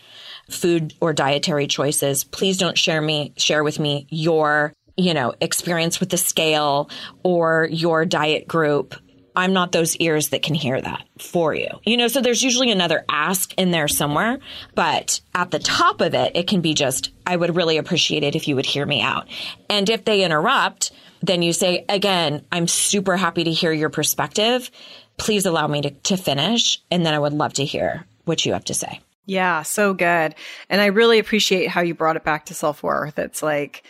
food 0.50 0.94
or 1.02 1.14
dietary 1.14 1.68
choices. 1.68 2.24
Please 2.24 2.58
don't 2.58 2.78
share 2.78 3.02
me, 3.02 3.34
share 3.36 3.64
with 3.64 3.80
me 3.80 4.08
your, 4.10 4.74
you 4.96 5.14
know, 5.14 5.34
experience 5.42 6.00
with 6.00 6.10
the 6.10 6.18
scale 6.18 6.90
or 7.24 7.68
your 7.72 8.06
diet 8.06 8.48
group. 8.48 8.96
I'm 9.36 9.54
not 9.54 9.72
those 9.72 9.96
ears 9.98 10.30
that 10.30 10.42
can 10.42 10.56
hear 10.56 10.80
that 10.80 11.06
for 11.20 11.54
you. 11.54 11.70
You 11.86 11.98
know, 11.98 12.08
so 12.08 12.22
there's 12.22 12.44
usually 12.44 12.72
another 12.72 13.06
ask 13.10 13.54
in 13.56 13.72
there 13.72 13.88
somewhere, 13.88 14.40
but 14.74 15.20
at 15.34 15.52
the 15.52 15.60
top 15.60 16.02
of 16.02 16.14
it, 16.14 16.36
it 16.36 16.48
can 16.48 16.62
be 16.62 16.74
just, 16.74 17.12
I 17.26 17.36
would 17.36 17.56
really 17.56 17.78
appreciate 17.78 18.24
it 18.24 18.36
if 18.36 18.48
you 18.48 18.56
would 18.56 18.66
hear 18.66 18.86
me 18.86 19.02
out. 19.02 19.28
And 19.70 19.90
if 19.90 20.06
they 20.06 20.24
interrupt, 20.24 20.92
then 21.22 21.42
you 21.42 21.54
say, 21.54 21.86
again, 21.90 22.46
I'm 22.52 22.68
super 22.68 23.18
happy 23.18 23.44
to 23.44 23.52
hear 23.52 23.72
your 23.72 23.90
perspective. 23.90 24.72
Please 25.18 25.46
allow 25.46 25.68
me 25.68 25.82
to, 25.82 25.90
to 25.92 26.18
finish. 26.18 26.82
And 26.92 27.06
then 27.06 27.14
I 27.14 27.20
would 27.20 27.34
love 27.34 27.54
to 27.54 27.66
hear 27.66 28.06
what 28.26 28.46
you 28.46 28.54
have 28.54 28.66
to 28.66 28.74
say. 28.74 29.02
Yeah, 29.26 29.64
so 29.64 29.94
good. 29.94 30.36
And 30.70 30.82
I 30.82 30.88
really 30.88 31.20
appreciate 31.20 31.68
how 31.68 31.82
you 31.82 31.96
brought 31.96 32.16
it 32.16 32.24
back 32.24 32.46
to 32.48 32.54
self 32.54 32.84
worth. 32.84 33.18
It's 33.18 33.42
like, 33.42 33.84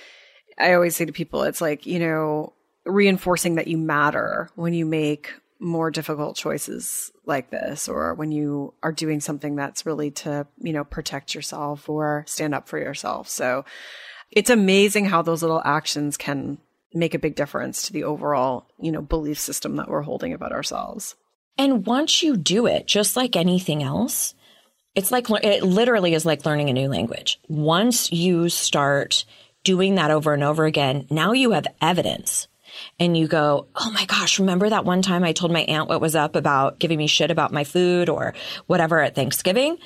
I 0.58 0.74
always 0.74 0.96
say 0.96 1.06
to 1.06 1.12
people, 1.12 1.44
it's 1.44 1.60
like, 1.60 1.86
you 1.86 2.00
know, 2.00 2.54
reinforcing 2.86 3.56
that 3.56 3.68
you 3.68 3.78
matter 3.78 4.50
when 4.56 4.74
you 4.74 4.86
make 4.86 5.34
more 5.60 5.90
difficult 5.90 6.36
choices 6.36 7.12
like 7.26 7.50
this 7.50 7.88
or 7.88 8.14
when 8.14 8.32
you 8.32 8.74
are 8.84 8.92
doing 8.92 9.20
something 9.20 9.56
that's 9.56 9.86
really 9.86 10.12
to, 10.12 10.46
you 10.60 10.74
know, 10.74 10.84
protect 10.84 11.34
yourself 11.34 11.90
or 11.90 12.24
stand 12.28 12.54
up 12.54 12.68
for 12.68 12.78
yourself. 12.78 13.30
So 13.30 13.66
it's 14.32 14.50
amazing 14.50 15.06
how 15.06 15.22
those 15.22 15.42
little 15.42 15.62
actions 15.64 16.18
can 16.18 16.58
make 16.94 17.14
a 17.14 17.20
big 17.20 17.36
difference 17.36 17.84
to 17.84 17.94
the 17.94 18.04
overall, 18.04 18.68
you 18.80 18.92
know, 18.92 19.02
belief 19.02 19.40
system 19.40 19.76
that 19.78 19.90
we're 19.90 20.02
holding 20.02 20.34
about 20.34 20.52
ourselves. 20.52 21.16
And 21.58 21.86
once 21.86 22.22
you 22.22 22.36
do 22.36 22.68
it, 22.68 22.86
just 22.86 23.16
like 23.16 23.36
anything 23.36 23.82
else, 23.82 24.34
it's 24.94 25.12
like 25.12 25.28
it 25.30 25.64
literally 25.64 26.14
is 26.14 26.26
like 26.26 26.46
learning 26.46 26.70
a 26.70 26.74
new 26.74 26.90
language. 26.90 27.40
Once 27.48 28.12
you 28.12 28.50
start 28.50 29.26
doing 29.64 29.96
that 29.96 30.12
over 30.12 30.34
and 30.34 30.44
over 30.44 30.66
again, 30.66 31.08
now 31.10 31.32
you 31.32 31.52
have 31.52 31.68
evidence 31.82 32.48
and 33.00 33.18
you 33.18 33.28
go, 33.28 33.68
Oh 33.76 33.92
my 33.92 34.06
gosh, 34.06 34.40
remember 34.40 34.70
that 34.70 34.86
one 34.86 35.02
time 35.02 35.24
I 35.24 35.34
told 35.34 35.52
my 35.52 35.62
aunt 35.62 35.90
what 35.90 36.02
was 36.02 36.16
up 36.16 36.36
about 36.36 36.80
giving 36.80 36.98
me 36.98 37.08
shit 37.08 37.32
about 37.32 37.54
my 37.54 37.64
food 37.64 38.10
or 38.10 38.34
whatever 38.68 39.02
at 39.02 39.16
Thanksgiving? 39.16 39.78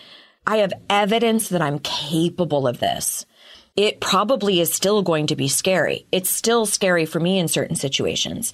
I 0.46 0.58
have 0.58 0.74
evidence 0.90 1.50
that 1.50 1.62
I'm 1.62 1.80
capable 1.80 2.68
of 2.68 2.80
this. 2.80 3.26
It 3.76 4.02
probably 4.02 4.60
is 4.60 4.74
still 4.74 5.02
going 5.04 5.28
to 5.28 5.36
be 5.36 5.48
scary. 5.48 6.06
It's 6.12 6.30
still 6.30 6.66
scary 6.66 7.06
for 7.06 7.20
me 7.20 7.40
in 7.40 7.48
certain 7.48 7.76
situations, 7.76 8.52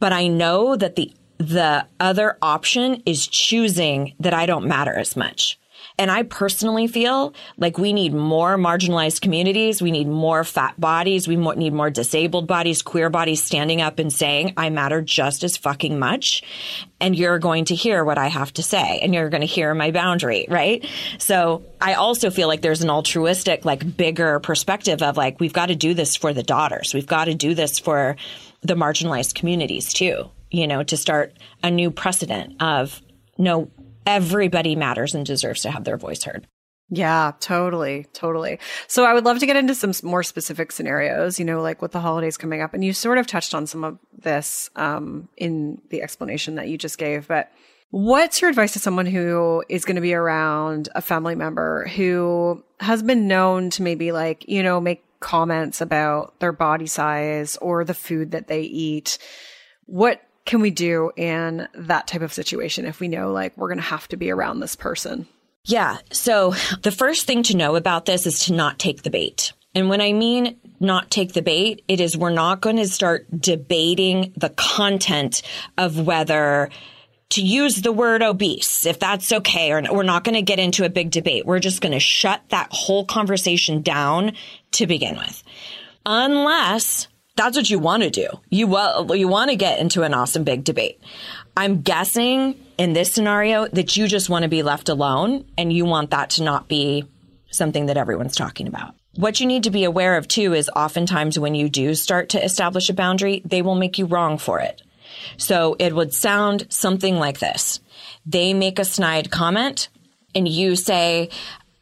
but 0.00 0.12
I 0.12 0.26
know 0.28 0.76
that 0.76 0.96
the 0.96 1.12
the 1.38 1.86
other 2.00 2.36
option 2.42 3.00
is 3.06 3.26
choosing 3.26 4.14
that 4.18 4.34
I 4.34 4.46
don't 4.46 4.66
matter 4.66 4.94
as 4.94 5.16
much. 5.16 5.58
And 5.98 6.12
I 6.12 6.22
personally 6.22 6.86
feel 6.86 7.34
like 7.56 7.76
we 7.76 7.92
need 7.92 8.14
more 8.14 8.56
marginalized 8.56 9.20
communities. 9.20 9.82
We 9.82 9.90
need 9.90 10.06
more 10.06 10.44
fat 10.44 10.80
bodies. 10.80 11.26
We 11.26 11.34
need 11.34 11.72
more 11.72 11.90
disabled 11.90 12.46
bodies, 12.46 12.82
queer 12.82 13.10
bodies 13.10 13.42
standing 13.42 13.80
up 13.80 13.98
and 13.98 14.12
saying, 14.12 14.54
I 14.56 14.70
matter 14.70 15.02
just 15.02 15.42
as 15.42 15.56
fucking 15.56 15.98
much. 15.98 16.44
And 17.00 17.16
you're 17.16 17.40
going 17.40 17.64
to 17.66 17.74
hear 17.74 18.04
what 18.04 18.16
I 18.16 18.28
have 18.28 18.52
to 18.54 18.62
say 18.62 19.00
and 19.02 19.12
you're 19.12 19.28
going 19.28 19.40
to 19.40 19.46
hear 19.46 19.74
my 19.74 19.90
boundary, 19.90 20.46
right? 20.48 20.86
So 21.18 21.64
I 21.80 21.94
also 21.94 22.30
feel 22.30 22.46
like 22.46 22.62
there's 22.62 22.82
an 22.82 22.90
altruistic, 22.90 23.64
like 23.64 23.96
bigger 23.96 24.38
perspective 24.38 25.02
of 25.02 25.16
like, 25.16 25.40
we've 25.40 25.52
got 25.52 25.66
to 25.66 25.74
do 25.74 25.94
this 25.94 26.14
for 26.14 26.32
the 26.32 26.44
daughters. 26.44 26.94
We've 26.94 27.06
got 27.06 27.24
to 27.24 27.34
do 27.34 27.54
this 27.54 27.80
for 27.80 28.16
the 28.62 28.74
marginalized 28.74 29.34
communities 29.34 29.92
too, 29.92 30.30
you 30.50 30.68
know, 30.68 30.84
to 30.84 30.96
start 30.96 31.32
a 31.62 31.70
new 31.72 31.90
precedent 31.90 32.62
of 32.62 33.00
no, 33.36 33.70
everybody 34.08 34.74
matters 34.74 35.14
and 35.14 35.24
deserves 35.24 35.60
to 35.62 35.70
have 35.70 35.84
their 35.84 35.98
voice 35.98 36.24
heard. 36.24 36.48
Yeah, 36.90 37.32
totally, 37.40 38.06
totally. 38.14 38.58
So 38.86 39.04
I 39.04 39.12
would 39.12 39.26
love 39.26 39.38
to 39.40 39.46
get 39.46 39.56
into 39.56 39.74
some 39.74 39.92
more 40.02 40.22
specific 40.22 40.72
scenarios, 40.72 41.38
you 41.38 41.44
know, 41.44 41.60
like 41.60 41.82
with 41.82 41.92
the 41.92 42.00
holidays 42.00 42.38
coming 42.38 42.62
up. 42.62 42.72
And 42.72 42.82
you 42.82 42.94
sort 42.94 43.18
of 43.18 43.26
touched 43.26 43.54
on 43.54 43.66
some 43.66 43.84
of 43.84 43.98
this 44.16 44.70
um, 44.74 45.28
in 45.36 45.82
the 45.90 46.00
explanation 46.00 46.54
that 46.54 46.68
you 46.68 46.78
just 46.78 46.96
gave. 46.96 47.28
But 47.28 47.52
what's 47.90 48.40
your 48.40 48.48
advice 48.48 48.72
to 48.72 48.78
someone 48.78 49.04
who 49.04 49.62
is 49.68 49.84
going 49.84 49.96
to 49.96 50.00
be 50.00 50.14
around 50.14 50.88
a 50.94 51.02
family 51.02 51.34
member 51.34 51.86
who 51.88 52.64
has 52.80 53.02
been 53.02 53.28
known 53.28 53.68
to 53.70 53.82
maybe 53.82 54.10
like, 54.10 54.48
you 54.48 54.62
know, 54.62 54.80
make 54.80 55.04
comments 55.20 55.82
about 55.82 56.40
their 56.40 56.52
body 56.52 56.86
size 56.86 57.58
or 57.58 57.84
the 57.84 57.92
food 57.92 58.30
that 58.30 58.48
they 58.48 58.62
eat? 58.62 59.18
What 59.84 60.22
can 60.48 60.62
we 60.62 60.70
do 60.70 61.12
in 61.14 61.68
that 61.74 62.06
type 62.06 62.22
of 62.22 62.32
situation 62.32 62.86
if 62.86 63.00
we 63.00 63.06
know 63.06 63.32
like 63.32 63.54
we're 63.58 63.68
going 63.68 63.76
to 63.76 63.84
have 63.84 64.08
to 64.08 64.16
be 64.16 64.30
around 64.30 64.60
this 64.60 64.74
person? 64.74 65.28
Yeah. 65.66 65.98
So 66.10 66.54
the 66.80 66.90
first 66.90 67.26
thing 67.26 67.42
to 67.44 67.56
know 67.56 67.76
about 67.76 68.06
this 68.06 68.26
is 68.26 68.46
to 68.46 68.54
not 68.54 68.78
take 68.78 69.02
the 69.02 69.10
bait. 69.10 69.52
And 69.74 69.90
when 69.90 70.00
I 70.00 70.14
mean 70.14 70.58
not 70.80 71.10
take 71.10 71.34
the 71.34 71.42
bait, 71.42 71.84
it 71.86 72.00
is 72.00 72.16
we're 72.16 72.30
not 72.30 72.62
going 72.62 72.76
to 72.76 72.88
start 72.88 73.26
debating 73.38 74.32
the 74.38 74.48
content 74.48 75.42
of 75.76 76.06
whether 76.06 76.70
to 77.30 77.42
use 77.42 77.82
the 77.82 77.92
word 77.92 78.22
obese, 78.22 78.86
if 78.86 78.98
that's 78.98 79.30
okay, 79.30 79.70
or 79.70 79.82
we're 79.92 80.02
not 80.02 80.24
going 80.24 80.34
to 80.34 80.40
get 80.40 80.58
into 80.58 80.86
a 80.86 80.88
big 80.88 81.10
debate. 81.10 81.44
We're 81.44 81.58
just 81.58 81.82
going 81.82 81.92
to 81.92 82.00
shut 82.00 82.40
that 82.48 82.68
whole 82.70 83.04
conversation 83.04 83.82
down 83.82 84.32
to 84.72 84.86
begin 84.86 85.16
with. 85.16 85.42
Unless 86.06 87.08
that's 87.38 87.56
what 87.56 87.70
you 87.70 87.78
want 87.78 88.02
to 88.02 88.10
do. 88.10 88.28
You 88.50 88.66
well, 88.66 89.14
you 89.14 89.28
want 89.28 89.50
to 89.50 89.56
get 89.56 89.78
into 89.78 90.02
an 90.02 90.12
awesome 90.12 90.44
big 90.44 90.64
debate. 90.64 91.00
I'm 91.56 91.82
guessing 91.82 92.58
in 92.76 92.92
this 92.92 93.12
scenario 93.12 93.68
that 93.68 93.96
you 93.96 94.08
just 94.08 94.28
want 94.28 94.42
to 94.42 94.48
be 94.48 94.62
left 94.62 94.88
alone 94.88 95.44
and 95.56 95.72
you 95.72 95.84
want 95.84 96.10
that 96.10 96.30
to 96.30 96.42
not 96.42 96.68
be 96.68 97.06
something 97.50 97.86
that 97.86 97.96
everyone's 97.96 98.36
talking 98.36 98.66
about. 98.66 98.94
What 99.14 99.40
you 99.40 99.46
need 99.46 99.64
to 99.64 99.70
be 99.70 99.84
aware 99.84 100.16
of 100.16 100.28
too 100.28 100.52
is 100.52 100.68
oftentimes 100.74 101.38
when 101.38 101.54
you 101.54 101.68
do 101.68 101.94
start 101.94 102.30
to 102.30 102.44
establish 102.44 102.90
a 102.90 102.94
boundary, 102.94 103.40
they 103.44 103.62
will 103.62 103.74
make 103.76 103.98
you 103.98 104.06
wrong 104.06 104.38
for 104.38 104.60
it. 104.60 104.82
So 105.36 105.76
it 105.78 105.94
would 105.94 106.12
sound 106.12 106.66
something 106.70 107.16
like 107.16 107.38
this. 107.38 107.80
They 108.26 108.52
make 108.52 108.78
a 108.78 108.84
snide 108.84 109.30
comment 109.30 109.88
and 110.34 110.46
you 110.46 110.76
say, 110.76 111.30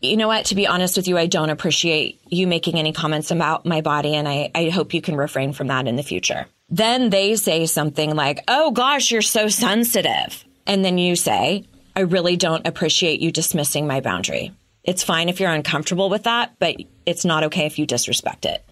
you 0.07 0.16
know 0.16 0.29
what? 0.29 0.47
To 0.47 0.55
be 0.55 0.66
honest 0.66 0.97
with 0.97 1.09
you, 1.09 1.19
I 1.19 1.27
don't 1.27 1.51
appreciate 1.51 2.21
you 2.29 2.47
making 2.47 2.79
any 2.79 2.92
comments 2.92 3.31
about 3.31 3.66
my 3.66 3.81
body, 3.81 4.14
and 4.14 4.27
I, 4.27 4.51
I 4.55 4.71
hope 4.71 4.95
you 4.95 5.03
can 5.03 5.16
refrain 5.16 5.53
from 5.53 5.69
that 5.69 5.87
in 5.87 5.97
the 5.97 6.03
future. 6.03 6.47
Then 6.69 7.11
they 7.11 7.37
say 7.37 7.66
something 7.66 8.14
like, 8.14 8.42
oh 8.49 8.71
gosh, 8.71 9.11
you're 9.11 9.23
so 9.23 9.49
sensitive. 9.49 10.45
And 10.66 10.85
then 10.85 10.99
you 10.99 11.14
say, 11.16 11.64
I 11.95 12.01
really 12.01 12.37
don't 12.37 12.66
appreciate 12.66 13.21
you 13.21 13.31
dismissing 13.31 13.87
my 13.87 14.01
boundary. 14.01 14.53
It's 14.83 15.03
fine 15.03 15.29
if 15.29 15.40
you're 15.40 15.51
uncomfortable 15.51 16.11
with 16.11 16.25
that, 16.25 16.55
but 16.59 16.77
it's 17.07 17.25
not 17.25 17.45
okay 17.45 17.66
if 17.66 17.79
you 17.79 17.87
disrespect 17.87 18.45
it. 18.45 18.64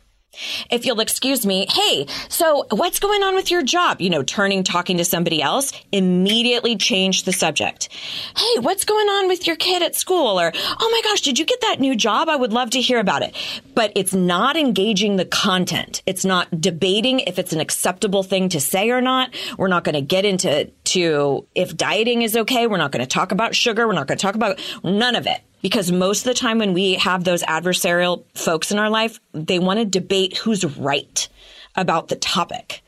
If 0.70 0.86
you'll 0.86 1.00
excuse 1.00 1.44
me, 1.46 1.66
hey, 1.70 2.06
so 2.28 2.66
what's 2.70 2.98
going 2.98 3.22
on 3.22 3.34
with 3.34 3.50
your 3.50 3.62
job? 3.62 4.00
You 4.00 4.10
know, 4.10 4.22
turning, 4.22 4.62
talking 4.62 4.98
to 4.98 5.04
somebody 5.04 5.42
else, 5.42 5.72
immediately 5.92 6.76
change 6.76 7.24
the 7.24 7.32
subject. 7.32 7.88
Hey, 8.36 8.60
what's 8.60 8.84
going 8.84 9.06
on 9.08 9.28
with 9.28 9.46
your 9.46 9.56
kid 9.56 9.82
at 9.82 9.94
school? 9.94 10.40
Or, 10.40 10.52
oh 10.54 10.88
my 10.90 11.00
gosh, 11.10 11.20
did 11.20 11.38
you 11.38 11.44
get 11.44 11.60
that 11.62 11.80
new 11.80 11.94
job? 11.94 12.28
I 12.28 12.36
would 12.36 12.52
love 12.52 12.70
to 12.70 12.80
hear 12.80 12.98
about 12.98 13.22
it. 13.22 13.34
But 13.74 13.92
it's 13.94 14.14
not 14.14 14.56
engaging 14.56 15.16
the 15.16 15.24
content. 15.24 16.02
It's 16.06 16.24
not 16.24 16.60
debating 16.60 17.20
if 17.20 17.38
it's 17.38 17.52
an 17.52 17.60
acceptable 17.60 18.22
thing 18.22 18.48
to 18.50 18.60
say 18.60 18.90
or 18.90 19.00
not. 19.00 19.34
We're 19.58 19.68
not 19.68 19.84
going 19.84 19.94
to 19.94 20.00
get 20.00 20.24
into 20.24 20.70
to 20.84 21.46
if 21.54 21.76
dieting 21.76 22.22
is 22.22 22.36
okay. 22.36 22.66
We're 22.66 22.76
not 22.76 22.92
going 22.92 23.04
to 23.04 23.06
talk 23.06 23.32
about 23.32 23.54
sugar. 23.54 23.86
We're 23.86 23.94
not 23.94 24.06
going 24.06 24.18
to 24.18 24.22
talk 24.22 24.34
about 24.34 24.60
none 24.82 25.16
of 25.16 25.26
it 25.26 25.40
because 25.64 25.90
most 25.90 26.18
of 26.18 26.24
the 26.24 26.38
time 26.38 26.58
when 26.58 26.74
we 26.74 26.92
have 26.96 27.24
those 27.24 27.42
adversarial 27.42 28.22
folks 28.34 28.70
in 28.70 28.78
our 28.78 28.90
life, 28.90 29.18
they 29.32 29.58
want 29.58 29.78
to 29.78 29.86
debate 29.86 30.36
who's 30.36 30.62
right 30.76 31.26
about 31.74 32.08
the 32.08 32.16
topic. 32.16 32.82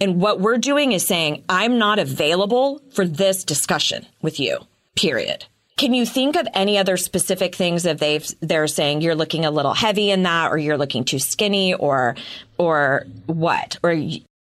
And 0.00 0.20
what 0.20 0.40
we're 0.40 0.58
doing 0.58 0.90
is 0.90 1.06
saying, 1.06 1.44
I'm 1.48 1.78
not 1.78 2.00
available 2.00 2.82
for 2.90 3.06
this 3.06 3.44
discussion 3.44 4.06
with 4.22 4.40
you, 4.40 4.58
period. 4.96 5.44
Can 5.76 5.94
you 5.94 6.04
think 6.04 6.34
of 6.34 6.48
any 6.52 6.78
other 6.78 6.96
specific 6.96 7.54
things 7.54 7.84
that 7.84 7.98
they've 7.98 8.26
they're 8.40 8.66
saying 8.66 9.02
you're 9.02 9.14
looking 9.14 9.44
a 9.44 9.52
little 9.52 9.74
heavy 9.74 10.10
in 10.10 10.24
that 10.24 10.50
or 10.50 10.58
you're 10.58 10.78
looking 10.78 11.04
too 11.04 11.20
skinny 11.20 11.74
or 11.74 12.16
or 12.58 13.06
what 13.26 13.78
or 13.84 13.96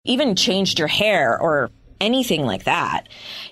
even 0.05 0.35
changed 0.35 0.79
your 0.79 0.87
hair 0.87 1.39
or 1.39 1.69
anything 2.01 2.45
like 2.45 2.65
that, 2.65 3.07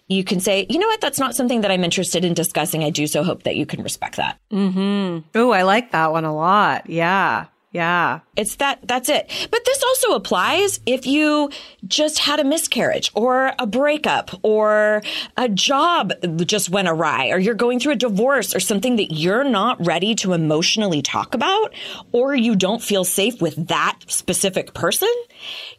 you 0.07 0.23
can 0.23 0.39
say, 0.39 0.65
you 0.69 0.79
know 0.79 0.87
what, 0.87 1.01
that's 1.01 1.19
not 1.19 1.35
something 1.35 1.61
that 1.61 1.71
I'm 1.71 1.83
interested 1.83 2.25
in 2.25 2.33
discussing. 2.33 2.83
I 2.83 2.89
do 2.89 3.07
so 3.07 3.23
hope 3.23 3.43
that 3.43 3.55
you 3.55 3.65
can 3.65 3.83
respect 3.83 4.17
that. 4.17 4.39
Mm-hmm. 4.51 5.27
Oh, 5.35 5.51
I 5.51 5.63
like 5.63 5.91
that 5.91 6.11
one 6.11 6.25
a 6.25 6.35
lot. 6.35 6.89
Yeah. 6.89 7.45
Yeah. 7.73 8.19
It's 8.35 8.55
that, 8.57 8.87
that's 8.87 9.09
it. 9.09 9.31
But 9.49 9.65
this 9.65 9.83
also 9.83 10.13
applies 10.13 10.79
if 10.85 11.07
you 11.07 11.49
just 11.87 12.19
had 12.19 12.39
a 12.39 12.43
miscarriage 12.43 13.11
or 13.15 13.51
a 13.57 13.65
breakup 13.65 14.29
or 14.43 15.01
a 15.35 15.49
job 15.49 16.13
just 16.37 16.69
went 16.69 16.87
awry 16.87 17.29
or 17.29 17.39
you're 17.39 17.55
going 17.55 17.79
through 17.79 17.93
a 17.93 17.97
divorce 17.97 18.55
or 18.55 18.59
something 18.59 18.97
that 18.97 19.11
you're 19.11 19.43
not 19.43 19.83
ready 19.83 20.13
to 20.15 20.33
emotionally 20.33 21.01
talk 21.01 21.33
about 21.33 21.73
or 22.11 22.35
you 22.35 22.55
don't 22.55 22.81
feel 22.83 23.03
safe 23.03 23.41
with 23.41 23.67
that 23.67 23.97
specific 24.05 24.75
person. 24.75 25.11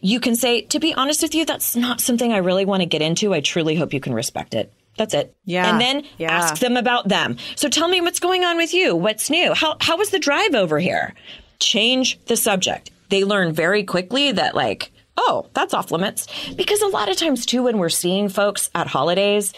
You 0.01 0.19
can 0.19 0.35
say, 0.35 0.63
to 0.63 0.81
be 0.81 0.93
honest 0.95 1.23
with 1.23 1.35
you, 1.35 1.45
that's 1.45 1.77
not 1.77 2.01
something 2.01 2.33
I 2.33 2.39
really 2.39 2.65
want 2.65 2.83
to 2.83 2.87
get 2.87 3.03
into. 3.03 3.33
I 3.33 3.41
truly 3.41 3.77
hope 3.77 3.95
you 3.95 4.01
can 4.01 4.15
respect 4.15 4.55
it. 4.55 4.73
That's 4.97 5.15
it. 5.15 5.35
Yeah. 5.45 5.71
And 5.71 5.81
then 5.81 6.05
yeah. 6.19 6.33
ask 6.33 6.61
them 6.61 6.77
about 6.77 7.09
them. 7.09 7.37
So 7.55 7.69
tell 7.69 7.89
me 7.89 8.01
what's 8.01 8.21
going 8.21 8.45
on 8.45 8.57
with 8.57 8.75
you. 8.75 8.97
What's 8.97 9.31
new? 9.31 9.55
How, 9.55 9.77
how 9.81 9.97
was 9.97 10.11
the 10.11 10.19
drive 10.19 10.55
over 10.55 10.79
here? 10.79 11.15
Change 11.59 12.19
the 12.27 12.37
subject. 12.37 12.91
They 13.11 13.25
learn 13.25 13.53
very 13.53 13.85
quickly 13.85 14.33
that 14.33 14.55
like, 14.55 14.91
oh, 15.17 15.47
that's 15.55 15.75
off 15.75 15.91
limits. 15.91 16.27
Because 16.55 16.83
a 16.83 16.89
lot 16.89 17.09
of 17.09 17.17
times 17.17 17.47
too, 17.47 17.65
when 17.65 17.79
we're 17.79 17.89
seeing 17.89 18.29
folks 18.29 18.71
at 18.75 18.87
holidays, 18.87 19.53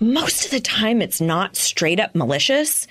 most 0.00 0.46
of 0.46 0.50
the 0.50 0.60
time 0.60 1.02
it's 1.02 1.20
not 1.20 1.56
straight 1.56 2.00
up 2.00 2.14
malicious. 2.14 2.86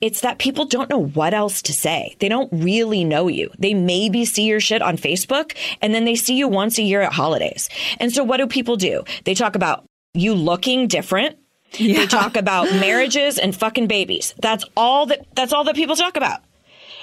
It's 0.00 0.20
that 0.20 0.38
people 0.38 0.66
don't 0.66 0.88
know 0.88 1.04
what 1.04 1.34
else 1.34 1.62
to 1.62 1.72
say. 1.72 2.14
They 2.20 2.28
don't 2.28 2.50
really 2.52 3.02
know 3.02 3.26
you. 3.26 3.50
They 3.58 3.74
maybe 3.74 4.24
see 4.24 4.44
your 4.44 4.60
shit 4.60 4.80
on 4.80 4.96
Facebook 4.96 5.56
and 5.82 5.92
then 5.92 6.04
they 6.04 6.14
see 6.14 6.36
you 6.36 6.46
once 6.46 6.78
a 6.78 6.82
year 6.82 7.00
at 7.00 7.12
holidays. 7.12 7.68
And 7.98 8.12
so 8.12 8.22
what 8.22 8.36
do 8.36 8.46
people 8.46 8.76
do? 8.76 9.02
They 9.24 9.34
talk 9.34 9.56
about 9.56 9.84
you 10.14 10.34
looking 10.34 10.86
different. 10.86 11.38
Yeah. 11.72 12.00
They 12.00 12.06
talk 12.06 12.36
about 12.36 12.70
marriages 12.80 13.38
and 13.38 13.54
fucking 13.54 13.88
babies. 13.88 14.34
That's 14.40 14.64
all 14.76 15.06
that 15.06 15.26
that's 15.34 15.52
all 15.52 15.64
that 15.64 15.74
people 15.74 15.96
talk 15.96 16.16
about. 16.16 16.40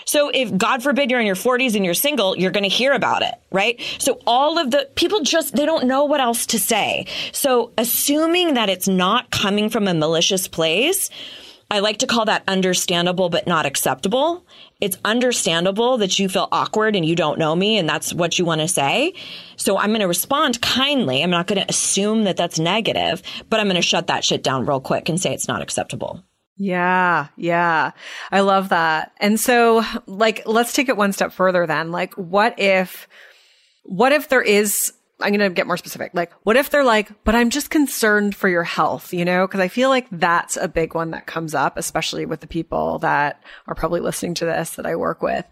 So 0.06 0.30
if 0.34 0.56
God 0.58 0.84
forbid 0.84 1.10
you're 1.10 1.20
in 1.20 1.26
your 1.26 1.36
40s 1.36 1.76
and 1.76 1.86
you're 1.86 1.94
single, 1.94 2.38
you're 2.38 2.52
going 2.52 2.64
to 2.64 2.70
hear 2.70 2.94
about 2.94 3.22
it, 3.22 3.36
right? 3.52 3.80
So 4.00 4.20
all 4.26 4.58
of 4.58 4.72
the 4.72 4.90
people 4.96 5.22
just, 5.22 5.56
they 5.56 5.66
don't 5.66 5.86
know 5.86 6.06
what 6.06 6.20
else 6.20 6.46
to 6.48 6.60
say. 6.60 7.08
So 7.32 7.72
assuming 7.78 8.56
that 8.56 8.70
it's 8.70 8.88
not 8.88 9.32
coming 9.32 9.70
from 9.70 9.88
a 9.88 9.94
malicious 9.94 10.48
place, 10.48 11.10
I 11.72 11.80
like 11.80 12.00
to 12.00 12.08
call 12.08 12.26
that 12.26 12.44
understandable 12.50 13.30
but 13.30 13.48
not 13.48 13.66
acceptable. 13.66 14.46
It's 14.82 14.98
understandable 15.06 15.98
that 16.00 16.20
you 16.20 16.28
feel 16.28 16.50
awkward 16.52 16.98
and 16.98 17.06
you 17.06 17.16
don't 17.16 17.40
know 17.40 17.56
me 17.56 17.78
and 17.78 17.88
that's 17.88 18.14
what 18.14 18.38
you 18.38 18.44
want 18.44 18.60
to 18.60 18.68
say. 18.68 19.14
So 19.56 19.78
I'm 19.78 19.92
going 19.92 20.02
to 20.02 20.08
respond 20.08 20.62
kindly. 20.62 21.24
I'm 21.24 21.30
not 21.30 21.48
going 21.48 21.62
to 21.62 21.70
assume 21.70 22.26
that 22.26 22.36
that's 22.36 22.60
negative, 22.60 23.22
but 23.50 23.62
I'm 23.62 23.68
going 23.68 23.78
to 23.78 23.82
shut 23.82 24.08
that 24.08 24.26
shit 24.26 24.44
down 24.44 24.66
real 24.66 24.82
quick 24.82 25.08
and 25.08 25.18
say 25.18 25.34
it's 25.34 25.48
not 25.48 25.62
acceptable. 25.62 26.22
Yeah, 26.62 27.30
yeah. 27.38 27.92
I 28.32 28.42
love 28.42 28.70
that. 28.70 29.14
And 29.18 29.40
so, 29.40 29.84
like, 30.06 30.44
let's 30.46 30.74
take 30.74 30.90
it 30.90 30.98
one 30.98 31.12
step 31.12 31.34
further 31.34 31.66
then. 31.66 31.92
Like, 31.92 32.14
what 32.14 32.60
if, 32.60 33.08
what 33.82 34.12
if 34.12 34.30
there 34.30 34.44
is, 34.44 34.94
I'm 35.20 35.34
going 35.34 35.40
to 35.40 35.50
get 35.50 35.66
more 35.66 35.78
specific. 35.78 36.12
Like, 36.14 36.32
what 36.44 36.58
if 36.58 36.70
they're 36.70 36.84
like, 36.84 37.12
but 37.24 37.34
I'm 37.34 37.50
just 37.50 37.72
concerned 37.72 38.36
for 38.36 38.48
your 38.48 38.62
health, 38.64 39.12
you 39.12 39.26
know? 39.26 39.48
Cause 39.48 39.60
I 39.60 39.70
feel 39.70 39.90
like 39.90 40.06
that's 40.12 40.56
a 40.56 40.68
big 40.68 40.94
one 40.94 41.10
that 41.12 41.26
comes 41.26 41.56
up, 41.56 41.78
especially 41.78 42.28
with 42.28 42.42
the 42.42 42.48
people 42.48 43.00
that 43.00 43.42
are 43.66 43.74
probably 43.74 44.00
listening 44.00 44.36
to 44.36 44.46
this 44.46 44.76
that 44.76 44.86
I 44.86 44.96
work 44.96 45.24
with. 45.24 45.46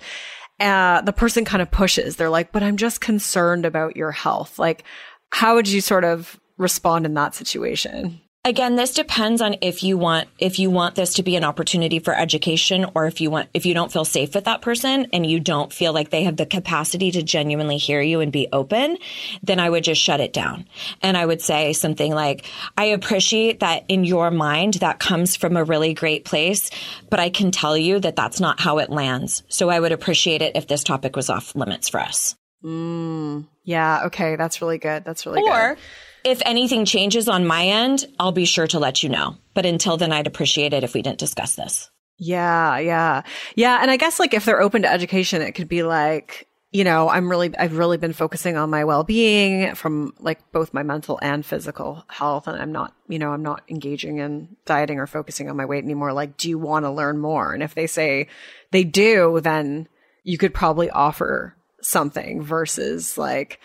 Uh, 0.59 1.01
the 1.01 1.13
person 1.13 1.43
kind 1.43 1.63
of 1.63 1.71
pushes. 1.71 2.17
They're 2.17 2.29
like, 2.29 2.51
but 2.51 2.61
I'm 2.61 2.77
just 2.77 3.01
concerned 3.01 3.65
about 3.65 3.97
your 3.97 4.11
health. 4.11 4.59
Like, 4.59 4.83
how 5.31 5.55
would 5.55 5.67
you 5.67 5.81
sort 5.81 6.03
of 6.03 6.39
respond 6.59 7.07
in 7.07 7.15
that 7.15 7.33
situation? 7.33 8.21
Again, 8.49 8.77
this 8.77 8.95
depends 8.95 9.43
on 9.43 9.57
if 9.62 9.83
you 9.83 9.95
want 9.95 10.27
if 10.39 10.57
you 10.57 10.71
want 10.71 10.95
this 10.95 11.13
to 11.13 11.23
be 11.23 11.35
an 11.35 11.43
opportunity 11.43 11.99
for 11.99 12.15
education 12.15 12.83
or 12.95 13.05
if 13.05 13.21
you 13.21 13.29
want 13.29 13.47
if 13.53 13.63
you 13.63 13.75
don't 13.75 13.91
feel 13.91 14.05
safe 14.05 14.33
with 14.33 14.45
that 14.45 14.63
person 14.63 15.05
and 15.13 15.23
you 15.23 15.39
don't 15.39 15.71
feel 15.71 15.93
like 15.93 16.09
they 16.09 16.23
have 16.23 16.35
the 16.35 16.47
capacity 16.47 17.12
to 17.12 17.21
genuinely 17.21 17.77
hear 17.77 18.01
you 18.01 18.21
and 18.21 18.31
be 18.31 18.47
open, 18.51 18.97
then 19.43 19.59
I 19.59 19.69
would 19.69 19.83
just 19.83 20.01
shut 20.01 20.19
it 20.19 20.33
down. 20.33 20.65
And 21.03 21.15
I 21.15 21.27
would 21.27 21.43
say 21.43 21.73
something 21.73 22.12
like, 22.12 22.43
I 22.75 22.85
appreciate 22.85 23.59
that 23.59 23.83
in 23.88 24.03
your 24.03 24.31
mind 24.31 24.73
that 24.75 24.97
comes 24.97 25.35
from 25.35 25.55
a 25.55 25.63
really 25.63 25.93
great 25.93 26.25
place, 26.25 26.71
but 27.12 27.19
I 27.19 27.29
can 27.29 27.51
tell 27.51 27.77
you 27.77 27.99
that 27.99 28.15
that's 28.15 28.39
not 28.39 28.59
how 28.59 28.79
it 28.79 28.89
lands. 28.89 29.43
So 29.49 29.69
I 29.69 29.79
would 29.79 29.91
appreciate 29.91 30.41
it 30.41 30.55
if 30.55 30.65
this 30.65 30.83
topic 30.83 31.15
was 31.15 31.29
off 31.29 31.53
limits 31.53 31.88
for 31.88 31.99
us. 31.99 32.35
Mm, 32.63 33.45
yeah, 33.63 34.05
okay, 34.05 34.38
that's 34.38 34.59
really 34.59 34.79
good. 34.79 35.05
That's 35.05 35.27
really 35.27 35.43
or, 35.43 35.75
good 35.75 35.83
if 36.23 36.41
anything 36.45 36.86
changes 36.86 37.27
on 37.27 37.47
my 37.47 37.65
end, 37.65 38.05
I'll 38.19 38.32
be 38.32 38.45
sure 38.45 38.67
to 38.67 38.79
let 38.79 39.03
you 39.03 39.10
know. 39.10 39.38
But 39.53 39.65
until 39.65 39.97
then, 39.97 40.12
I'd 40.12 40.27
appreciate 40.27 40.73
it 40.73 40.84
if 40.84 40.93
we 40.93 41.01
didn't 41.01 41.19
discuss 41.19 41.55
this. 41.55 41.89
Yeah, 42.17 42.77
yeah. 42.77 43.23
Yeah. 43.55 43.79
And 43.82 43.89
I 43.89 43.97
guess 43.97 44.19
like 44.19 44.34
if 44.34 44.45
they're 44.45 44.62
open 44.62 44.82
to 44.82 44.91
education, 44.91 45.41
it 45.41 45.53
could 45.53 45.69
be 45.69 45.84
like, 45.84 46.47
you 46.71 46.84
know, 46.84 47.10
I'm 47.10 47.29
really, 47.29 47.55
I've 47.58 47.77
really 47.77 47.97
been 47.97 48.13
focusing 48.13 48.58
on 48.58 48.69
my 48.69 48.84
well 48.84 49.03
being 49.03 49.73
from 49.73 50.13
like 50.19 50.51
both 50.51 50.73
my 50.73 50.84
mental 50.84 51.17
and 51.21 51.45
physical 51.45 52.03
health. 52.10 52.47
And 52.47 52.62
I'm 52.62 52.71
not, 52.71 52.93
you 53.08 53.17
know, 53.17 53.32
I'm 53.32 53.41
not 53.41 53.63
engaging 53.69 54.19
in 54.19 54.55
dieting 54.65 54.99
or 54.99 55.08
focusing 55.08 55.49
on 55.49 55.58
my 55.58 55.65
weight 55.65 55.84
anymore. 55.84 56.13
Like, 56.13 56.38
do 56.38 56.49
you 56.49 56.60
want 56.60 56.86
to 56.86 56.91
learn 56.91 57.17
more? 57.17 57.53
And 57.53 57.63
if 57.63 57.73
they 57.73 57.88
say 57.88 58.27
they 58.71 58.84
do, 58.84 59.39
then 59.41 59.88
you 60.23 60.38
could 60.38 60.53
probably 60.53 60.89
offer 60.89 61.55
something 61.82 62.43
versus 62.43 63.17
like, 63.17 63.60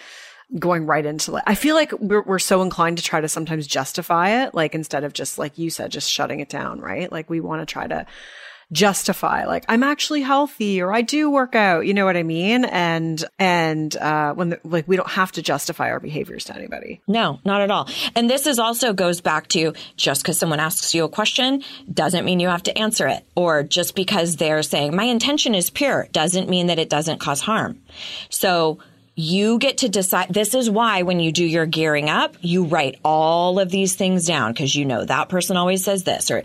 going 0.59 0.87
right 0.87 1.05
into 1.05 1.33
like 1.33 1.45
I 1.47 1.55
feel 1.55 1.75
like 1.75 1.93
we're 1.93 2.23
we're 2.23 2.39
so 2.39 2.63
inclined 2.63 2.99
to 2.99 3.05
try 3.05 3.21
to 3.21 3.29
sometimes 3.29 3.67
justify 3.67 4.45
it 4.45 4.55
like 4.55 4.75
instead 4.75 5.05
of 5.05 5.13
just 5.13 5.39
like 5.39 5.59
you 5.59 5.71
said 5.71 5.91
just 5.91 6.11
shutting 6.11 6.41
it 6.41 6.49
down, 6.49 6.81
right? 6.81 7.11
Like 7.11 7.29
we 7.29 7.41
want 7.41 7.63
to 7.63 7.67
try 7.73 7.87
to 7.87 8.07
justify 8.73 9.45
like 9.45 9.65
I'm 9.69 9.83
actually 9.83 10.23
healthy 10.23 10.81
or 10.81 10.93
I 10.93 11.03
do 11.03 11.31
work 11.31 11.55
out, 11.55 11.87
you 11.87 11.95
know 11.95 12.05
what 12.05 12.17
I 12.17 12.23
mean? 12.23 12.65
And 12.65 13.25
and 13.39 13.95
uh 13.97 14.35
when 14.35 14.51
the, 14.51 14.61
like 14.65 14.89
we 14.89 14.97
don't 14.97 15.11
have 15.11 15.33
to 15.33 15.43
justify 15.43 15.91
our 15.91 16.01
behaviors 16.01 16.45
to 16.47 16.57
anybody. 16.57 17.03
No, 17.07 17.41
not 17.45 17.61
at 17.61 17.71
all. 17.71 17.89
And 18.15 18.29
this 18.29 18.47
is 18.47 18.59
also 18.59 18.93
goes 18.93 19.21
back 19.21 19.49
to 19.49 19.75
just 19.97 20.25
cuz 20.25 20.39
someone 20.39 20.61
asks 20.61 20.95
you 20.95 21.05
a 21.05 21.09
question 21.09 21.63
doesn't 21.93 22.25
mean 22.25 22.41
you 22.41 22.49
have 22.49 22.63
to 22.65 22.77
answer 22.79 23.07
it 23.07 23.25
or 23.35 23.63
just 23.63 23.95
because 23.95 24.37
they're 24.37 24.63
saying 24.63 24.97
my 24.97 25.05
intention 25.05 25.55
is 25.55 25.71
pure 25.71 26.09
doesn't 26.13 26.49
mean 26.49 26.67
that 26.69 26.79
it 26.79 26.89
doesn't 26.89 27.21
cause 27.21 27.41
harm. 27.41 27.81
So 28.31 28.79
you 29.15 29.59
get 29.59 29.79
to 29.79 29.89
decide. 29.89 30.29
This 30.33 30.55
is 30.55 30.69
why 30.69 31.03
when 31.03 31.21
you 31.21 31.33
do 31.33 31.45
your 31.45 31.67
gearing 31.67 32.09
up, 32.09 32.37
you 32.41 32.65
write 32.65 32.99
all 33.05 33.59
of 33.59 33.71
these 33.71 33.95
things 33.95 34.27
down 34.27 34.53
because 34.53 34.75
you 34.75 34.85
know 34.85 35.05
that 35.05 35.29
person 35.29 35.57
always 35.57 35.85
says 35.85 36.05
this 36.05 36.31
or, 36.31 36.43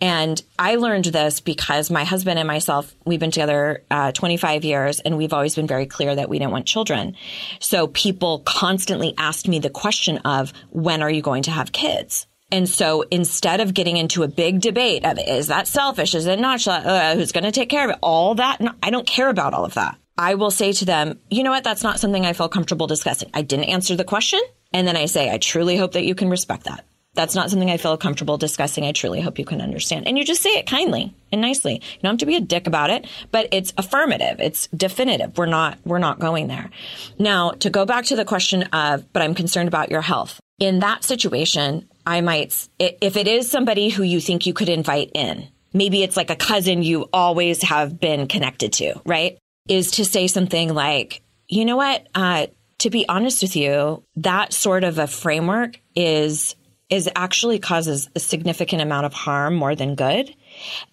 and 0.00 0.40
I 0.58 0.76
learned 0.76 1.06
this 1.06 1.40
because 1.40 1.90
my 1.90 2.04
husband 2.04 2.38
and 2.38 2.46
myself, 2.46 2.94
we've 3.06 3.20
been 3.20 3.30
together 3.30 3.82
uh, 3.90 4.12
25 4.12 4.64
years 4.64 5.00
and 5.00 5.16
we've 5.16 5.32
always 5.32 5.54
been 5.54 5.66
very 5.66 5.86
clear 5.86 6.14
that 6.14 6.28
we 6.28 6.38
didn't 6.38 6.52
want 6.52 6.66
children. 6.66 7.16
So 7.58 7.86
people 7.86 8.40
constantly 8.40 9.14
asked 9.16 9.48
me 9.48 9.60
the 9.60 9.70
question 9.70 10.18
of, 10.18 10.52
when 10.70 11.02
are 11.02 11.10
you 11.10 11.22
going 11.22 11.44
to 11.44 11.50
have 11.50 11.72
kids? 11.72 12.26
And 12.52 12.68
so 12.68 13.02
instead 13.10 13.60
of 13.60 13.74
getting 13.74 13.96
into 13.96 14.22
a 14.22 14.28
big 14.28 14.60
debate 14.60 15.04
of, 15.04 15.18
is 15.18 15.46
that 15.48 15.66
selfish? 15.66 16.14
Is 16.14 16.26
it 16.26 16.38
not? 16.38 16.66
Uh, 16.68 17.14
who's 17.14 17.32
going 17.32 17.44
to 17.44 17.52
take 17.52 17.68
care 17.68 17.84
of 17.84 17.90
it? 17.90 17.98
All 18.00 18.34
that. 18.34 18.60
I 18.82 18.90
don't 18.90 19.06
care 19.06 19.28
about 19.28 19.54
all 19.54 19.64
of 19.64 19.74
that. 19.74 19.98
I 20.16 20.34
will 20.36 20.50
say 20.50 20.72
to 20.72 20.84
them, 20.84 21.18
you 21.30 21.42
know 21.42 21.50
what? 21.50 21.64
That's 21.64 21.82
not 21.82 21.98
something 21.98 22.24
I 22.24 22.32
feel 22.32 22.48
comfortable 22.48 22.86
discussing. 22.86 23.30
I 23.34 23.42
didn't 23.42 23.64
answer 23.64 23.96
the 23.96 24.04
question. 24.04 24.40
And 24.72 24.86
then 24.86 24.96
I 24.96 25.06
say, 25.06 25.30
I 25.30 25.38
truly 25.38 25.76
hope 25.76 25.92
that 25.92 26.04
you 26.04 26.14
can 26.14 26.30
respect 26.30 26.64
that. 26.64 26.84
That's 27.14 27.36
not 27.36 27.48
something 27.48 27.70
I 27.70 27.76
feel 27.76 27.96
comfortable 27.96 28.36
discussing. 28.36 28.84
I 28.84 28.92
truly 28.92 29.20
hope 29.20 29.38
you 29.38 29.44
can 29.44 29.60
understand. 29.60 30.08
And 30.08 30.18
you 30.18 30.24
just 30.24 30.42
say 30.42 30.50
it 30.50 30.66
kindly 30.66 31.14
and 31.30 31.40
nicely. 31.40 31.74
You 31.74 32.00
don't 32.02 32.14
have 32.14 32.18
to 32.18 32.26
be 32.26 32.34
a 32.34 32.40
dick 32.40 32.66
about 32.66 32.90
it, 32.90 33.06
but 33.30 33.48
it's 33.52 33.72
affirmative. 33.78 34.40
It's 34.40 34.66
definitive. 34.68 35.38
We're 35.38 35.46
not, 35.46 35.78
we're 35.84 35.98
not 35.98 36.18
going 36.18 36.48
there. 36.48 36.70
Now, 37.18 37.52
to 37.52 37.70
go 37.70 37.86
back 37.86 38.06
to 38.06 38.16
the 38.16 38.24
question 38.24 38.64
of, 38.64 39.12
but 39.12 39.22
I'm 39.22 39.34
concerned 39.34 39.68
about 39.68 39.90
your 39.90 40.02
health. 40.02 40.40
In 40.58 40.80
that 40.80 41.04
situation, 41.04 41.88
I 42.04 42.20
might, 42.20 42.68
if 42.78 43.16
it 43.16 43.28
is 43.28 43.48
somebody 43.48 43.90
who 43.90 44.02
you 44.02 44.20
think 44.20 44.46
you 44.46 44.54
could 44.54 44.68
invite 44.68 45.12
in, 45.14 45.48
maybe 45.72 46.02
it's 46.02 46.16
like 46.16 46.30
a 46.30 46.36
cousin 46.36 46.82
you 46.82 47.08
always 47.12 47.62
have 47.62 48.00
been 48.00 48.26
connected 48.26 48.72
to, 48.74 49.00
right? 49.04 49.38
Is 49.68 49.92
to 49.92 50.04
say 50.04 50.26
something 50.26 50.74
like, 50.74 51.22
you 51.48 51.64
know 51.64 51.76
what? 51.76 52.06
Uh, 52.14 52.46
to 52.78 52.90
be 52.90 53.08
honest 53.08 53.42
with 53.42 53.56
you, 53.56 54.02
that 54.16 54.52
sort 54.52 54.84
of 54.84 54.98
a 54.98 55.06
framework 55.06 55.80
is 55.94 56.54
is 56.90 57.08
actually 57.16 57.58
causes 57.58 58.10
a 58.14 58.20
significant 58.20 58.82
amount 58.82 59.06
of 59.06 59.14
harm 59.14 59.54
more 59.54 59.74
than 59.74 59.94
good. 59.94 60.32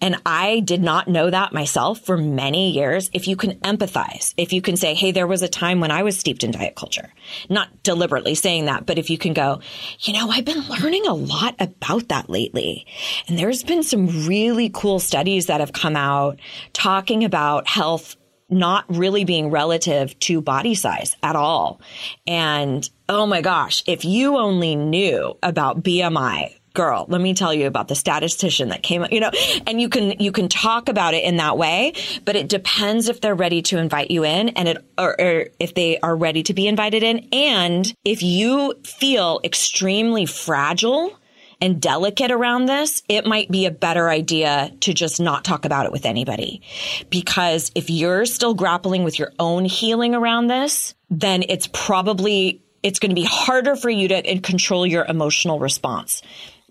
And 0.00 0.16
I 0.24 0.60
did 0.60 0.82
not 0.82 1.06
know 1.06 1.28
that 1.28 1.52
myself 1.52 2.00
for 2.00 2.16
many 2.16 2.70
years. 2.70 3.10
If 3.12 3.28
you 3.28 3.36
can 3.36 3.58
empathize, 3.60 4.32
if 4.38 4.54
you 4.54 4.62
can 4.62 4.76
say, 4.76 4.94
Hey, 4.94 5.12
there 5.12 5.26
was 5.26 5.42
a 5.42 5.48
time 5.48 5.80
when 5.80 5.90
I 5.90 6.02
was 6.02 6.18
steeped 6.18 6.44
in 6.44 6.50
diet 6.50 6.74
culture, 6.74 7.12
not 7.50 7.82
deliberately 7.82 8.34
saying 8.34 8.64
that, 8.64 8.86
but 8.86 8.98
if 8.98 9.10
you 9.10 9.18
can 9.18 9.34
go, 9.34 9.60
you 10.00 10.14
know, 10.14 10.30
I've 10.30 10.46
been 10.46 10.66
learning 10.66 11.06
a 11.06 11.14
lot 11.14 11.54
about 11.60 12.08
that 12.08 12.30
lately. 12.30 12.86
And 13.28 13.38
there's 13.38 13.62
been 13.62 13.82
some 13.82 14.26
really 14.26 14.70
cool 14.72 14.98
studies 14.98 15.46
that 15.46 15.60
have 15.60 15.74
come 15.74 15.94
out 15.94 16.40
talking 16.72 17.22
about 17.22 17.68
health 17.68 18.16
not 18.52 18.84
really 18.88 19.24
being 19.24 19.50
relative 19.50 20.18
to 20.20 20.40
body 20.40 20.74
size 20.74 21.16
at 21.22 21.36
all. 21.36 21.80
And 22.26 22.88
oh 23.08 23.26
my 23.26 23.40
gosh, 23.40 23.82
if 23.86 24.04
you 24.04 24.36
only 24.36 24.76
knew 24.76 25.36
about 25.42 25.82
BMI, 25.82 26.56
girl, 26.74 27.06
let 27.08 27.20
me 27.20 27.34
tell 27.34 27.52
you 27.52 27.66
about 27.66 27.88
the 27.88 27.94
statistician 27.94 28.70
that 28.70 28.82
came, 28.82 29.02
up, 29.02 29.12
you 29.12 29.20
know, 29.20 29.30
and 29.66 29.80
you 29.80 29.88
can, 29.88 30.18
you 30.20 30.32
can 30.32 30.48
talk 30.48 30.88
about 30.88 31.14
it 31.14 31.24
in 31.24 31.36
that 31.36 31.58
way, 31.58 31.92
but 32.24 32.36
it 32.36 32.48
depends 32.48 33.08
if 33.08 33.20
they're 33.20 33.34
ready 33.34 33.62
to 33.62 33.78
invite 33.78 34.10
you 34.10 34.24
in 34.24 34.50
and 34.50 34.68
it, 34.68 34.78
or, 34.96 35.20
or 35.20 35.46
if 35.58 35.74
they 35.74 35.98
are 35.98 36.16
ready 36.16 36.42
to 36.44 36.54
be 36.54 36.66
invited 36.66 37.02
in. 37.02 37.28
And 37.32 37.92
if 38.04 38.22
you 38.22 38.74
feel 38.84 39.40
extremely 39.44 40.26
fragile, 40.26 41.18
and 41.62 41.80
delicate 41.80 42.32
around 42.32 42.66
this, 42.66 43.04
it 43.08 43.24
might 43.24 43.48
be 43.48 43.66
a 43.66 43.70
better 43.70 44.10
idea 44.10 44.72
to 44.80 44.92
just 44.92 45.20
not 45.20 45.44
talk 45.44 45.64
about 45.64 45.86
it 45.86 45.92
with 45.92 46.04
anybody. 46.04 46.60
Because 47.08 47.70
if 47.76 47.88
you're 47.88 48.26
still 48.26 48.52
grappling 48.52 49.04
with 49.04 49.16
your 49.16 49.32
own 49.38 49.64
healing 49.64 50.12
around 50.16 50.48
this, 50.48 50.92
then 51.08 51.44
it's 51.48 51.68
probably, 51.72 52.60
it's 52.82 52.98
going 52.98 53.10
to 53.10 53.14
be 53.14 53.24
harder 53.24 53.76
for 53.76 53.88
you 53.88 54.08
to 54.08 54.40
control 54.40 54.84
your 54.84 55.04
emotional 55.04 55.60
response 55.60 56.20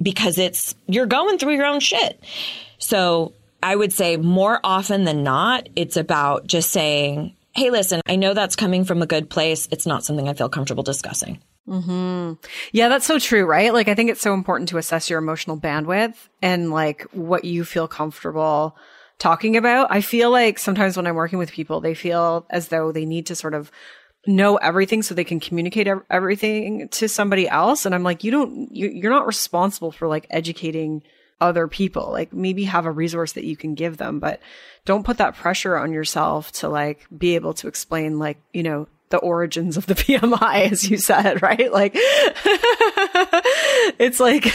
because 0.02 0.38
it's, 0.38 0.76
you're 0.88 1.06
going 1.06 1.38
through 1.38 1.56
your 1.56 1.68
own 1.68 1.80
shit. 1.80 2.22
So 2.78 3.34
I 3.64 3.74
would 3.74 3.94
say 3.94 4.18
more 4.18 4.60
often 4.62 5.06
than 5.06 5.24
not, 5.24 5.70
it's 5.78 5.96
about 5.96 6.48
just 6.48 6.70
saying, 6.70 7.38
Hey, 7.54 7.70
listen, 7.70 8.02
I 8.08 8.18
know 8.18 8.34
that's 8.34 8.56
coming 8.58 8.84
from 8.84 9.02
a 9.02 9.06
good 9.06 9.30
place. 9.30 9.70
It's 9.72 9.86
not 9.86 10.04
something 10.04 10.28
I 10.28 10.34
feel 10.34 10.50
comfortable 10.50 10.84
discussing. 10.84 11.42
Hmm. 11.68 12.34
Yeah, 12.72 12.90
that's 12.90 13.06
so 13.06 13.20
true, 13.20 13.46
right? 13.46 13.74
Like, 13.74 13.88
I 13.88 13.96
think 13.96 14.10
it's 14.10 14.22
so 14.22 14.34
important 14.34 14.70
to 14.70 14.78
assess 14.78 15.10
your 15.10 15.20
emotional 15.20 15.58
bandwidth 15.58 16.16
and 16.42 16.72
like 16.72 17.04
what 17.12 17.46
you 17.46 17.64
feel 17.64 17.88
comfortable 17.88 18.76
talking 19.20 19.56
about. 19.56 19.88
I 19.92 20.02
feel 20.02 20.32
like 20.32 20.58
sometimes 20.58 20.98
when 20.98 21.06
I'm 21.06 21.16
working 21.16 21.40
with 21.40 21.52
people, 21.52 21.80
they 21.80 21.94
feel 21.94 22.46
as 22.50 22.70
though 22.70 22.92
they 22.92 23.06
need 23.06 23.28
to 23.28 23.36
sort 23.36 23.54
of 23.54 23.72
know 24.28 24.58
everything 24.58 25.02
so 25.04 25.14
they 25.14 25.24
can 25.24 25.40
communicate 25.40 25.88
everything 26.10 26.90
to 26.90 27.08
somebody 27.08 27.48
else. 27.48 27.86
And 27.86 27.94
I'm 27.94 28.04
like, 28.04 28.24
you 28.24 28.32
don't, 28.32 28.76
you, 28.76 28.90
you're 28.90 29.12
not 29.12 29.28
responsible 29.28 29.92
for 29.92 30.08
like 30.08 30.28
educating 30.30 31.04
other 31.40 31.68
people. 31.68 32.12
Like 32.12 32.34
maybe 32.34 32.64
have 32.66 32.86
a 32.86 32.92
resource 32.92 33.34
that 33.34 33.46
you 33.46 33.56
can 33.56 33.76
give 33.76 33.98
them, 33.98 34.20
but 34.20 34.40
don't 34.86 35.06
put 35.06 35.18
that 35.18 35.36
pressure 35.36 35.78
on 35.78 35.92
yourself 35.92 36.52
to 36.54 36.70
like 36.70 37.06
be 37.16 37.36
able 37.36 37.54
to 37.56 37.68
explain 37.68 38.20
like, 38.20 38.38
you 38.54 38.64
know, 38.64 38.88
the 39.12 39.18
origins 39.18 39.78
of 39.78 39.86
the 39.86 39.96
PMI, 40.02 40.72
as 40.72 40.90
you 40.90 40.98
said, 40.98 41.42
right? 41.42 41.72
Like, 41.72 41.92
it's 44.00 44.20
like, 44.20 44.48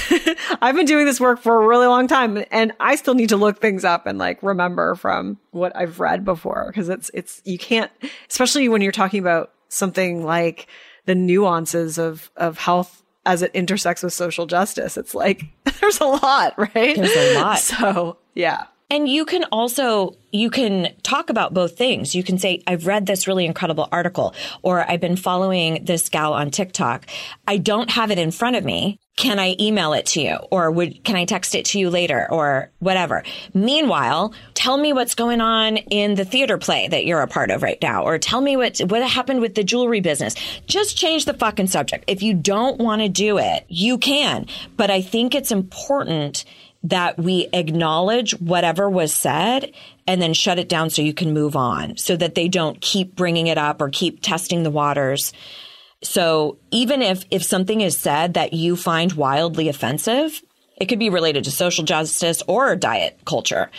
I've 0.63 0.75
been 0.75 0.87
doing 0.87 1.07
this 1.07 1.21
work 1.21 1.41
for 1.41 1.63
a 1.63 1.67
really 1.67 1.87
long 1.87 2.09
time 2.09 2.45
and 2.51 2.73
I 2.81 2.97
still 2.97 3.15
need 3.15 3.29
to 3.29 3.37
look 3.37 3.61
things 3.61 3.85
up 3.85 4.07
and 4.07 4.19
like 4.19 4.43
remember 4.43 4.95
from 4.95 5.39
what 5.51 5.75
I've 5.77 6.01
read 6.01 6.25
before. 6.25 6.73
Cause 6.73 6.89
it's, 6.89 7.11
it's, 7.15 7.41
you 7.45 7.59
can't, 7.59 7.91
especially 8.29 8.69
when 8.69 8.83
you're 8.83 8.93
talking 8.93 9.21
about 9.21 9.53
something 9.69 10.25
like 10.25 10.67
the 11.05 11.15
nuances 11.15 11.99
of, 11.99 12.31
of 12.37 12.59
health 12.59 13.03
as 13.25 13.43
it 13.43 13.51
intersects 13.55 14.03
with 14.03 14.13
social 14.13 14.47
justice. 14.47 14.97
It's 14.97 15.15
like, 15.15 15.45
there's 15.81 16.01
a 16.01 16.07
lot, 16.07 16.55
right? 16.59 16.97
There's 16.97 17.17
a 17.17 17.39
lot. 17.39 17.59
So 17.59 18.19
yeah. 18.35 18.67
And 18.89 19.09
you 19.09 19.25
can 19.25 19.45
also, 19.51 20.17
you 20.31 20.49
can 20.49 20.95
talk 21.03 21.29
about 21.29 21.53
both 21.53 21.77
things. 21.77 22.15
You 22.15 22.23
can 22.23 22.39
say, 22.39 22.63
I've 22.69 22.87
read 22.87 23.07
this 23.07 23.27
really 23.27 23.45
incredible 23.45 23.89
article, 23.91 24.33
or 24.63 24.89
I've 24.89 25.01
been 25.01 25.17
following 25.17 25.85
this 25.85 26.09
gal 26.09 26.33
on 26.35 26.53
TikTok. 26.53 27.07
I 27.49 27.57
don't 27.57 27.91
have 27.91 28.13
it 28.13 28.19
in 28.19 28.31
front 28.31 28.55
of 28.55 28.65
me. 28.65 29.01
Can 29.17 29.41
I 29.41 29.57
email 29.59 29.93
it 29.95 30.07
to 30.07 30.21
you? 30.21 30.37
Or 30.53 30.71
would, 30.71 31.03
can 31.03 31.17
I 31.17 31.25
text 31.25 31.55
it 31.57 31.65
to 31.67 31.81
you 31.81 31.91
later 31.91 32.29
or 32.31 32.71
whatever? 32.79 33.25
Meanwhile, 33.55 34.35
tell 34.55 34.77
me 34.77 34.93
what's 34.93 35.15
going 35.15 35.41
on 35.41 35.79
in 35.79 36.15
the 36.15 36.25
theater 36.25 36.59
play 36.59 36.87
that 36.87 37.07
you're 37.07 37.23
a 37.23 37.27
part 37.27 37.51
of 37.51 37.63
right 37.63 37.79
now, 37.83 38.05
or 38.05 38.19
tell 38.19 38.41
me 38.41 38.57
what, 38.57 38.79
what 38.79 39.03
happened 39.03 39.41
with 39.41 39.55
the 39.57 39.65
jewelry 39.65 40.01
business. 40.01 40.37
Just 40.67 40.97
change 40.97 41.25
the 41.25 41.35
fucking 41.35 41.69
subject. 41.69 42.05
If 42.07 42.23
you 42.23 42.35
don't 42.35 42.79
want 42.79 43.03
to 43.03 43.09
do 43.09 43.39
it, 43.39 43.65
you 43.69 43.99
can. 43.99 44.47
But 44.77 44.91
I 44.91 45.01
think 45.01 45.35
it's 45.35 45.51
important 45.51 46.45
that 46.89 47.19
we 47.19 47.49
acknowledge 47.53 48.33
whatever 48.41 48.89
was 48.89 49.13
said 49.13 49.73
and 50.07 50.23
then 50.23 50.33
shut 50.33 50.59
it 50.59 50.69
down 50.69 50.89
so 50.89 51.03
you 51.03 51.15
can 51.15 51.35
move 51.35 51.57
on 51.57 51.97
so 51.97 52.17
that 52.17 52.35
they 52.35 52.49
don't 52.49 52.81
keep 52.81 53.17
bringing 53.17 53.49
it 53.49 53.59
up 53.59 53.81
or 53.81 53.89
keep 53.89 54.23
testing 54.23 54.63
the 54.63 54.71
waters. 54.71 55.33
So 56.03 56.59
even 56.71 57.03
if, 57.03 57.25
if 57.31 57.43
something 57.43 57.81
is 57.81 57.97
said 57.97 58.35
that 58.35 58.53
you 58.53 58.77
find 58.77 59.13
wildly 59.13 59.69
offensive, 59.69 60.43
it 60.77 60.87
could 60.87 60.99
be 60.99 61.11
related 61.11 61.45
to 61.45 61.51
social 61.51 61.85
justice 61.85 62.43
or 62.47 62.77
diet 62.77 63.19
culture 63.25 63.71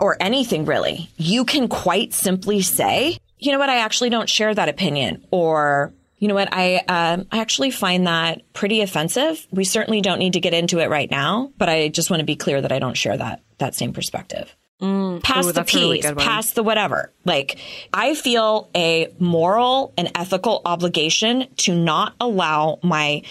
or 0.00 0.16
anything 0.20 0.64
really. 0.64 1.08
You 1.18 1.44
can 1.44 1.68
quite 1.68 2.12
simply 2.12 2.62
say, 2.62 3.18
you 3.38 3.52
know 3.52 3.58
what? 3.58 3.70
I 3.70 3.78
actually 3.78 4.10
don't 4.10 4.28
share 4.28 4.54
that 4.54 4.68
opinion 4.68 5.24
or 5.30 5.92
you 6.20 6.28
know 6.28 6.34
what? 6.34 6.50
I 6.52 6.76
um, 6.86 7.26
I 7.32 7.40
actually 7.40 7.70
find 7.70 8.06
that 8.06 8.42
pretty 8.52 8.82
offensive. 8.82 9.44
We 9.50 9.64
certainly 9.64 10.02
don't 10.02 10.18
need 10.18 10.34
to 10.34 10.40
get 10.40 10.54
into 10.54 10.78
it 10.78 10.90
right 10.90 11.10
now, 11.10 11.50
but 11.58 11.68
I 11.68 11.88
just 11.88 12.10
want 12.10 12.20
to 12.20 12.26
be 12.26 12.36
clear 12.36 12.60
that 12.60 12.70
I 12.70 12.78
don't 12.78 12.96
share 12.96 13.16
that 13.16 13.42
that 13.58 13.74
same 13.74 13.92
perspective. 13.92 14.54
Mm, 14.82 15.22
pass 15.22 15.46
ooh, 15.46 15.52
the 15.52 15.64
peas, 15.64 16.04
really 16.04 16.14
pass 16.14 16.52
the 16.52 16.62
whatever. 16.62 17.12
Like, 17.24 17.58
I 17.92 18.14
feel 18.14 18.70
a 18.74 19.12
moral 19.18 19.92
and 19.96 20.10
ethical 20.14 20.62
obligation 20.64 21.48
to 21.58 21.74
not 21.74 22.14
allow 22.20 22.78
my 22.82 23.22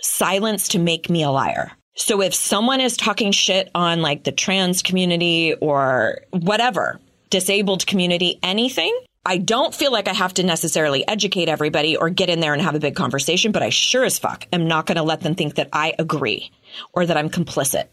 silence 0.00 0.68
to 0.68 0.78
make 0.78 1.10
me 1.10 1.22
a 1.24 1.30
liar. 1.30 1.72
So 1.96 2.20
if 2.20 2.34
someone 2.34 2.80
is 2.80 2.96
talking 2.96 3.32
shit 3.32 3.70
on 3.74 4.02
like 4.02 4.24
the 4.24 4.32
trans 4.32 4.82
community 4.82 5.54
or 5.54 6.20
whatever, 6.30 7.00
disabled 7.30 7.86
community, 7.86 8.38
anything, 8.42 8.96
I 9.26 9.38
don't 9.38 9.74
feel 9.74 9.90
like 9.90 10.06
I 10.06 10.12
have 10.12 10.34
to 10.34 10.44
necessarily 10.44 11.06
educate 11.06 11.48
everybody 11.48 11.96
or 11.96 12.10
get 12.10 12.30
in 12.30 12.38
there 12.38 12.52
and 12.52 12.62
have 12.62 12.76
a 12.76 12.78
big 12.78 12.94
conversation, 12.94 13.50
but 13.50 13.60
I 13.60 13.70
sure 13.70 14.04
as 14.04 14.20
fuck 14.20 14.46
am 14.52 14.68
not 14.68 14.86
going 14.86 14.96
to 14.96 15.02
let 15.02 15.20
them 15.20 15.34
think 15.34 15.56
that 15.56 15.68
I 15.72 15.94
agree 15.98 16.52
or 16.92 17.04
that 17.04 17.16
I'm 17.16 17.28
complicit. 17.28 17.86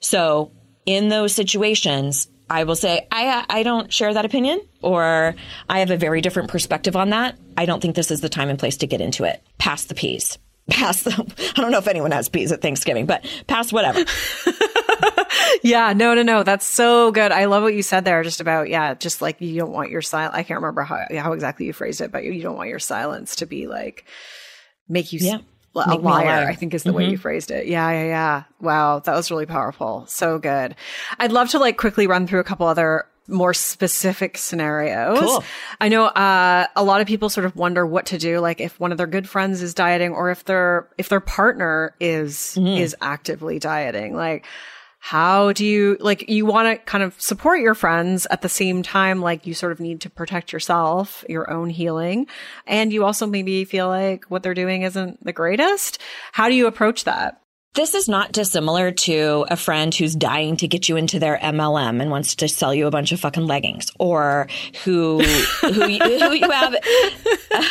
So 0.00 0.52
in 0.84 1.08
those 1.08 1.32
situations, 1.32 2.28
I 2.50 2.64
will 2.64 2.76
say, 2.76 3.06
I, 3.10 3.46
I 3.48 3.62
don't 3.62 3.90
share 3.90 4.12
that 4.12 4.26
opinion 4.26 4.60
or 4.82 5.34
I 5.70 5.78
have 5.80 5.90
a 5.90 5.96
very 5.96 6.20
different 6.20 6.50
perspective 6.50 6.96
on 6.96 7.10
that. 7.10 7.38
I 7.56 7.64
don't 7.64 7.80
think 7.80 7.96
this 7.96 8.10
is 8.10 8.20
the 8.20 8.28
time 8.28 8.50
and 8.50 8.58
place 8.58 8.76
to 8.78 8.86
get 8.86 9.00
into 9.00 9.24
it. 9.24 9.42
Pass 9.56 9.86
the 9.86 9.94
peas. 9.94 10.36
Pass 10.68 11.02
the, 11.02 11.12
I 11.56 11.60
don't 11.62 11.70
know 11.70 11.78
if 11.78 11.88
anyone 11.88 12.10
has 12.10 12.28
peas 12.28 12.52
at 12.52 12.60
Thanksgiving, 12.60 13.06
but 13.06 13.24
pass 13.46 13.72
whatever. 13.72 14.04
yeah, 15.62 15.92
no, 15.92 16.14
no, 16.14 16.22
no. 16.22 16.42
That's 16.42 16.66
so 16.66 17.12
good. 17.12 17.32
I 17.32 17.46
love 17.46 17.62
what 17.62 17.74
you 17.74 17.82
said 17.82 18.04
there 18.04 18.22
just 18.22 18.40
about, 18.40 18.68
yeah, 18.68 18.94
just 18.94 19.22
like 19.22 19.40
you 19.40 19.58
don't 19.58 19.72
want 19.72 19.90
your 19.90 20.02
silence. 20.02 20.34
I 20.34 20.42
can't 20.42 20.60
remember 20.60 20.82
how, 20.82 21.04
how 21.16 21.32
exactly 21.32 21.66
you 21.66 21.72
phrased 21.72 22.00
it, 22.00 22.12
but 22.12 22.24
you 22.24 22.42
don't 22.42 22.56
want 22.56 22.68
your 22.68 22.78
silence 22.78 23.36
to 23.36 23.46
be 23.46 23.66
like, 23.66 24.04
make 24.88 25.12
you 25.12 25.20
yeah. 25.20 25.38
a, 25.74 25.78
liar, 25.78 25.88
a, 25.90 25.96
liar, 25.96 26.48
I 26.48 26.54
think 26.54 26.74
is 26.74 26.82
the 26.82 26.90
mm-hmm. 26.90 26.98
way 26.98 27.10
you 27.10 27.18
phrased 27.18 27.50
it. 27.50 27.66
Yeah, 27.66 27.90
yeah, 27.90 28.04
yeah. 28.04 28.42
Wow. 28.60 29.00
That 29.00 29.14
was 29.14 29.30
really 29.30 29.46
powerful. 29.46 30.06
So 30.08 30.38
good. 30.38 30.74
I'd 31.18 31.32
love 31.32 31.50
to 31.50 31.58
like 31.58 31.76
quickly 31.76 32.06
run 32.06 32.26
through 32.26 32.40
a 32.40 32.44
couple 32.44 32.66
other 32.66 33.06
more 33.28 33.54
specific 33.54 34.38
scenarios. 34.38 35.20
Cool. 35.20 35.44
I 35.80 35.88
know 35.88 36.06
uh, 36.06 36.66
a 36.74 36.82
lot 36.82 37.00
of 37.00 37.06
people 37.06 37.28
sort 37.28 37.44
of 37.44 37.54
wonder 37.54 37.86
what 37.86 38.06
to 38.06 38.18
do, 38.18 38.40
like 38.40 38.60
if 38.60 38.80
one 38.80 38.90
of 38.90 38.98
their 38.98 39.06
good 39.06 39.28
friends 39.28 39.62
is 39.62 39.74
dieting, 39.74 40.12
or 40.12 40.30
if 40.30 40.44
their 40.44 40.88
if 40.96 41.08
their 41.08 41.20
partner 41.20 41.94
is 42.00 42.56
mm-hmm. 42.56 42.82
is 42.82 42.96
actively 43.00 43.58
dieting. 43.58 44.16
Like, 44.16 44.46
how 44.98 45.52
do 45.52 45.64
you 45.64 45.96
like 46.00 46.28
you 46.28 46.44
want 46.44 46.68
to 46.68 46.84
kind 46.84 47.04
of 47.04 47.18
support 47.20 47.60
your 47.60 47.74
friends 47.74 48.26
at 48.30 48.42
the 48.42 48.48
same 48.48 48.82
time 48.82 49.20
like 49.20 49.46
you 49.46 49.54
sort 49.54 49.72
of 49.72 49.80
need 49.80 50.00
to 50.00 50.10
protect 50.10 50.52
yourself 50.52 51.24
your 51.28 51.50
own 51.50 51.70
healing. 51.70 52.26
And 52.66 52.92
you 52.92 53.04
also 53.04 53.26
maybe 53.26 53.64
feel 53.64 53.88
like 53.88 54.24
what 54.26 54.42
they're 54.42 54.54
doing 54.54 54.82
isn't 54.82 55.24
the 55.24 55.32
greatest. 55.32 56.00
How 56.32 56.48
do 56.48 56.54
you 56.54 56.66
approach 56.66 57.04
that 57.04 57.40
this 57.74 57.94
is 57.94 58.08
not 58.08 58.32
dissimilar 58.32 58.90
to 58.90 59.46
a 59.48 59.56
friend 59.56 59.94
who's 59.94 60.16
dying 60.16 60.56
to 60.56 60.66
get 60.66 60.88
you 60.88 60.96
into 60.96 61.18
their 61.18 61.38
MLM 61.38 62.00
and 62.00 62.10
wants 62.10 62.34
to 62.36 62.48
sell 62.48 62.74
you 62.74 62.86
a 62.86 62.90
bunch 62.90 63.12
of 63.12 63.20
fucking 63.20 63.46
leggings, 63.46 63.92
or 63.98 64.48
who 64.84 65.20
who, 65.20 65.72
who 65.72 66.32
you 66.32 66.50
have 66.50 66.74
a, 66.74 67.64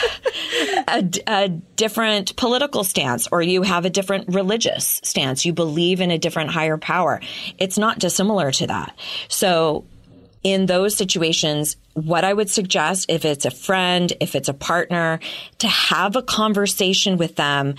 a, 0.87 1.09
a, 1.27 1.49
different 1.49 2.35
political 2.37 2.83
stance, 2.83 3.27
or 3.31 3.41
you 3.41 3.63
have 3.63 3.85
a 3.85 3.89
different 3.89 4.33
religious 4.33 5.01
stance. 5.03 5.45
You 5.45 5.53
believe 5.53 5.99
in 5.99 6.11
a 6.11 6.17
different 6.17 6.51
higher 6.51 6.77
power. 6.77 7.19
It's 7.57 7.77
not 7.77 7.99
dissimilar 7.99 8.51
to 8.51 8.67
that. 8.67 8.97
So 9.27 9.85
in 10.43 10.67
those 10.67 10.95
situations, 10.95 11.75
what 11.93 12.23
I 12.23 12.31
would 12.31 12.49
suggest 12.49 13.07
if 13.09 13.25
it's 13.25 13.43
a 13.43 13.51
friend, 13.51 14.13
if 14.21 14.35
it's 14.35 14.47
a 14.47 14.53
partner, 14.53 15.19
to 15.57 15.67
have 15.67 16.15
a 16.15 16.21
conversation 16.21 17.17
with 17.17 17.35
them 17.35 17.75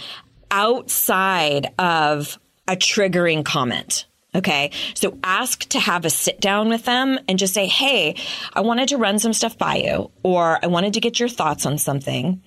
outside 0.50 1.72
of 1.78 2.38
a 2.66 2.76
triggering 2.76 3.44
comment. 3.44 4.06
Okay. 4.34 4.70
So 4.94 5.18
ask 5.24 5.60
to 5.70 5.80
have 5.80 6.04
a 6.04 6.10
sit 6.10 6.40
down 6.40 6.68
with 6.68 6.84
them 6.84 7.18
and 7.28 7.38
just 7.38 7.54
say, 7.54 7.66
Hey, 7.66 8.14
I 8.52 8.60
wanted 8.60 8.90
to 8.90 8.98
run 8.98 9.18
some 9.18 9.32
stuff 9.32 9.56
by 9.56 9.76
you, 9.76 10.10
or 10.22 10.58
I 10.62 10.66
wanted 10.66 10.94
to 10.94 11.00
get 11.00 11.18
your 11.18 11.28
thoughts 11.28 11.64
on 11.66 11.78
something. 11.78 12.42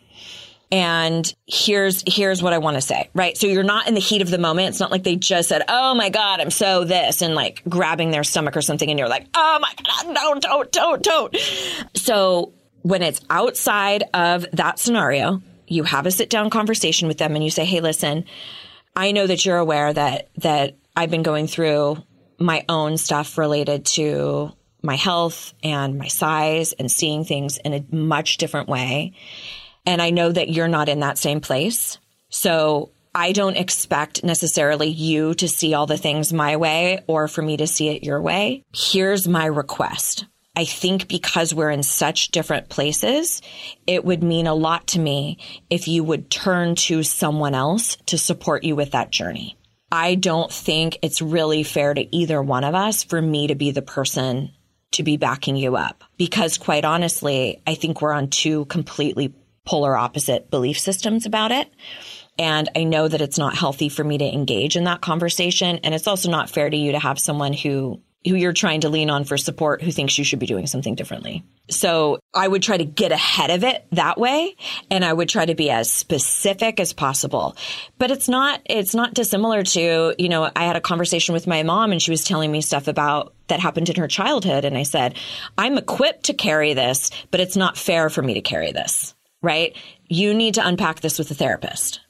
And 0.74 1.36
here's, 1.48 2.02
here's 2.08 2.42
what 2.42 2.54
I 2.54 2.60
want 2.60 2.76
to 2.76 2.82
say, 2.82 3.10
right? 3.14 3.36
So 3.36 3.46
you're 3.46 3.64
not 3.64 3.90
in 3.90 3.94
the 3.94 4.00
heat 4.00 4.22
of 4.22 4.30
the 4.30 4.38
moment. 4.38 4.70
It's 4.70 4.80
not 4.80 4.90
like 4.90 5.04
they 5.04 5.18
just 5.18 5.50
said, 5.50 5.64
Oh 5.68 5.94
my 5.96 6.10
God, 6.10 6.40
I'm 6.40 6.52
so 6.52 6.86
this 6.86 7.22
and 7.22 7.36
like 7.36 7.62
grabbing 7.68 8.12
their 8.12 8.24
stomach 8.24 8.56
or 8.56 8.62
something. 8.62 8.90
And 8.90 8.98
you're 8.98 9.10
like, 9.10 9.28
Oh 9.36 9.60
my 9.60 9.74
God, 9.84 10.14
no, 10.14 10.40
don't, 10.40 10.72
don't, 10.72 11.04
don't. 11.04 11.38
So 11.96 12.54
when 12.84 13.02
it's 13.02 13.20
outside 13.30 14.06
of 14.14 14.46
that 14.54 14.80
scenario, 14.80 15.42
you 15.72 15.84
have 15.84 16.06
a 16.06 16.12
sit 16.12 16.30
down 16.30 16.50
conversation 16.50 17.08
with 17.08 17.18
them 17.18 17.34
and 17.34 17.44
you 17.44 17.50
say, 17.50 17.66
Hey, 17.66 17.80
listen, 17.80 18.26
I 18.96 19.12
know 19.12 19.26
that 19.26 19.46
you're 19.46 19.58
aware 19.58 19.94
that, 19.94 20.30
that 20.38 20.78
I've 20.96 21.10
been 21.10 21.24
going 21.24 21.48
through 21.48 22.04
my 22.40 22.66
own 22.68 22.98
stuff 22.98 23.38
related 23.38 23.86
to 23.86 24.52
my 24.84 24.96
health 24.96 25.54
and 25.64 25.98
my 25.98 26.08
size 26.08 26.74
and 26.74 26.92
seeing 26.92 27.24
things 27.24 27.58
in 27.58 27.74
a 27.74 27.86
much 27.96 28.38
different 28.38 28.68
way. 28.68 29.14
And 29.86 30.02
I 30.02 30.10
know 30.10 30.32
that 30.32 30.50
you're 30.50 30.68
not 30.68 30.90
in 30.90 31.00
that 31.00 31.18
same 31.18 31.40
place. 31.40 31.98
So 32.30 32.92
I 33.14 33.32
don't 33.32 33.58
expect 33.58 34.24
necessarily 34.24 34.88
you 34.88 35.34
to 35.36 35.48
see 35.48 35.74
all 35.74 35.86
the 35.86 35.98
things 35.98 36.34
my 36.34 36.58
way 36.58 37.04
or 37.08 37.28
for 37.28 37.42
me 37.42 37.58
to 37.58 37.68
see 37.68 37.90
it 37.90 38.04
your 38.04 38.22
way. 38.22 38.64
Here's 38.74 39.28
my 39.28 39.46
request. 39.46 40.26
I 40.56 40.66
think 40.66 41.08
because 41.08 41.54
we're 41.54 41.72
in 41.72 41.84
such 41.84 42.30
different 42.30 42.68
places, 42.68 43.42
it 43.88 44.04
would 44.04 44.22
mean 44.22 44.48
a 44.48 44.54
lot 44.54 44.88
to 44.88 45.00
me 45.00 45.38
if 45.70 45.88
you 45.88 46.04
would 46.04 46.30
turn 46.30 46.76
to 46.76 47.04
someone 47.04 47.56
else 47.56 47.96
to 48.08 48.18
support 48.18 48.64
you 48.64 48.76
with 48.76 48.92
that 48.92 49.12
journey. 49.12 49.58
I 49.92 50.16
don't 50.16 50.52
think 50.52 51.00
it's 51.02 51.22
really 51.22 51.64
fair 51.64 51.94
to 51.94 52.16
either 52.16 52.42
one 52.42 52.64
of 52.64 52.76
us 52.76 53.04
for 53.04 53.22
me 53.22 53.48
to 53.48 53.56
be 53.56 53.72
the 53.72 53.82
person 53.82 54.52
to 54.92 55.04
be 55.04 55.18
backing 55.18 55.56
you 55.56 55.78
up 55.78 56.04
because 56.18 56.58
quite 56.58 56.84
honestly, 56.84 57.62
I 57.66 57.76
think 57.76 58.02
we're 58.02 58.14
on 58.14 58.30
two 58.30 58.66
completely 58.66 59.34
polar 59.66 59.96
opposite 59.96 60.50
belief 60.50 60.80
systems 60.80 61.26
about 61.26 61.52
it. 61.52 61.70
And 62.38 62.70
I 62.76 62.84
know 62.84 63.08
that 63.08 63.22
it's 63.22 63.38
not 63.38 63.56
healthy 63.56 63.90
for 63.90 64.04
me 64.04 64.18
to 64.18 64.26
engage 64.26 64.76
in 64.76 64.86
that 64.86 65.02
conversation. 65.02 65.80
And 65.84 65.94
it's 65.94 66.08
also 66.08 66.30
not 66.30 66.50
fair 66.50 66.70
to 66.70 66.78
you 66.78 66.94
to 66.94 67.00
have 67.00 67.20
someone 67.20 67.54
who 67.54 68.02
who 68.28 68.36
you're 68.36 68.54
trying 68.54 68.82
to 68.82 68.90
lean 68.90 69.10
on 69.10 69.24
for 69.24 69.38
support 69.38 69.82
who 69.82 69.92
thinks 69.92 70.18
you 70.18 70.24
should 70.24 70.40
be 70.40 70.46
doing 70.46 70.68
something 70.68 70.96
differently. 70.96 71.44
So 71.70 72.20
I 72.34 72.48
would 72.48 72.62
try 72.62 72.78
to 72.78 72.86
get 72.86 73.12
ahead 73.12 73.50
of 73.50 73.64
it 73.64 73.86
that 73.94 74.20
way. 74.20 74.56
And 74.90 75.04
I 75.04 75.12
would 75.12 75.30
try 75.30 75.46
to 75.46 75.56
be 75.56 75.70
as 75.70 75.92
specific 75.92 76.80
as 76.80 76.94
possible. 76.94 77.56
But 77.98 78.12
it's 78.12 78.30
not, 78.30 78.62
it's 78.66 78.94
not 78.94 79.14
dissimilar 79.14 79.64
to, 79.64 80.14
you 80.18 80.30
know, 80.30 80.52
I 80.56 80.66
had 80.66 80.76
a 80.76 80.82
conversation 80.82 81.34
with 81.34 81.48
my 81.48 81.64
mom 81.64 81.92
and 81.92 82.02
she 82.02 82.12
was 82.12 82.24
telling 82.24 82.52
me 82.52 82.62
stuff 82.62 82.88
about 82.88 83.34
that 83.48 83.60
happened 83.60 83.90
in 83.90 83.96
her 83.96 84.08
childhood. 84.08 84.66
And 84.66 84.78
I 84.78 84.84
said, 84.84 85.18
I'm 85.58 85.78
equipped 85.78 86.26
to 86.26 86.34
carry 86.34 86.74
this, 86.74 87.10
but 87.32 87.40
it's 87.40 87.58
not 87.58 87.78
fair 87.78 88.10
for 88.10 88.22
me 88.22 88.36
to 88.36 88.42
carry 88.42 88.72
this, 88.72 89.16
right? 89.42 89.76
You 90.08 90.34
need 90.34 90.56
to 90.56 90.68
unpack 90.68 91.00
this 91.00 91.18
with 91.18 91.32
a 91.32 91.36
therapist. 91.36 92.02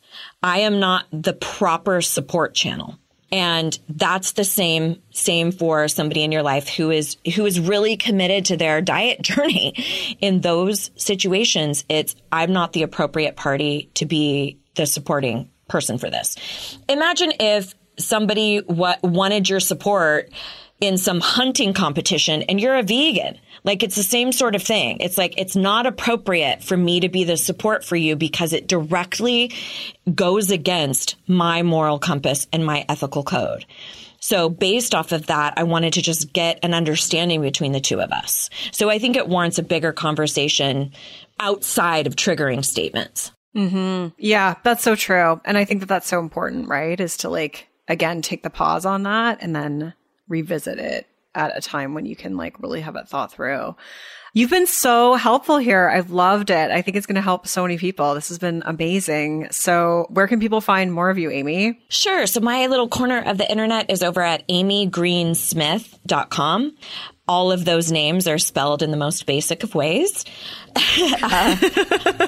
I 0.43 0.59
am 0.62 0.80
not 0.80 1.05
the 1.12 1.34
proper 1.34 2.01
support 2.01 2.53
channel. 2.53 2.97
And 3.32 3.78
that's 3.88 4.34
the 4.34 4.44
same, 4.44 5.02
same 5.12 5.52
for 5.52 5.88
somebody 5.88 6.24
in 6.24 6.32
your 6.32 6.44
life 6.44 6.68
who 6.68 6.92
is, 6.92 7.16
who 7.36 7.46
is 7.46 7.60
really 7.60 7.96
committed 7.96 8.46
to 8.46 8.58
their 8.58 8.82
diet 8.82 9.22
journey. 9.22 9.74
In 10.20 10.42
those 10.42 10.92
situations, 10.96 11.86
it's, 11.88 12.16
I'm 12.32 12.52
not 12.52 12.74
the 12.74 12.84
appropriate 12.84 13.36
party 13.36 13.90
to 13.96 14.06
be 14.06 14.60
the 14.76 14.86
supporting 14.86 15.50
person 15.68 15.98
for 15.98 16.10
this. 16.10 16.36
Imagine 16.90 17.32
if 17.40 17.74
somebody 17.98 18.60
what 18.60 19.02
wanted 19.04 19.48
your 19.48 19.60
support 19.60 20.30
in 20.82 20.98
some 20.98 21.22
hunting 21.22 21.74
competition 21.74 22.42
and 22.44 22.60
you're 22.60 22.76
a 22.76 22.84
vegan. 22.84 23.38
Like 23.64 23.84
it's 23.84 23.96
the 23.96 24.04
same 24.04 24.32
sort 24.32 24.56
of 24.56 24.64
thing. 24.64 24.98
It's 25.00 25.18
like, 25.18 25.36
it's 25.38 25.56
not 25.56 25.86
appropriate 25.86 26.64
for 26.64 26.76
me 26.76 27.00
to 27.02 27.10
be 27.10 27.24
the 27.24 27.38
support 27.38 27.86
for 27.86 27.96
you 27.96 28.16
because 28.16 28.52
it 28.52 28.68
directly 28.68 29.54
goes 30.14 30.50
against 30.50 31.16
my 31.28 31.62
moral 31.62 32.00
compass 32.00 32.48
and 32.52 32.66
my 32.66 32.84
ethical 32.90 33.24
code. 33.24 33.66
So 34.20 34.50
based 34.50 34.94
off 34.94 35.12
of 35.12 35.28
that, 35.28 35.54
I 35.58 35.64
wanted 35.64 35.94
to 35.94 36.02
just 36.02 36.34
get 36.34 36.60
an 36.64 36.74
understanding 36.74 37.42
between 37.42 37.72
the 37.72 37.80
two 37.80 38.02
of 38.02 38.12
us. 38.12 38.50
So 38.72 38.90
I 38.90 39.00
think 39.00 39.16
it 39.16 39.28
warrants 39.28 39.60
a 39.60 39.64
bigger 39.64 39.94
conversation 39.94 40.94
outside 41.40 42.08
of 42.08 42.16
triggering 42.16 42.66
statements. 42.66 43.32
Mm-hmm. 43.56 44.10
Yeah, 44.18 44.56
that's 44.64 44.84
so 44.84 44.96
true. 44.96 45.42
And 45.46 45.58
I 45.58 45.66
think 45.66 45.82
that 45.82 45.90
that's 45.90 46.08
so 46.08 46.20
important, 46.20 46.70
right? 46.70 47.00
Is 47.00 47.18
to 47.18 47.30
like, 47.30 47.68
again, 47.88 48.22
take 48.22 48.44
the 48.44 48.50
pause 48.50 48.86
on 48.86 49.04
that 49.04 49.40
and 49.42 49.56
then 49.56 49.94
revisit 50.32 50.80
it 50.80 51.08
at 51.36 51.56
a 51.56 51.62
time 51.62 51.94
when 51.94 52.06
you 52.06 52.16
can 52.16 52.36
like 52.38 52.60
really 52.62 52.82
have 52.82 52.96
it 52.96 53.08
thought 53.08 53.32
through. 53.32 53.76
You've 54.34 54.50
been 54.50 54.68
so 54.68 55.16
helpful 55.16 55.58
here. 55.58 55.90
I've 55.90 56.12
loved 56.12 56.52
it. 56.52 56.72
I 56.72 56.82
think 56.82 56.96
it's 56.96 57.06
going 57.06 57.16
to 57.16 57.22
help 57.22 57.46
so 57.48 57.64
many 57.64 57.78
people. 57.78 58.16
This 58.16 58.30
has 58.30 58.40
been 58.40 58.64
amazing. 58.66 59.50
So 59.52 60.06
where 60.10 60.26
can 60.26 60.40
people 60.40 60.62
find 60.62 60.94
more 60.94 61.10
of 61.10 61.18
you, 61.18 61.30
Amy? 61.30 61.82
Sure. 61.90 62.26
So 62.26 62.40
my 62.40 62.68
little 62.68 62.88
corner 62.88 63.22
of 63.22 63.38
the 63.38 63.52
internet 63.52 63.90
is 63.90 64.02
over 64.02 64.22
at 64.22 64.48
amygreensmith.com. 64.48 66.78
All 67.28 67.52
of 67.52 67.66
those 67.66 67.92
names 67.92 68.26
are 68.26 68.38
spelled 68.38 68.82
in 68.82 68.92
the 68.92 68.98
most 68.98 69.26
basic 69.26 69.64
of 69.64 69.76
ways. 69.76 70.24
uh, 70.76 71.58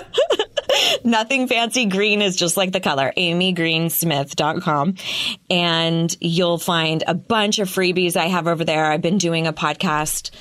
nothing 1.03 1.47
fancy. 1.47 1.86
Green 1.86 2.21
is 2.21 2.36
just 2.36 2.57
like 2.57 2.71
the 2.71 2.80
color. 2.80 3.13
AmyGreensmith.com. 3.15 4.95
And 5.49 6.17
you'll 6.19 6.57
find 6.57 7.03
a 7.07 7.13
bunch 7.13 7.59
of 7.59 7.69
freebies 7.69 8.15
I 8.15 8.28
have 8.28 8.47
over 8.47 8.65
there. 8.65 8.86
I've 8.86 9.01
been 9.01 9.17
doing 9.17 9.47
a 9.47 9.53
podcast 9.53 10.32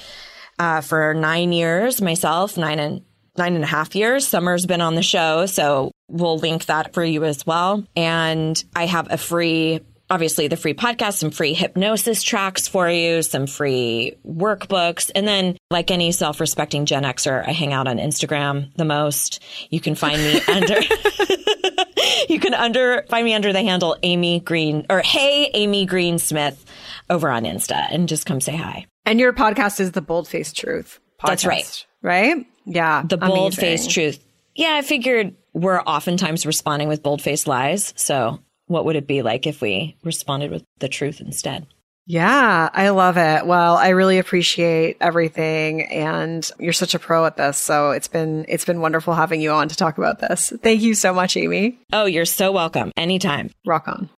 uh, 0.58 0.80
for 0.80 1.14
nine 1.14 1.52
years 1.52 2.00
myself, 2.00 2.56
nine 2.56 2.78
and 2.78 3.02
nine 3.36 3.54
and 3.54 3.64
a 3.64 3.66
half 3.68 3.94
years. 3.94 4.26
Summer's 4.26 4.66
been 4.66 4.80
on 4.80 4.94
the 4.94 5.02
show, 5.02 5.46
so 5.46 5.90
we'll 6.08 6.38
link 6.38 6.66
that 6.66 6.92
for 6.92 7.04
you 7.04 7.24
as 7.24 7.46
well. 7.46 7.84
And 7.96 8.62
I 8.76 8.86
have 8.86 9.08
a 9.10 9.16
free 9.16 9.80
obviously 10.12 10.46
the 10.46 10.58
free 10.58 10.74
podcast, 10.74 11.14
some 11.14 11.30
free 11.30 11.54
hypnosis 11.54 12.22
tracks 12.22 12.68
for 12.68 12.88
you, 12.88 13.22
some 13.22 13.46
free 13.46 14.14
workbooks. 14.26 15.10
And 15.14 15.26
then 15.26 15.56
like 15.70 15.90
any 15.90 16.12
self-respecting 16.12 16.84
Gen 16.84 17.04
Xer, 17.04 17.48
I 17.48 17.52
hang 17.52 17.72
out 17.72 17.88
on 17.88 17.96
Instagram 17.96 18.74
the 18.76 18.84
most. 18.84 19.42
You 19.70 19.80
can 19.80 19.94
find 19.94 20.18
me 20.18 20.38
under, 20.48 20.80
you 22.28 22.38
can 22.38 22.52
under, 22.52 23.06
find 23.08 23.24
me 23.24 23.32
under 23.32 23.54
the 23.54 23.62
handle 23.62 23.96
Amy 24.02 24.40
Green 24.40 24.84
or 24.90 25.00
Hey 25.00 25.50
Amy 25.54 25.86
Green 25.86 26.18
Smith 26.18 26.62
over 27.08 27.30
on 27.30 27.44
Insta 27.44 27.86
and 27.90 28.06
just 28.06 28.26
come 28.26 28.42
say 28.42 28.54
hi. 28.54 28.84
And 29.06 29.18
your 29.18 29.32
podcast 29.32 29.80
is 29.80 29.92
the 29.92 30.02
Bold 30.02 30.28
Face 30.28 30.52
Truth 30.52 31.00
podcast. 31.18 31.26
That's 31.26 31.46
right. 31.46 31.86
Right? 32.02 32.46
Yeah. 32.66 33.02
The 33.02 33.16
Bold 33.16 33.54
Face 33.54 33.86
Truth. 33.86 34.22
Yeah, 34.54 34.74
I 34.74 34.82
figured 34.82 35.36
we're 35.54 35.80
oftentimes 35.80 36.44
responding 36.44 36.88
with 36.88 37.02
bold 37.02 37.22
faced 37.22 37.46
lies. 37.46 37.94
So 37.96 38.40
what 38.72 38.84
would 38.84 38.96
it 38.96 39.06
be 39.06 39.22
like 39.22 39.46
if 39.46 39.60
we 39.60 39.96
responded 40.02 40.50
with 40.50 40.64
the 40.78 40.88
truth 40.88 41.20
instead? 41.20 41.66
Yeah, 42.06 42.68
I 42.72 42.88
love 42.88 43.16
it. 43.16 43.46
Well, 43.46 43.76
I 43.76 43.90
really 43.90 44.18
appreciate 44.18 44.96
everything 45.00 45.86
and 45.86 46.50
you're 46.58 46.72
such 46.72 46.94
a 46.94 46.98
pro 46.98 47.24
at 47.26 47.36
this. 47.36 47.58
So 47.58 47.92
it's 47.92 48.08
been 48.08 48.44
it's 48.48 48.64
been 48.64 48.80
wonderful 48.80 49.14
having 49.14 49.40
you 49.40 49.52
on 49.52 49.68
to 49.68 49.76
talk 49.76 49.98
about 49.98 50.18
this. 50.18 50.52
Thank 50.62 50.82
you 50.82 50.94
so 50.94 51.14
much, 51.14 51.36
Amy. 51.36 51.78
Oh, 51.92 52.06
you're 52.06 52.24
so 52.24 52.50
welcome. 52.50 52.90
Anytime. 52.96 53.50
Rock 53.64 53.86
on. 53.86 54.10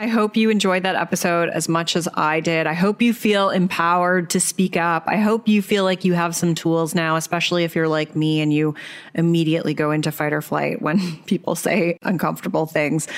I 0.00 0.06
hope 0.06 0.34
you 0.34 0.48
enjoyed 0.48 0.84
that 0.84 0.96
episode 0.96 1.50
as 1.50 1.68
much 1.68 1.94
as 1.94 2.08
I 2.14 2.40
did. 2.40 2.66
I 2.66 2.72
hope 2.72 3.02
you 3.02 3.12
feel 3.12 3.50
empowered 3.50 4.30
to 4.30 4.40
speak 4.40 4.74
up. 4.74 5.04
I 5.06 5.18
hope 5.18 5.46
you 5.46 5.60
feel 5.60 5.84
like 5.84 6.06
you 6.06 6.14
have 6.14 6.34
some 6.34 6.54
tools 6.54 6.94
now, 6.94 7.16
especially 7.16 7.64
if 7.64 7.76
you're 7.76 7.86
like 7.86 8.16
me 8.16 8.40
and 8.40 8.50
you 8.50 8.74
immediately 9.12 9.74
go 9.74 9.90
into 9.90 10.10
fight 10.10 10.32
or 10.32 10.40
flight 10.40 10.80
when 10.80 11.16
people 11.26 11.54
say 11.54 11.98
uncomfortable 12.00 12.64
things. 12.64 13.08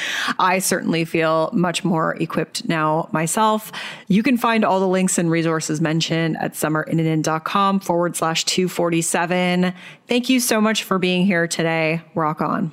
I 0.40 0.58
certainly 0.58 1.04
feel 1.04 1.50
much 1.52 1.84
more 1.84 2.16
equipped 2.16 2.68
now 2.68 3.08
myself. 3.12 3.70
You 4.08 4.24
can 4.24 4.36
find 4.36 4.64
all 4.64 4.80
the 4.80 4.88
links 4.88 5.18
and 5.18 5.30
resources 5.30 5.80
mentioned 5.80 6.36
at 6.38 6.54
summerinnanen.com 6.54 7.78
forward 7.78 8.16
slash 8.16 8.42
247. 8.42 9.72
Thank 10.08 10.28
you 10.28 10.40
so 10.40 10.60
much 10.60 10.82
for 10.82 10.98
being 10.98 11.26
here 11.26 11.46
today. 11.46 12.02
Rock 12.16 12.40
on. 12.40 12.72